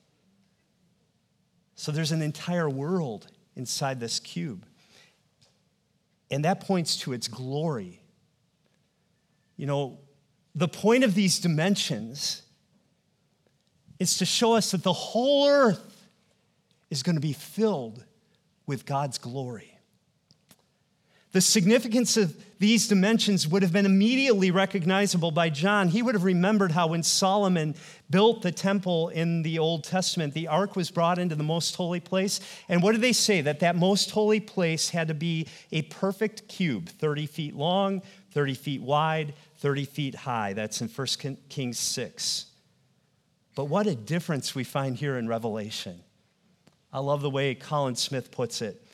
So 1.75 1.93
there's 1.93 2.12
an 2.12 2.23
entire 2.23 2.69
world 2.69 3.29
inside 3.57 4.01
this 4.01 4.21
cube. 4.21 4.66
And 6.31 6.45
that 6.45 6.61
points 6.61 6.97
to 6.99 7.12
its 7.12 7.29
glory. 7.29 8.03
You 9.57 9.66
know, 9.66 9.99
the 10.55 10.69
point 10.69 11.05
of 11.05 11.14
these 11.14 11.39
dimensions 11.39 12.43
is 13.99 14.19
to 14.19 14.25
show 14.25 14.55
us 14.55 14.71
that 14.71 14.83
the 14.83 14.93
whole 14.93 15.49
earth 15.49 16.07
is 16.91 17.03
going 17.03 17.17
to 17.17 17.21
be 17.21 17.33
filled 17.33 18.05
with 18.67 18.87
God's 18.87 19.19
glory. 19.19 19.79
The 21.33 21.41
significance 21.43 22.17
of 22.17 22.35
these 22.59 22.89
dimensions 22.89 23.47
would 23.47 23.63
have 23.63 23.73
been 23.73 23.85
immediately 23.85 24.51
recognizable 24.51 25.31
by 25.31 25.51
John. 25.51 25.89
He 25.89 26.03
would 26.03 26.15
have 26.15 26.25
remembered 26.25 26.73
how 26.73 26.89
when 26.89 27.03
Solomon 27.03 27.75
built 28.09 28.41
the 28.41 28.51
temple 28.51 29.11
in 29.11 29.43
the 29.43 29.59
Old 29.59 29.85
Testament, 29.85 30.33
the 30.33 30.49
ark 30.49 30.75
was 30.75 30.91
brought 30.91 31.19
into 31.19 31.35
the 31.35 31.45
most 31.45 31.77
holy 31.77 32.01
place. 32.01 32.41
And 32.69 32.83
what 32.83 32.93
did 32.93 33.03
they 33.03 33.13
say? 33.13 33.43
That 33.43 33.61
that 33.61 33.77
most 33.77 34.11
holy 34.11 34.41
place 34.41 34.89
had 34.89 35.09
to 35.09 35.15
be 35.15 35.47
a 35.71 35.83
perfect 35.83 36.49
cube, 36.49 36.89
30 36.89 37.27
feet 37.27 37.55
long, 37.55 38.03
30 38.33 38.55
feet 38.55 38.83
wide, 38.83 39.35
30 39.59 39.85
feet 39.85 40.15
high. 40.15 40.55
That's 40.55 40.81
in 40.81 40.89
1 40.89 41.07
Kings 41.51 41.79
6. 41.79 42.47
But 43.59 43.65
what 43.65 43.89
a 43.89 43.97
difference 43.97 44.55
we 44.55 44.63
find 44.63 44.97
here 44.97 45.19
in 45.19 45.27
Revelation. 45.27 45.99
I 46.93 47.01
love 47.01 47.23
the 47.23 47.29
way 47.29 47.57
Colin 47.57 47.97
Smith 47.97 48.31
puts 48.31 48.63
it. 48.63 48.87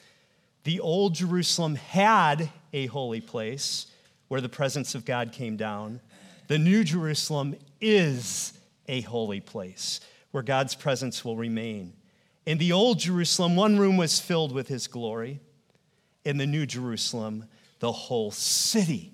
The 0.62 0.80
old 0.80 1.14
Jerusalem 1.14 1.74
had 1.74 2.48
a 2.72 2.86
holy 2.86 3.20
place 3.20 3.88
where 4.28 4.40
the 4.40 4.48
presence 4.48 4.94
of 4.94 5.04
God 5.04 5.32
came 5.32 5.58
down. 5.58 6.00
The 6.48 6.56
new 6.56 6.82
Jerusalem 6.82 7.56
is 7.78 8.54
a 8.88 9.02
holy 9.02 9.40
place 9.40 10.00
where 10.30 10.42
God's 10.42 10.74
presence 10.74 11.26
will 11.26 11.36
remain. 11.36 11.92
In 12.46 12.56
the 12.56 12.72
old 12.72 13.00
Jerusalem, 13.00 13.56
one 13.56 13.78
room 13.78 13.98
was 13.98 14.18
filled 14.18 14.52
with 14.52 14.68
his 14.68 14.86
glory. 14.86 15.40
In 16.24 16.38
the 16.38 16.46
new 16.46 16.64
Jerusalem, 16.64 17.44
the 17.80 17.92
whole 17.92 18.30
city 18.30 19.12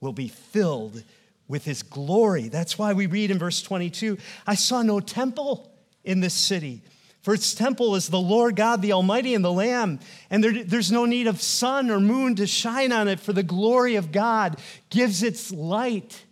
will 0.00 0.12
be 0.12 0.26
filled 0.26 1.04
with 1.48 1.64
his 1.64 1.82
glory. 1.82 2.48
That's 2.48 2.78
why 2.78 2.92
we 2.92 3.06
read 3.06 3.30
in 3.30 3.38
verse 3.38 3.62
22 3.62 4.18
I 4.46 4.54
saw 4.54 4.82
no 4.82 5.00
temple 5.00 5.72
in 6.04 6.20
this 6.20 6.34
city. 6.34 6.82
For 7.22 7.34
its 7.34 7.54
temple 7.54 7.94
is 7.94 8.08
the 8.08 8.20
Lord 8.20 8.56
God, 8.56 8.80
the 8.80 8.92
Almighty, 8.92 9.34
and 9.34 9.44
the 9.44 9.52
Lamb. 9.52 9.98
And 10.30 10.42
there, 10.42 10.64
there's 10.64 10.92
no 10.92 11.04
need 11.04 11.26
of 11.26 11.42
sun 11.42 11.90
or 11.90 12.00
moon 12.00 12.36
to 12.36 12.46
shine 12.46 12.92
on 12.92 13.08
it, 13.08 13.20
for 13.20 13.32
the 13.32 13.42
glory 13.42 13.96
of 13.96 14.12
God 14.12 14.58
gives 14.88 15.22
its 15.22 15.52
light, 15.52 16.24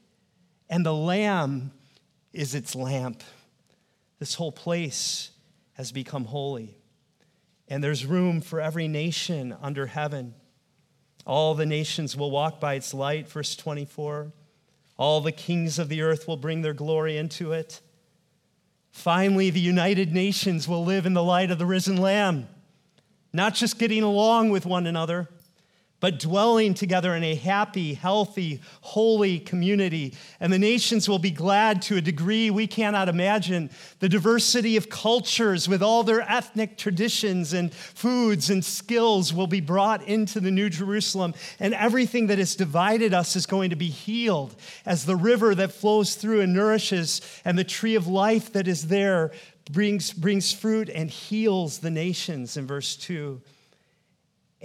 and 0.70 0.86
the 0.86 0.94
Lamb 0.94 1.72
is 2.32 2.54
its 2.54 2.74
lamp. 2.74 3.22
This 4.18 4.34
whole 4.34 4.52
place 4.52 5.30
has 5.74 5.92
become 5.92 6.24
holy. 6.24 6.78
And 7.68 7.82
there's 7.82 8.06
room 8.06 8.40
for 8.40 8.60
every 8.60 8.88
nation 8.88 9.56
under 9.60 9.86
heaven. 9.86 10.34
All 11.26 11.54
the 11.54 11.66
nations 11.66 12.16
will 12.16 12.30
walk 12.30 12.60
by 12.60 12.74
its 12.74 12.94
light, 12.94 13.28
verse 13.28 13.56
24. 13.56 14.32
All 14.98 15.20
the 15.20 15.32
kings 15.32 15.78
of 15.78 15.88
the 15.88 16.02
earth 16.02 16.26
will 16.26 16.36
bring 16.36 16.62
their 16.62 16.72
glory 16.72 17.16
into 17.18 17.52
it. 17.52 17.80
Finally, 18.90 19.50
the 19.50 19.60
United 19.60 20.12
Nations 20.12 20.66
will 20.66 20.84
live 20.84 21.04
in 21.04 21.12
the 21.12 21.22
light 21.22 21.50
of 21.50 21.58
the 21.58 21.66
risen 21.66 21.98
Lamb, 21.98 22.48
not 23.32 23.54
just 23.54 23.78
getting 23.78 24.02
along 24.02 24.48
with 24.50 24.64
one 24.64 24.86
another, 24.86 25.28
but 26.00 26.18
dwelling 26.18 26.74
together 26.74 27.14
in 27.14 27.24
a 27.24 27.34
happy, 27.34 27.94
healthy, 27.94 28.60
holy 28.82 29.38
community. 29.38 30.14
And 30.40 30.52
the 30.52 30.58
nations 30.58 31.08
will 31.08 31.18
be 31.18 31.30
glad 31.30 31.80
to 31.82 31.96
a 31.96 32.00
degree 32.00 32.50
we 32.50 32.66
cannot 32.66 33.08
imagine. 33.08 33.70
The 34.00 34.08
diversity 34.08 34.76
of 34.76 34.90
cultures 34.90 35.68
with 35.68 35.82
all 35.82 36.04
their 36.04 36.20
ethnic 36.20 36.76
traditions 36.76 37.52
and 37.52 37.72
foods 37.72 38.50
and 38.50 38.64
skills 38.64 39.32
will 39.32 39.46
be 39.46 39.60
brought 39.60 40.06
into 40.06 40.38
the 40.38 40.50
New 40.50 40.68
Jerusalem. 40.68 41.34
And 41.58 41.72
everything 41.72 42.26
that 42.26 42.38
has 42.38 42.56
divided 42.56 43.14
us 43.14 43.34
is 43.34 43.46
going 43.46 43.70
to 43.70 43.76
be 43.76 43.88
healed 43.88 44.54
as 44.84 45.06
the 45.06 45.16
river 45.16 45.54
that 45.54 45.72
flows 45.72 46.14
through 46.14 46.42
and 46.42 46.52
nourishes, 46.52 47.20
and 47.44 47.58
the 47.58 47.64
tree 47.64 47.94
of 47.94 48.06
life 48.06 48.52
that 48.52 48.68
is 48.68 48.88
there 48.88 49.32
brings, 49.72 50.12
brings 50.12 50.52
fruit 50.52 50.88
and 50.88 51.10
heals 51.10 51.78
the 51.78 51.90
nations 51.90 52.56
in 52.56 52.66
verse 52.66 52.96
2. 52.96 53.40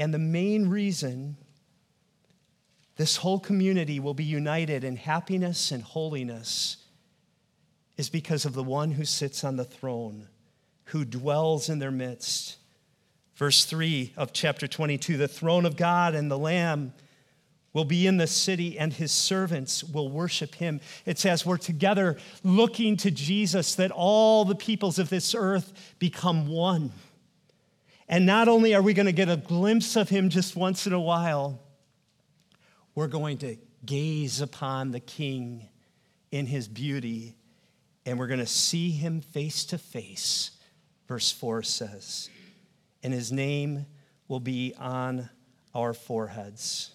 And 0.02 0.12
the 0.12 0.18
main 0.18 0.68
reason 0.68 1.38
this 2.96 3.18
whole 3.18 3.40
community 3.40 4.00
will 4.00 4.16
be 4.16 4.24
united 4.24 4.84
in 4.84 4.96
happiness 4.96 5.72
and 5.72 5.84
holiness 5.84 6.78
is 7.98 8.10
because 8.10 8.44
of 8.44 8.56
the 8.56 8.64
one 8.64 8.90
who 8.90 9.06
sits 9.06 9.44
on 9.44 9.58
the 9.58 9.64
throne, 9.64 10.28
who 10.86 11.06
dwells 11.06 11.70
in 11.70 11.78
their 11.78 11.92
midst. 11.92 12.58
Verse 13.36 13.64
3 13.66 14.14
of 14.18 14.34
chapter 14.34 14.68
22 14.68 15.18
the 15.18 15.28
throne 15.28 15.68
of 15.68 15.78
God 15.78 16.16
and 16.16 16.32
the 16.32 16.38
Lamb 16.38 16.94
will 17.72 17.86
be 17.86 18.08
in 18.08 18.18
the 18.18 18.28
city, 18.28 18.80
and 18.80 18.92
his 18.92 19.12
servants 19.12 19.84
will 19.84 20.10
worship 20.10 20.56
him. 20.56 20.82
It 21.06 21.20
says 21.20 21.46
we're 21.46 21.58
together 21.58 22.18
looking 22.44 22.98
to 22.98 23.12
Jesus, 23.12 23.76
that 23.76 23.92
all 23.92 24.46
the 24.46 24.56
peoples 24.56 24.98
of 24.98 25.10
this 25.10 25.36
earth 25.36 25.96
become 26.00 26.48
one. 26.48 26.92
And 28.12 28.26
not 28.26 28.50
only 28.50 28.76
are 28.76 28.82
we 28.82 28.94
going 28.94 29.06
to 29.06 29.14
get 29.14 29.30
a 29.30 29.38
glimpse 29.38 29.96
of 29.96 30.10
him 30.10 30.28
just 30.28 30.58
once 30.58 30.86
in 30.86 30.92
a 30.92 31.00
while, 31.00 31.62
we're 32.94 33.08
going 33.08 33.38
to 33.38 33.56
gaze 33.86 34.42
upon 34.42 34.92
the 34.92 35.00
king 35.00 35.70
in 36.30 36.46
his 36.46 36.68
beauty 36.68 37.38
and 38.06 38.20
we're 38.20 38.28
going 38.28 38.42
to 38.42 38.46
see 38.46 38.92
him 38.92 39.22
face 39.22 39.64
to 39.66 39.78
face, 39.78 40.52
verse 41.08 41.32
4 41.32 41.64
says. 41.64 42.30
And 43.02 43.14
his 43.14 43.32
name 43.32 43.86
will 44.28 44.42
be 44.42 44.74
on 44.78 45.30
our 45.74 45.94
foreheads. 45.94 46.92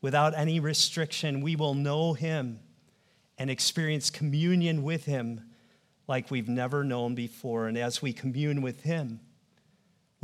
Without 0.00 0.32
any 0.34 0.58
restriction, 0.58 1.42
we 1.42 1.54
will 1.54 1.74
know 1.74 2.14
him 2.14 2.60
and 3.36 3.50
experience 3.50 4.08
communion 4.08 4.84
with 4.84 5.04
him 5.04 5.42
like 6.08 6.30
we've 6.30 6.48
never 6.48 6.82
known 6.82 7.14
before. 7.14 7.66
And 7.66 7.76
as 7.76 8.00
we 8.00 8.14
commune 8.14 8.62
with 8.62 8.82
him, 8.82 9.20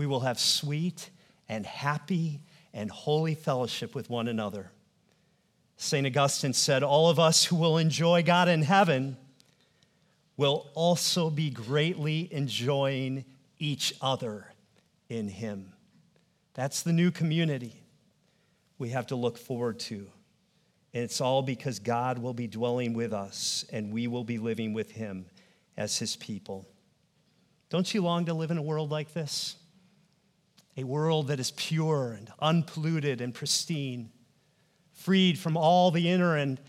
we 0.01 0.07
will 0.07 0.20
have 0.20 0.40
sweet 0.40 1.11
and 1.46 1.66
happy 1.66 2.40
and 2.72 2.90
holy 2.90 3.34
fellowship 3.34 3.94
with 3.94 4.09
one 4.09 4.28
another. 4.28 4.72
St. 5.76 6.07
Augustine 6.07 6.55
said, 6.55 6.82
All 6.82 7.11
of 7.11 7.18
us 7.18 7.44
who 7.44 7.57
will 7.57 7.76
enjoy 7.76 8.22
God 8.22 8.48
in 8.48 8.62
heaven 8.62 9.18
will 10.38 10.70
also 10.74 11.28
be 11.28 11.51
greatly 11.51 12.32
enjoying 12.32 13.26
each 13.59 13.92
other 14.01 14.46
in 15.11 15.28
Him. 15.28 15.70
That's 16.55 16.80
the 16.80 16.94
new 16.94 17.11
community 17.11 17.82
we 18.78 18.88
have 18.88 19.09
to 19.09 19.16
look 19.16 19.36
forward 19.36 19.80
to. 19.80 20.07
And 20.94 21.05
it's 21.05 21.20
all 21.20 21.42
because 21.42 21.78
God 21.78 22.16
will 22.16 22.32
be 22.32 22.46
dwelling 22.46 22.94
with 22.94 23.12
us 23.12 23.66
and 23.70 23.92
we 23.92 24.07
will 24.07 24.24
be 24.24 24.38
living 24.38 24.72
with 24.72 24.92
Him 24.92 25.26
as 25.76 25.98
His 25.98 26.16
people. 26.16 26.66
Don't 27.68 27.92
you 27.92 28.01
long 28.01 28.24
to 28.24 28.32
live 28.32 28.51
in 28.51 28.57
a 28.57 28.62
world 28.62 28.90
like 28.90 29.12
this? 29.12 29.57
A 30.76 30.84
world 30.84 31.28
that 31.28 31.40
is 31.40 31.50
pure 31.52 32.12
and 32.12 32.30
unpolluted 32.40 33.20
and 33.20 33.34
pristine, 33.34 34.10
freed 34.92 35.38
from 35.38 35.56
all 35.56 35.90
the 35.90 36.08
inner 36.08 36.36
and 36.36 36.60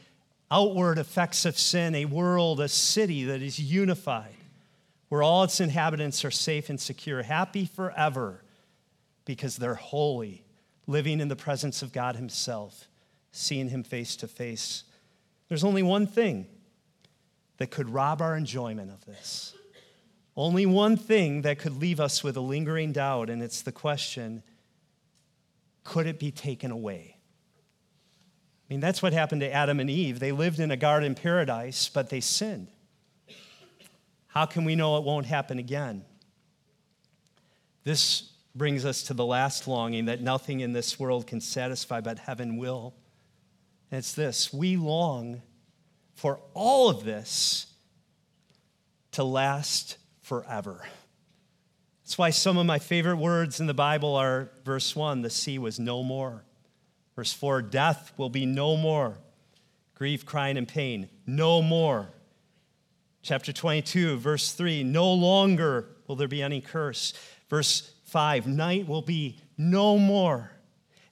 outward 0.49 0.97
effects 0.97 1.45
of 1.45 1.57
sin, 1.57 1.95
a 1.95 2.05
world, 2.05 2.59
a 2.59 2.67
city 2.67 3.23
that 3.25 3.41
is 3.41 3.59
unified, 3.59 4.35
where 5.09 5.23
all 5.23 5.43
its 5.43 5.59
inhabitants 5.59 6.25
are 6.25 6.31
safe 6.31 6.69
and 6.69 6.79
secure, 6.79 7.23
happy 7.23 7.65
forever 7.65 8.43
because 9.25 9.57
they're 9.57 9.75
holy, 9.75 10.43
living 10.87 11.19
in 11.19 11.27
the 11.27 11.35
presence 11.35 11.81
of 11.81 11.93
God 11.93 12.15
Himself, 12.15 12.87
seeing 13.31 13.69
Him 13.69 13.83
face 13.83 14.15
to 14.17 14.27
face. 14.27 14.83
There's 15.47 15.63
only 15.63 15.83
one 15.83 16.07
thing 16.07 16.47
that 17.57 17.71
could 17.71 17.89
rob 17.89 18.21
our 18.21 18.35
enjoyment 18.35 18.91
of 18.91 19.05
this 19.05 19.53
only 20.41 20.65
one 20.65 20.97
thing 20.97 21.43
that 21.43 21.59
could 21.59 21.79
leave 21.79 21.99
us 21.99 22.23
with 22.23 22.35
a 22.35 22.41
lingering 22.41 22.91
doubt, 22.91 23.29
and 23.29 23.43
it's 23.43 23.61
the 23.61 23.71
question 23.71 24.41
could 25.83 26.07
it 26.07 26.19
be 26.19 26.31
taken 26.31 26.71
away? 26.71 27.15
I 27.17 28.73
mean, 28.73 28.79
that's 28.79 29.01
what 29.01 29.13
happened 29.13 29.41
to 29.41 29.51
Adam 29.51 29.79
and 29.79 29.89
Eve. 29.89 30.19
They 30.19 30.31
lived 30.31 30.59
in 30.59 30.71
a 30.71 30.77
garden 30.77 31.15
paradise, 31.15 31.89
but 31.89 32.09
they 32.09 32.21
sinned. 32.21 32.69
How 34.27 34.45
can 34.45 34.63
we 34.63 34.75
know 34.75 34.97
it 34.97 35.03
won't 35.03 35.25
happen 35.25 35.59
again? 35.59 36.05
This 37.83 38.31
brings 38.55 38.85
us 38.85 39.03
to 39.03 39.13
the 39.13 39.25
last 39.25 39.67
longing 39.67 40.05
that 40.05 40.21
nothing 40.21 40.61
in 40.61 40.73
this 40.73 40.99
world 40.99 41.27
can 41.27 41.41
satisfy, 41.41 42.01
but 42.01 42.17
heaven 42.17 42.57
will. 42.57 42.93
And 43.91 43.99
it's 43.99 44.13
this 44.13 44.53
we 44.53 44.75
long 44.75 45.41
for 46.15 46.39
all 46.53 46.89
of 46.89 47.03
this 47.03 47.67
to 49.11 49.23
last 49.23 49.97
forever. 50.31 50.79
That's 52.05 52.17
why 52.17 52.29
some 52.29 52.57
of 52.57 52.65
my 52.65 52.79
favorite 52.79 53.17
words 53.17 53.59
in 53.59 53.67
the 53.67 53.73
Bible 53.73 54.15
are 54.15 54.49
verse 54.63 54.95
1 54.95 55.23
the 55.23 55.29
sea 55.29 55.59
was 55.59 55.77
no 55.77 56.03
more. 56.03 56.45
Verse 57.17 57.33
4 57.33 57.61
death 57.61 58.13
will 58.15 58.29
be 58.29 58.45
no 58.45 58.77
more. 58.77 59.17
Grief, 59.93 60.25
crying, 60.25 60.55
and 60.55 60.65
pain, 60.65 61.09
no 61.27 61.61
more. 61.61 62.13
Chapter 63.21 63.51
22, 63.51 64.19
verse 64.19 64.53
3 64.53 64.85
no 64.85 65.11
longer 65.11 65.89
will 66.07 66.15
there 66.15 66.29
be 66.29 66.41
any 66.41 66.61
curse. 66.61 67.11
Verse 67.49 67.91
5 68.05 68.47
night 68.47 68.87
will 68.87 69.01
be 69.01 69.37
no 69.57 69.97
more. 69.97 70.49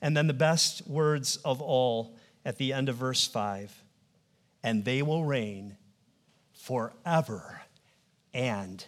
And 0.02 0.16
then 0.16 0.28
the 0.28 0.34
best 0.34 0.88
words 0.88 1.36
of 1.44 1.62
all 1.62 2.16
at 2.46 2.58
the 2.58 2.72
end 2.72 2.88
of 2.88 2.96
verse 2.96 3.28
5 3.28 3.84
and 4.64 4.86
they 4.86 5.02
will 5.02 5.26
reign 5.26 5.76
forever 6.54 7.64
and. 8.34 8.86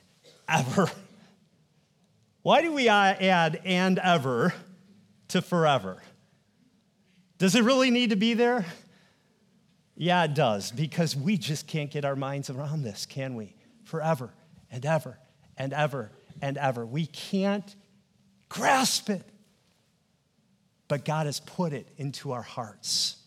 Why 2.41 2.61
do 2.61 2.73
we 2.73 2.89
add 2.89 3.61
and 3.63 3.99
ever 3.99 4.53
to 5.29 5.41
forever? 5.41 6.01
Does 7.37 7.55
it 7.55 7.63
really 7.63 7.91
need 7.91 8.11
to 8.11 8.15
be 8.15 8.33
there? 8.33 8.65
Yeah, 9.95 10.23
it 10.23 10.33
does, 10.33 10.71
because 10.71 11.15
we 11.15 11.37
just 11.37 11.67
can't 11.67 11.91
get 11.91 12.05
our 12.05 12.15
minds 12.15 12.49
around 12.49 12.83
this, 12.83 13.05
can 13.05 13.35
we? 13.35 13.55
Forever 13.83 14.33
and 14.71 14.85
ever 14.85 15.19
and 15.57 15.73
ever 15.73 16.11
and 16.41 16.57
ever. 16.57 16.85
We 16.85 17.05
can't 17.05 17.75
grasp 18.49 19.09
it. 19.09 19.23
But 20.87 21.05
God 21.05 21.25
has 21.25 21.39
put 21.39 21.71
it 21.71 21.87
into 21.97 22.31
our 22.31 22.41
hearts. 22.41 23.17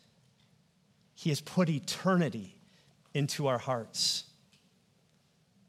He 1.15 1.31
has 1.31 1.41
put 1.41 1.69
eternity 1.71 2.57
into 3.15 3.47
our 3.47 3.59
hearts. 3.59 4.25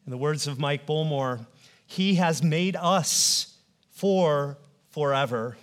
In 0.06 0.12
the 0.12 0.18
words 0.18 0.48
of 0.48 0.60
Mike 0.60 0.86
Bullmore, 0.86 1.46
He 1.88 2.16
has 2.16 2.44
made 2.44 2.76
us 2.76 3.58
for 3.92 4.58
forever, 4.92 5.58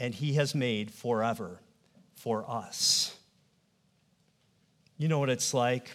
and 0.00 0.14
He 0.14 0.34
has 0.34 0.54
made 0.54 0.90
forever 0.90 1.60
for 2.14 2.48
us. 2.50 3.16
You 4.96 5.08
know 5.08 5.18
what 5.18 5.28
it's 5.28 5.52
like 5.52 5.90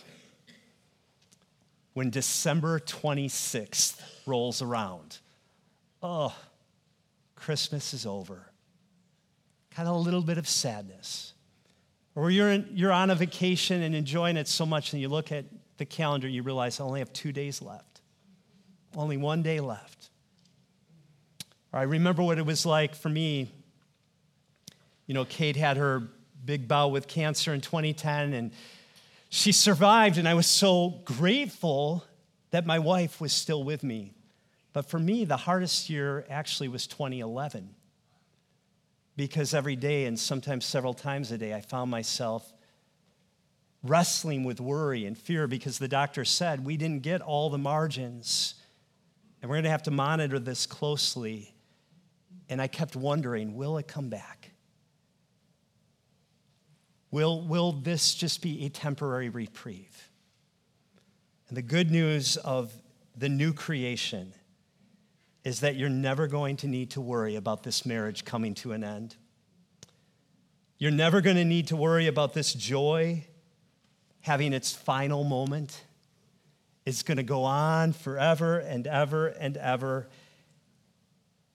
when 1.94 2.10
December 2.10 2.80
26th 2.80 4.00
rolls 4.26 4.62
around. 4.62 5.18
Oh, 6.04 6.36
Christmas 7.36 7.94
is 7.94 8.06
over. 8.06 8.48
Kind 9.72 9.88
of 9.88 9.96
a 9.96 10.00
little 10.00 10.22
bit 10.22 10.38
of 10.38 10.48
sadness. 10.48 11.34
Or 12.14 12.30
you're, 12.30 12.52
in, 12.52 12.70
you're 12.74 12.92
on 12.92 13.10
a 13.10 13.16
vacation 13.16 13.82
and 13.82 13.96
enjoying 13.96 14.38
it 14.38 14.48
so 14.48 14.66
much, 14.66 14.94
and 14.94 15.02
you 15.02 15.10
look 15.10 15.32
at 15.32 15.46
the 15.82 15.86
calendar, 15.86 16.28
you 16.28 16.44
realize 16.44 16.80
I 16.80 16.84
only 16.84 17.00
have 17.00 17.12
two 17.12 17.32
days 17.32 17.60
left, 17.60 18.02
only 18.96 19.18
one 19.18 19.42
day 19.42 19.60
left. 19.60 20.12
Or 21.74 21.80
I 21.80 21.84
remember 21.84 22.22
what 22.22 22.38
it 22.38 22.46
was 22.46 22.68
like 22.68 22.94
for 22.94 23.10
me. 23.10 23.52
You 25.08 25.16
know, 25.16 25.26
Kate 25.26 25.56
had 25.56 25.78
her 25.78 26.04
big 26.46 26.68
bout 26.68 26.92
with 26.92 27.08
cancer 27.08 27.52
in 27.52 27.62
2010, 27.62 28.34
and 28.34 28.52
she 29.30 29.52
survived, 29.52 30.20
and 30.20 30.28
I 30.28 30.36
was 30.36 30.46
so 30.46 31.02
grateful 31.04 32.06
that 32.52 32.68
my 32.68 32.78
wife 32.78 33.20
was 33.20 33.34
still 33.34 33.64
with 33.64 33.84
me. 33.84 34.14
But 34.74 34.88
for 34.88 35.00
me, 35.00 35.26
the 35.26 35.38
hardest 35.38 35.90
year 35.90 36.28
actually 36.30 36.68
was 36.68 36.86
2011 36.86 37.74
because 39.16 39.56
every 39.56 39.76
day 39.76 40.06
and 40.06 40.20
sometimes 40.20 40.64
several 40.64 40.94
times 40.94 41.32
a 41.32 41.40
day, 41.40 41.56
I 41.56 41.62
found 41.62 41.90
myself 41.90 42.54
wrestling 43.84 44.44
with 44.44 44.60
worry 44.60 45.06
and 45.06 45.18
fear 45.18 45.48
because 45.48 45.80
the 45.80 45.88
doctor 45.88 46.24
said 46.24 46.66
we 46.66 46.78
didn't 46.78 47.02
get 47.02 47.22
all 47.22 47.50
the 47.50 47.58
margins 47.58 48.56
and 49.42 49.50
we're 49.50 49.56
going 49.56 49.64
to 49.64 49.72
have 49.72 49.84
to 49.84 49.92
monitor 49.92 50.38
this 50.38 50.66
closely. 50.66 51.54
And 52.48 52.62
I 52.62 52.68
kept 52.68 52.96
wondering 52.96 53.56
will 53.56 53.78
it 53.78 53.88
come 53.88 54.10
back? 54.10 54.52
Will, 57.10 57.42
will 57.42 57.74
this 57.74 58.16
just 58.16 58.42
be 58.42 58.66
a 58.66 58.70
temporary 58.70 59.30
reprieve? 59.30 60.10
And 61.50 61.58
the 61.58 61.62
good 61.62 61.92
news 61.92 62.38
of 62.38 62.72
the 63.18 63.28
new 63.28 63.52
creation 63.52 64.34
is 65.44 65.62
that 65.62 65.76
you're 65.76 65.90
never 65.90 66.28
going 66.28 66.56
to 66.58 66.68
need 66.68 66.92
to 66.92 67.02
worry 67.02 67.36
about 67.36 67.64
this 67.64 67.86
marriage 67.86 68.24
coming 68.24 68.54
to 68.54 68.72
an 68.72 68.84
end. 68.84 69.16
You're 70.78 70.92
never 70.92 71.20
going 71.20 71.36
to 71.36 71.44
need 71.44 71.68
to 71.68 71.76
worry 71.76 72.08
about 72.08 72.34
this 72.34 72.54
joy 72.54 73.26
having 74.22 74.54
its 74.54 74.74
final 74.74 75.24
moment. 75.24 75.84
It's 76.86 77.04
going 77.04 77.18
to 77.18 77.24
go 77.24 77.44
on 77.44 77.94
forever 77.94 78.60
and 78.60 78.88
ever 78.88 79.28
and 79.28 79.58
ever. 79.58 80.08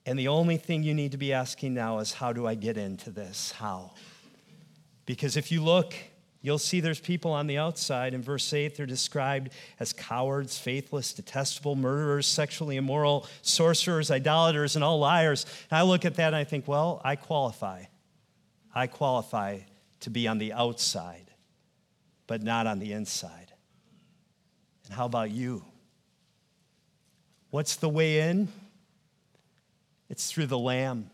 And 0.05 0.17
the 0.17 0.29
only 0.29 0.57
thing 0.57 0.83
you 0.83 0.93
need 0.93 1.11
to 1.11 1.17
be 1.17 1.33
asking 1.33 1.73
now 1.73 1.99
is 1.99 2.13
how 2.13 2.31
do 2.31 2.47
I 2.47 2.55
get 2.55 2.77
into 2.77 3.09
this? 3.09 3.51
How? 3.51 3.91
Because 5.05 5.35
if 5.35 5.51
you 5.51 5.61
look, 5.61 5.93
you'll 6.41 6.57
see 6.57 6.79
there's 6.79 6.99
people 6.99 7.31
on 7.31 7.47
the 7.47 7.57
outside. 7.57 8.13
In 8.13 8.21
verse 8.21 8.53
8, 8.53 8.75
they're 8.75 8.85
described 8.85 9.51
as 9.79 9.91
cowards, 9.91 10.57
faithless, 10.57 11.13
detestable, 11.13 11.75
murderers, 11.75 12.25
sexually 12.25 12.77
immoral, 12.77 13.27
sorcerers, 13.41 14.11
idolaters, 14.11 14.75
and 14.75 14.83
all 14.83 14.99
liars. 14.99 15.45
And 15.69 15.77
I 15.77 15.81
look 15.81 16.05
at 16.05 16.15
that 16.15 16.27
and 16.27 16.35
I 16.35 16.45
think, 16.45 16.67
well, 16.67 17.01
I 17.03 17.17
qualify. 17.17 17.83
I 18.73 18.87
qualify 18.87 19.59
to 20.01 20.09
be 20.09 20.27
on 20.27 20.37
the 20.37 20.53
outside, 20.53 21.26
but 22.27 22.43
not 22.43 22.67
on 22.67 22.79
the 22.79 22.91
inside. 22.91 23.51
And 24.85 24.93
how 24.93 25.05
about 25.05 25.31
you? 25.31 25.65
What's 27.49 27.77
the 27.77 27.89
way 27.89 28.29
in? 28.29 28.49
It's 30.09 30.31
through 30.31 30.47
the 30.47 30.59
Lamb 30.59 31.09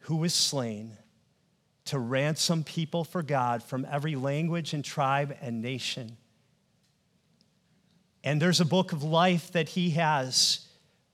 who 0.00 0.16
was 0.16 0.34
slain 0.34 0.92
to 1.86 1.98
ransom 1.98 2.62
people 2.62 3.04
for 3.04 3.22
God 3.22 3.62
from 3.62 3.86
every 3.90 4.14
language 4.14 4.74
and 4.74 4.84
tribe 4.84 5.36
and 5.40 5.60
nation. 5.60 6.16
And 8.22 8.40
there's 8.40 8.60
a 8.60 8.64
book 8.64 8.92
of 8.92 9.02
life 9.02 9.52
that 9.52 9.70
he 9.70 9.90
has 9.90 10.66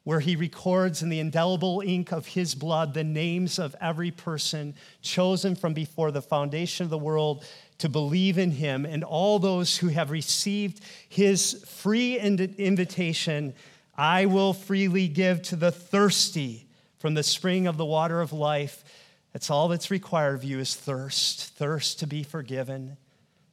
where 0.07 0.21
he 0.21 0.37
records 0.37 1.03
in 1.03 1.09
the 1.09 1.19
indelible 1.19 1.83
ink 1.85 2.13
of 2.13 2.29
his 2.29 2.55
blood 2.55 2.95
the 2.95 3.03
names 3.03 3.59
of 3.59 3.75
every 3.81 4.13
person 4.13 4.73
chosen 5.03 5.57
from 5.57 5.75
before 5.75 6.13
the 6.13 6.23
foundation 6.23 6.85
of 6.85 6.91
the 6.91 6.97
world 6.97 7.45
to 7.79 7.89
believe 7.89 8.39
in 8.39 8.53
him, 8.53 8.87
and 8.87 9.03
all 9.03 9.41
those 9.41 9.79
who 9.79 9.89
have 9.89 10.13
received 10.13 10.81
his 11.09 11.65
free 11.67 12.21
invitation, 12.21 13.53
I 13.99 14.27
will 14.27 14.53
freely 14.53 15.09
give 15.09 15.43
to 15.43 15.57
the 15.57 15.73
thirsty 15.73 16.69
from 16.99 17.15
the 17.15 17.25
spring 17.25 17.67
of 17.67 17.77
the 17.77 17.85
water 17.85 18.21
of 18.21 18.33
life. 18.33 18.85
That's 19.33 19.51
all 19.51 19.67
that's 19.67 19.91
required 19.91 20.37
of 20.37 20.45
you 20.45 20.61
is 20.61 20.77
thirst 20.77 21.53
thirst 21.57 21.99
to 21.99 22.07
be 22.07 22.23
forgiven, 22.23 22.97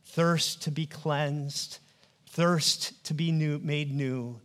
thirst 0.06 0.62
to 0.62 0.72
be 0.72 0.86
cleansed, 0.86 1.80
thirst 2.28 3.04
to 3.06 3.16
be 3.16 3.32
new, 3.32 3.58
made 3.58 3.92
new. 3.92 4.40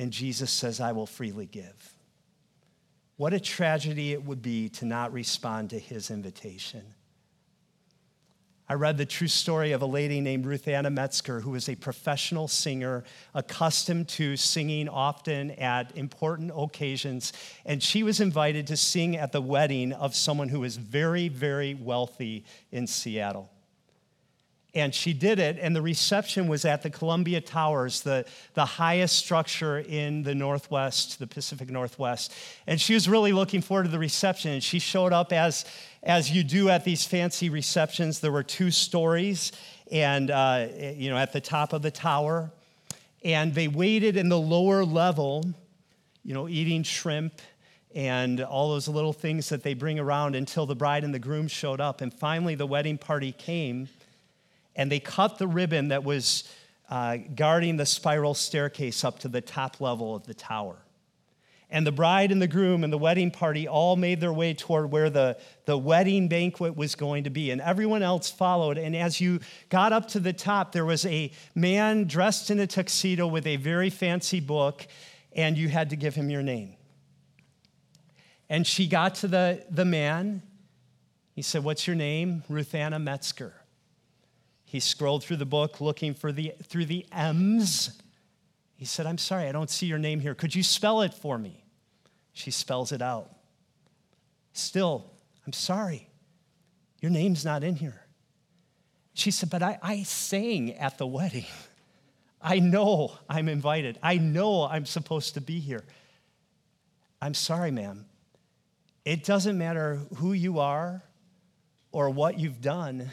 And 0.00 0.10
Jesus 0.10 0.50
says, 0.50 0.80
I 0.80 0.92
will 0.92 1.04
freely 1.04 1.44
give. 1.44 1.94
What 3.18 3.34
a 3.34 3.38
tragedy 3.38 4.14
it 4.14 4.24
would 4.24 4.40
be 4.40 4.70
to 4.70 4.86
not 4.86 5.12
respond 5.12 5.68
to 5.70 5.78
his 5.78 6.10
invitation. 6.10 6.82
I 8.66 8.74
read 8.74 8.96
the 8.96 9.04
true 9.04 9.28
story 9.28 9.72
of 9.72 9.82
a 9.82 9.86
lady 9.86 10.22
named 10.22 10.46
Ruthanna 10.46 10.90
Metzgar, 10.90 11.42
who 11.42 11.50
was 11.50 11.68
a 11.68 11.74
professional 11.74 12.48
singer, 12.48 13.04
accustomed 13.34 14.08
to 14.08 14.38
singing 14.38 14.88
often 14.88 15.50
at 15.50 15.94
important 15.98 16.50
occasions. 16.56 17.34
And 17.66 17.82
she 17.82 18.02
was 18.02 18.20
invited 18.20 18.68
to 18.68 18.78
sing 18.78 19.18
at 19.18 19.32
the 19.32 19.42
wedding 19.42 19.92
of 19.92 20.14
someone 20.14 20.48
who 20.48 20.60
was 20.60 20.78
very, 20.78 21.28
very 21.28 21.74
wealthy 21.74 22.46
in 22.72 22.86
Seattle. 22.86 23.49
And 24.72 24.94
she 24.94 25.12
did 25.12 25.40
it, 25.40 25.58
and 25.60 25.74
the 25.74 25.82
reception 25.82 26.46
was 26.46 26.64
at 26.64 26.82
the 26.82 26.90
Columbia 26.90 27.40
Towers, 27.40 28.02
the, 28.02 28.24
the 28.54 28.64
highest 28.64 29.16
structure 29.16 29.80
in 29.80 30.22
the 30.22 30.34
Northwest, 30.34 31.18
the 31.18 31.26
Pacific 31.26 31.70
Northwest. 31.70 32.32
And 32.68 32.80
she 32.80 32.94
was 32.94 33.08
really 33.08 33.32
looking 33.32 33.62
forward 33.62 33.84
to 33.84 33.88
the 33.90 33.98
reception. 33.98 34.52
And 34.52 34.62
she 34.62 34.78
showed 34.78 35.12
up 35.12 35.32
as, 35.32 35.64
as 36.04 36.30
you 36.30 36.44
do 36.44 36.68
at 36.68 36.84
these 36.84 37.04
fancy 37.04 37.50
receptions. 37.50 38.20
There 38.20 38.30
were 38.30 38.44
two 38.44 38.70
stories, 38.70 39.50
and 39.90 40.30
uh, 40.30 40.68
you 40.94 41.10
know, 41.10 41.16
at 41.16 41.32
the 41.32 41.40
top 41.40 41.72
of 41.72 41.82
the 41.82 41.90
tower. 41.90 42.52
And 43.24 43.52
they 43.52 43.66
waited 43.66 44.16
in 44.16 44.28
the 44.28 44.38
lower 44.38 44.84
level, 44.84 45.44
you 46.22 46.32
know, 46.32 46.48
eating 46.48 46.84
shrimp 46.84 47.40
and 47.92 48.40
all 48.40 48.70
those 48.70 48.86
little 48.86 49.12
things 49.12 49.48
that 49.48 49.64
they 49.64 49.74
bring 49.74 49.98
around 49.98 50.36
until 50.36 50.64
the 50.64 50.76
bride 50.76 51.02
and 51.02 51.12
the 51.12 51.18
groom 51.18 51.48
showed 51.48 51.80
up. 51.80 52.00
And 52.00 52.14
finally, 52.14 52.54
the 52.54 52.66
wedding 52.66 52.98
party 52.98 53.32
came 53.32 53.88
and 54.80 54.90
they 54.90 54.98
cut 54.98 55.36
the 55.36 55.46
ribbon 55.46 55.88
that 55.88 56.04
was 56.04 56.44
uh, 56.88 57.18
guarding 57.34 57.76
the 57.76 57.84
spiral 57.84 58.32
staircase 58.32 59.04
up 59.04 59.18
to 59.18 59.28
the 59.28 59.42
top 59.42 59.78
level 59.78 60.16
of 60.16 60.24
the 60.26 60.32
tower. 60.32 60.78
And 61.68 61.86
the 61.86 61.92
bride 61.92 62.32
and 62.32 62.40
the 62.40 62.48
groom 62.48 62.82
and 62.82 62.90
the 62.90 62.96
wedding 62.96 63.30
party 63.30 63.68
all 63.68 63.96
made 63.96 64.22
their 64.22 64.32
way 64.32 64.54
toward 64.54 64.90
where 64.90 65.10
the, 65.10 65.36
the 65.66 65.76
wedding 65.76 66.28
banquet 66.28 66.78
was 66.78 66.94
going 66.94 67.24
to 67.24 67.30
be. 67.30 67.50
And 67.50 67.60
everyone 67.60 68.02
else 68.02 68.30
followed. 68.30 68.78
And 68.78 68.96
as 68.96 69.20
you 69.20 69.40
got 69.68 69.92
up 69.92 70.08
to 70.08 70.18
the 70.18 70.32
top, 70.32 70.72
there 70.72 70.86
was 70.86 71.04
a 71.04 71.30
man 71.54 72.06
dressed 72.06 72.50
in 72.50 72.58
a 72.58 72.66
tuxedo 72.66 73.26
with 73.26 73.46
a 73.46 73.56
very 73.56 73.90
fancy 73.90 74.40
book, 74.40 74.86
and 75.34 75.58
you 75.58 75.68
had 75.68 75.90
to 75.90 75.96
give 75.96 76.14
him 76.14 76.30
your 76.30 76.42
name. 76.42 76.74
And 78.48 78.66
she 78.66 78.86
got 78.86 79.16
to 79.16 79.28
the, 79.28 79.62
the 79.70 79.84
man. 79.84 80.40
He 81.34 81.42
said, 81.42 81.64
What's 81.64 81.86
your 81.86 81.96
name? 81.96 82.44
Ruthanna 82.48 82.96
Metzgar. 82.96 83.52
He 84.70 84.78
scrolled 84.78 85.24
through 85.24 85.38
the 85.38 85.44
book 85.44 85.80
looking 85.80 86.14
for 86.14 86.30
the 86.30 86.54
through 86.62 86.84
the 86.84 87.04
M's. 87.10 88.00
He 88.76 88.84
said, 88.84 89.04
"I'm 89.04 89.18
sorry, 89.18 89.48
I 89.48 89.52
don't 89.52 89.68
see 89.68 89.86
your 89.86 89.98
name 89.98 90.20
here. 90.20 90.34
Could 90.34 90.54
you 90.54 90.62
spell 90.62 91.02
it 91.02 91.12
for 91.12 91.36
me?" 91.38 91.64
She 92.32 92.52
spells 92.52 92.92
it 92.92 93.02
out. 93.02 93.30
Still, 94.52 95.10
I'm 95.44 95.52
sorry. 95.52 96.08
Your 97.00 97.10
name's 97.10 97.44
not 97.44 97.64
in 97.64 97.74
here. 97.74 98.06
She 99.14 99.32
said, 99.32 99.50
But 99.50 99.62
I, 99.62 99.78
I 99.82 100.02
sang 100.04 100.74
at 100.74 100.98
the 100.98 101.06
wedding. 101.06 101.46
I 102.40 102.60
know 102.60 103.18
I'm 103.28 103.48
invited. 103.48 103.98
I 104.02 104.18
know 104.18 104.62
I'm 104.62 104.86
supposed 104.86 105.34
to 105.34 105.40
be 105.40 105.58
here. 105.58 105.84
I'm 107.20 107.34
sorry, 107.34 107.72
ma'am. 107.72 108.06
It 109.04 109.24
doesn't 109.24 109.58
matter 109.58 110.00
who 110.16 110.32
you 110.32 110.60
are 110.60 111.02
or 111.92 112.08
what 112.08 112.38
you've 112.38 112.60
done 112.60 113.10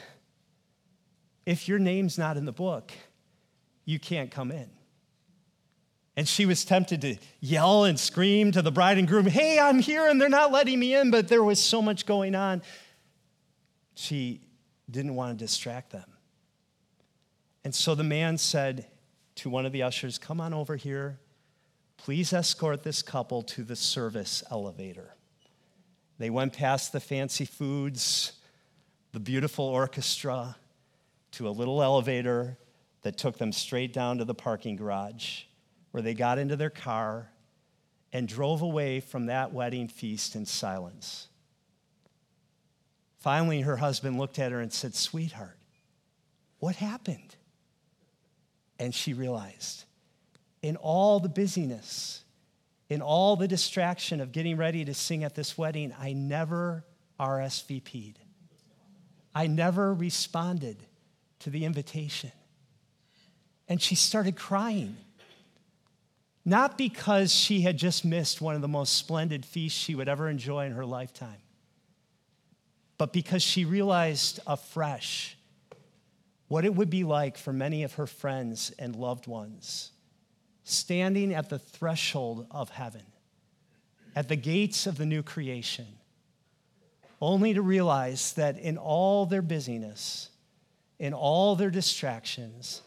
if 1.47 1.69
your 1.69 1.79
name's 1.79 2.17
not 2.17 2.35
in 2.35 2.43
the 2.43 2.51
book, 2.51 2.91
you 3.85 3.99
can't 3.99 4.29
come 4.29 4.51
in. 4.51 4.69
And 6.17 6.27
she 6.27 6.45
was 6.45 6.65
tempted 6.65 6.99
to 7.03 7.15
yell 7.39 7.85
and 7.85 7.97
scream 7.97 8.51
to 8.51 8.61
the 8.61 8.71
bride 8.71 8.97
and 8.97 9.07
groom, 9.07 9.27
Hey, 9.27 9.57
I'm 9.57 9.79
here, 9.79 10.09
and 10.09 10.19
they're 10.19 10.27
not 10.27 10.51
letting 10.51 10.77
me 10.77 10.93
in, 10.93 11.09
but 11.09 11.29
there 11.29 11.43
was 11.43 11.63
so 11.63 11.81
much 11.81 12.05
going 12.05 12.35
on. 12.35 12.63
She 13.95 14.41
didn't 14.91 15.15
want 15.15 15.39
to 15.39 15.45
distract 15.45 15.91
them. 15.91 16.09
And 17.63 17.73
so 17.73 17.95
the 17.95 18.03
man 18.03 18.37
said 18.37 18.85
to 19.35 19.49
one 19.49 19.65
of 19.65 19.71
the 19.71 19.83
ushers, 19.83 20.17
Come 20.17 20.41
on 20.41 20.53
over 20.53 20.75
here. 20.75 21.17
Please 21.95 22.33
escort 22.33 22.83
this 22.83 23.01
couple 23.01 23.41
to 23.43 23.63
the 23.63 23.77
service 23.77 24.43
elevator. 24.51 25.15
They 26.17 26.29
went 26.29 26.51
past 26.51 26.91
the 26.91 26.99
fancy 26.99 27.45
foods, 27.45 28.33
the 29.13 29.19
beautiful 29.21 29.63
orchestra, 29.63 30.57
to 31.31 31.47
a 31.47 31.51
little 31.51 31.81
elevator 31.81 32.57
that 33.01 33.17
took 33.17 33.37
them 33.37 33.51
straight 33.51 33.93
down 33.93 34.17
to 34.17 34.25
the 34.25 34.33
parking 34.33 34.75
garage, 34.75 35.43
where 35.91 36.03
they 36.03 36.13
got 36.13 36.37
into 36.37 36.55
their 36.55 36.69
car 36.69 37.31
and 38.11 38.27
drove 38.27 38.61
away 38.61 38.99
from 38.99 39.27
that 39.27 39.53
wedding 39.53 39.87
feast 39.87 40.35
in 40.35 40.45
silence. 40.45 41.27
Finally, 43.17 43.61
her 43.61 43.77
husband 43.77 44.17
looked 44.17 44.39
at 44.39 44.51
her 44.51 44.61
and 44.61 44.71
said, 44.71 44.95
Sweetheart, 44.95 45.57
what 46.59 46.75
happened? 46.75 47.35
And 48.79 48.93
she 48.93 49.13
realized 49.13 49.83
in 50.61 50.75
all 50.75 51.19
the 51.19 51.29
busyness, 51.29 52.23
in 52.89 53.01
all 53.01 53.35
the 53.35 53.47
distraction 53.47 54.21
of 54.21 54.31
getting 54.31 54.57
ready 54.57 54.85
to 54.85 54.93
sing 54.93 55.23
at 55.23 55.35
this 55.35 55.57
wedding, 55.57 55.93
I 55.99 56.13
never 56.13 56.85
RSVP'd. 57.19 58.19
I 59.35 59.47
never 59.47 59.93
responded 59.93 60.77
to 61.39 61.49
the 61.49 61.65
invitation. 61.65 62.31
And 63.67 63.81
she 63.81 63.95
started 63.95 64.35
crying. 64.35 64.97
Not 66.45 66.77
because 66.77 67.33
she 67.33 67.61
had 67.61 67.77
just 67.77 68.05
missed 68.05 68.39
one 68.39 68.55
of 68.55 68.61
the 68.61 68.67
most 68.67 68.95
splendid 68.95 69.45
feasts 69.45 69.77
she 69.77 69.95
would 69.95 70.07
ever 70.07 70.29
enjoy 70.29 70.65
in 70.65 70.71
her 70.71 70.85
lifetime, 70.85 71.41
but 72.97 73.11
because 73.11 73.43
she 73.43 73.65
realized 73.65 74.39
afresh 74.47 75.37
what 76.47 76.63
it 76.63 76.73
would 76.73 76.89
be 76.89 77.03
like 77.03 77.37
for 77.37 77.51
many 77.51 77.83
of 77.83 77.95
her 77.95 78.07
friends 78.07 78.71
and 78.79 78.95
loved 78.95 79.27
ones 79.27 79.91
standing 80.63 81.33
at 81.33 81.49
the 81.49 81.59
threshold 81.59 82.45
of 82.51 82.69
heaven, 82.69 83.03
at 84.15 84.27
the 84.27 84.35
gates 84.35 84.87
of 84.87 84.97
the 84.97 85.05
new 85.05 85.23
creation, 85.23 85.87
only 87.21 87.53
to 87.53 87.61
realize 87.61 88.33
that 88.33 88.57
in 88.59 88.77
all 88.77 89.25
their 89.25 89.41
busyness, 89.41 90.29
in 90.99 91.13
all 91.13 91.55
their 91.55 91.69
distractions, 91.69 92.81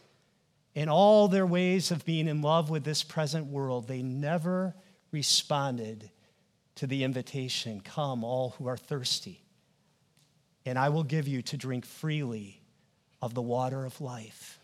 in 0.74 0.88
all 0.88 1.28
their 1.28 1.46
ways 1.46 1.90
of 1.90 2.04
being 2.04 2.28
in 2.28 2.42
love 2.42 2.70
with 2.70 2.84
this 2.84 3.02
present 3.02 3.46
world, 3.46 3.86
they 3.86 4.02
never 4.02 4.74
responded 5.12 6.10
to 6.76 6.86
the 6.86 7.04
invitation 7.04 7.80
Come, 7.80 8.24
all 8.24 8.50
who 8.58 8.66
are 8.66 8.76
thirsty, 8.76 9.44
and 10.64 10.78
I 10.78 10.88
will 10.88 11.04
give 11.04 11.28
you 11.28 11.42
to 11.42 11.56
drink 11.56 11.84
freely 11.84 12.62
of 13.22 13.34
the 13.34 13.42
water 13.42 13.84
of 13.84 14.00
life. 14.00 14.58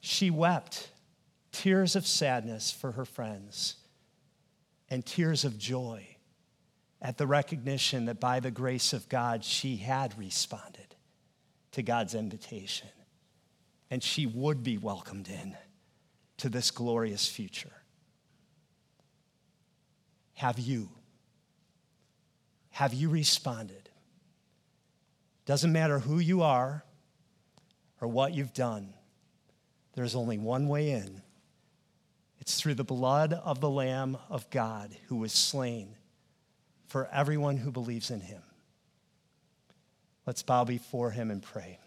She 0.00 0.30
wept 0.30 0.88
tears 1.52 1.94
of 1.94 2.06
sadness 2.06 2.70
for 2.70 2.92
her 2.92 3.04
friends 3.04 3.76
and 4.88 5.04
tears 5.04 5.44
of 5.44 5.58
joy 5.58 6.06
at 7.00 7.18
the 7.18 7.26
recognition 7.26 8.06
that 8.06 8.18
by 8.18 8.40
the 8.40 8.50
grace 8.50 8.92
of 8.92 9.08
God, 9.08 9.44
she 9.44 9.76
had 9.76 10.18
responded 10.18 10.91
to 11.72 11.82
God's 11.82 12.14
invitation 12.14 12.88
and 13.90 14.02
she 14.02 14.24
would 14.24 14.62
be 14.62 14.78
welcomed 14.78 15.28
in 15.28 15.54
to 16.38 16.48
this 16.48 16.70
glorious 16.70 17.28
future. 17.28 17.72
Have 20.34 20.58
you? 20.58 20.88
Have 22.70 22.94
you 22.94 23.10
responded? 23.10 23.90
Doesn't 25.44 25.72
matter 25.72 25.98
who 25.98 26.18
you 26.18 26.40
are 26.42 26.84
or 28.00 28.08
what 28.08 28.32
you've 28.32 28.54
done, 28.54 28.94
there's 29.94 30.14
only 30.14 30.38
one 30.38 30.68
way 30.68 30.92
in. 30.92 31.20
It's 32.40 32.58
through 32.58 32.74
the 32.74 32.84
blood 32.84 33.32
of 33.32 33.60
the 33.60 33.70
Lamb 33.70 34.16
of 34.30 34.48
God 34.50 34.96
who 35.08 35.16
was 35.16 35.32
slain 35.32 35.96
for 36.88 37.08
everyone 37.12 37.58
who 37.58 37.70
believes 37.70 38.10
in 38.10 38.20
him. 38.20 38.42
Let's 40.26 40.42
bow 40.42 40.64
before 40.64 41.10
him 41.10 41.30
and 41.30 41.42
pray. 41.42 41.78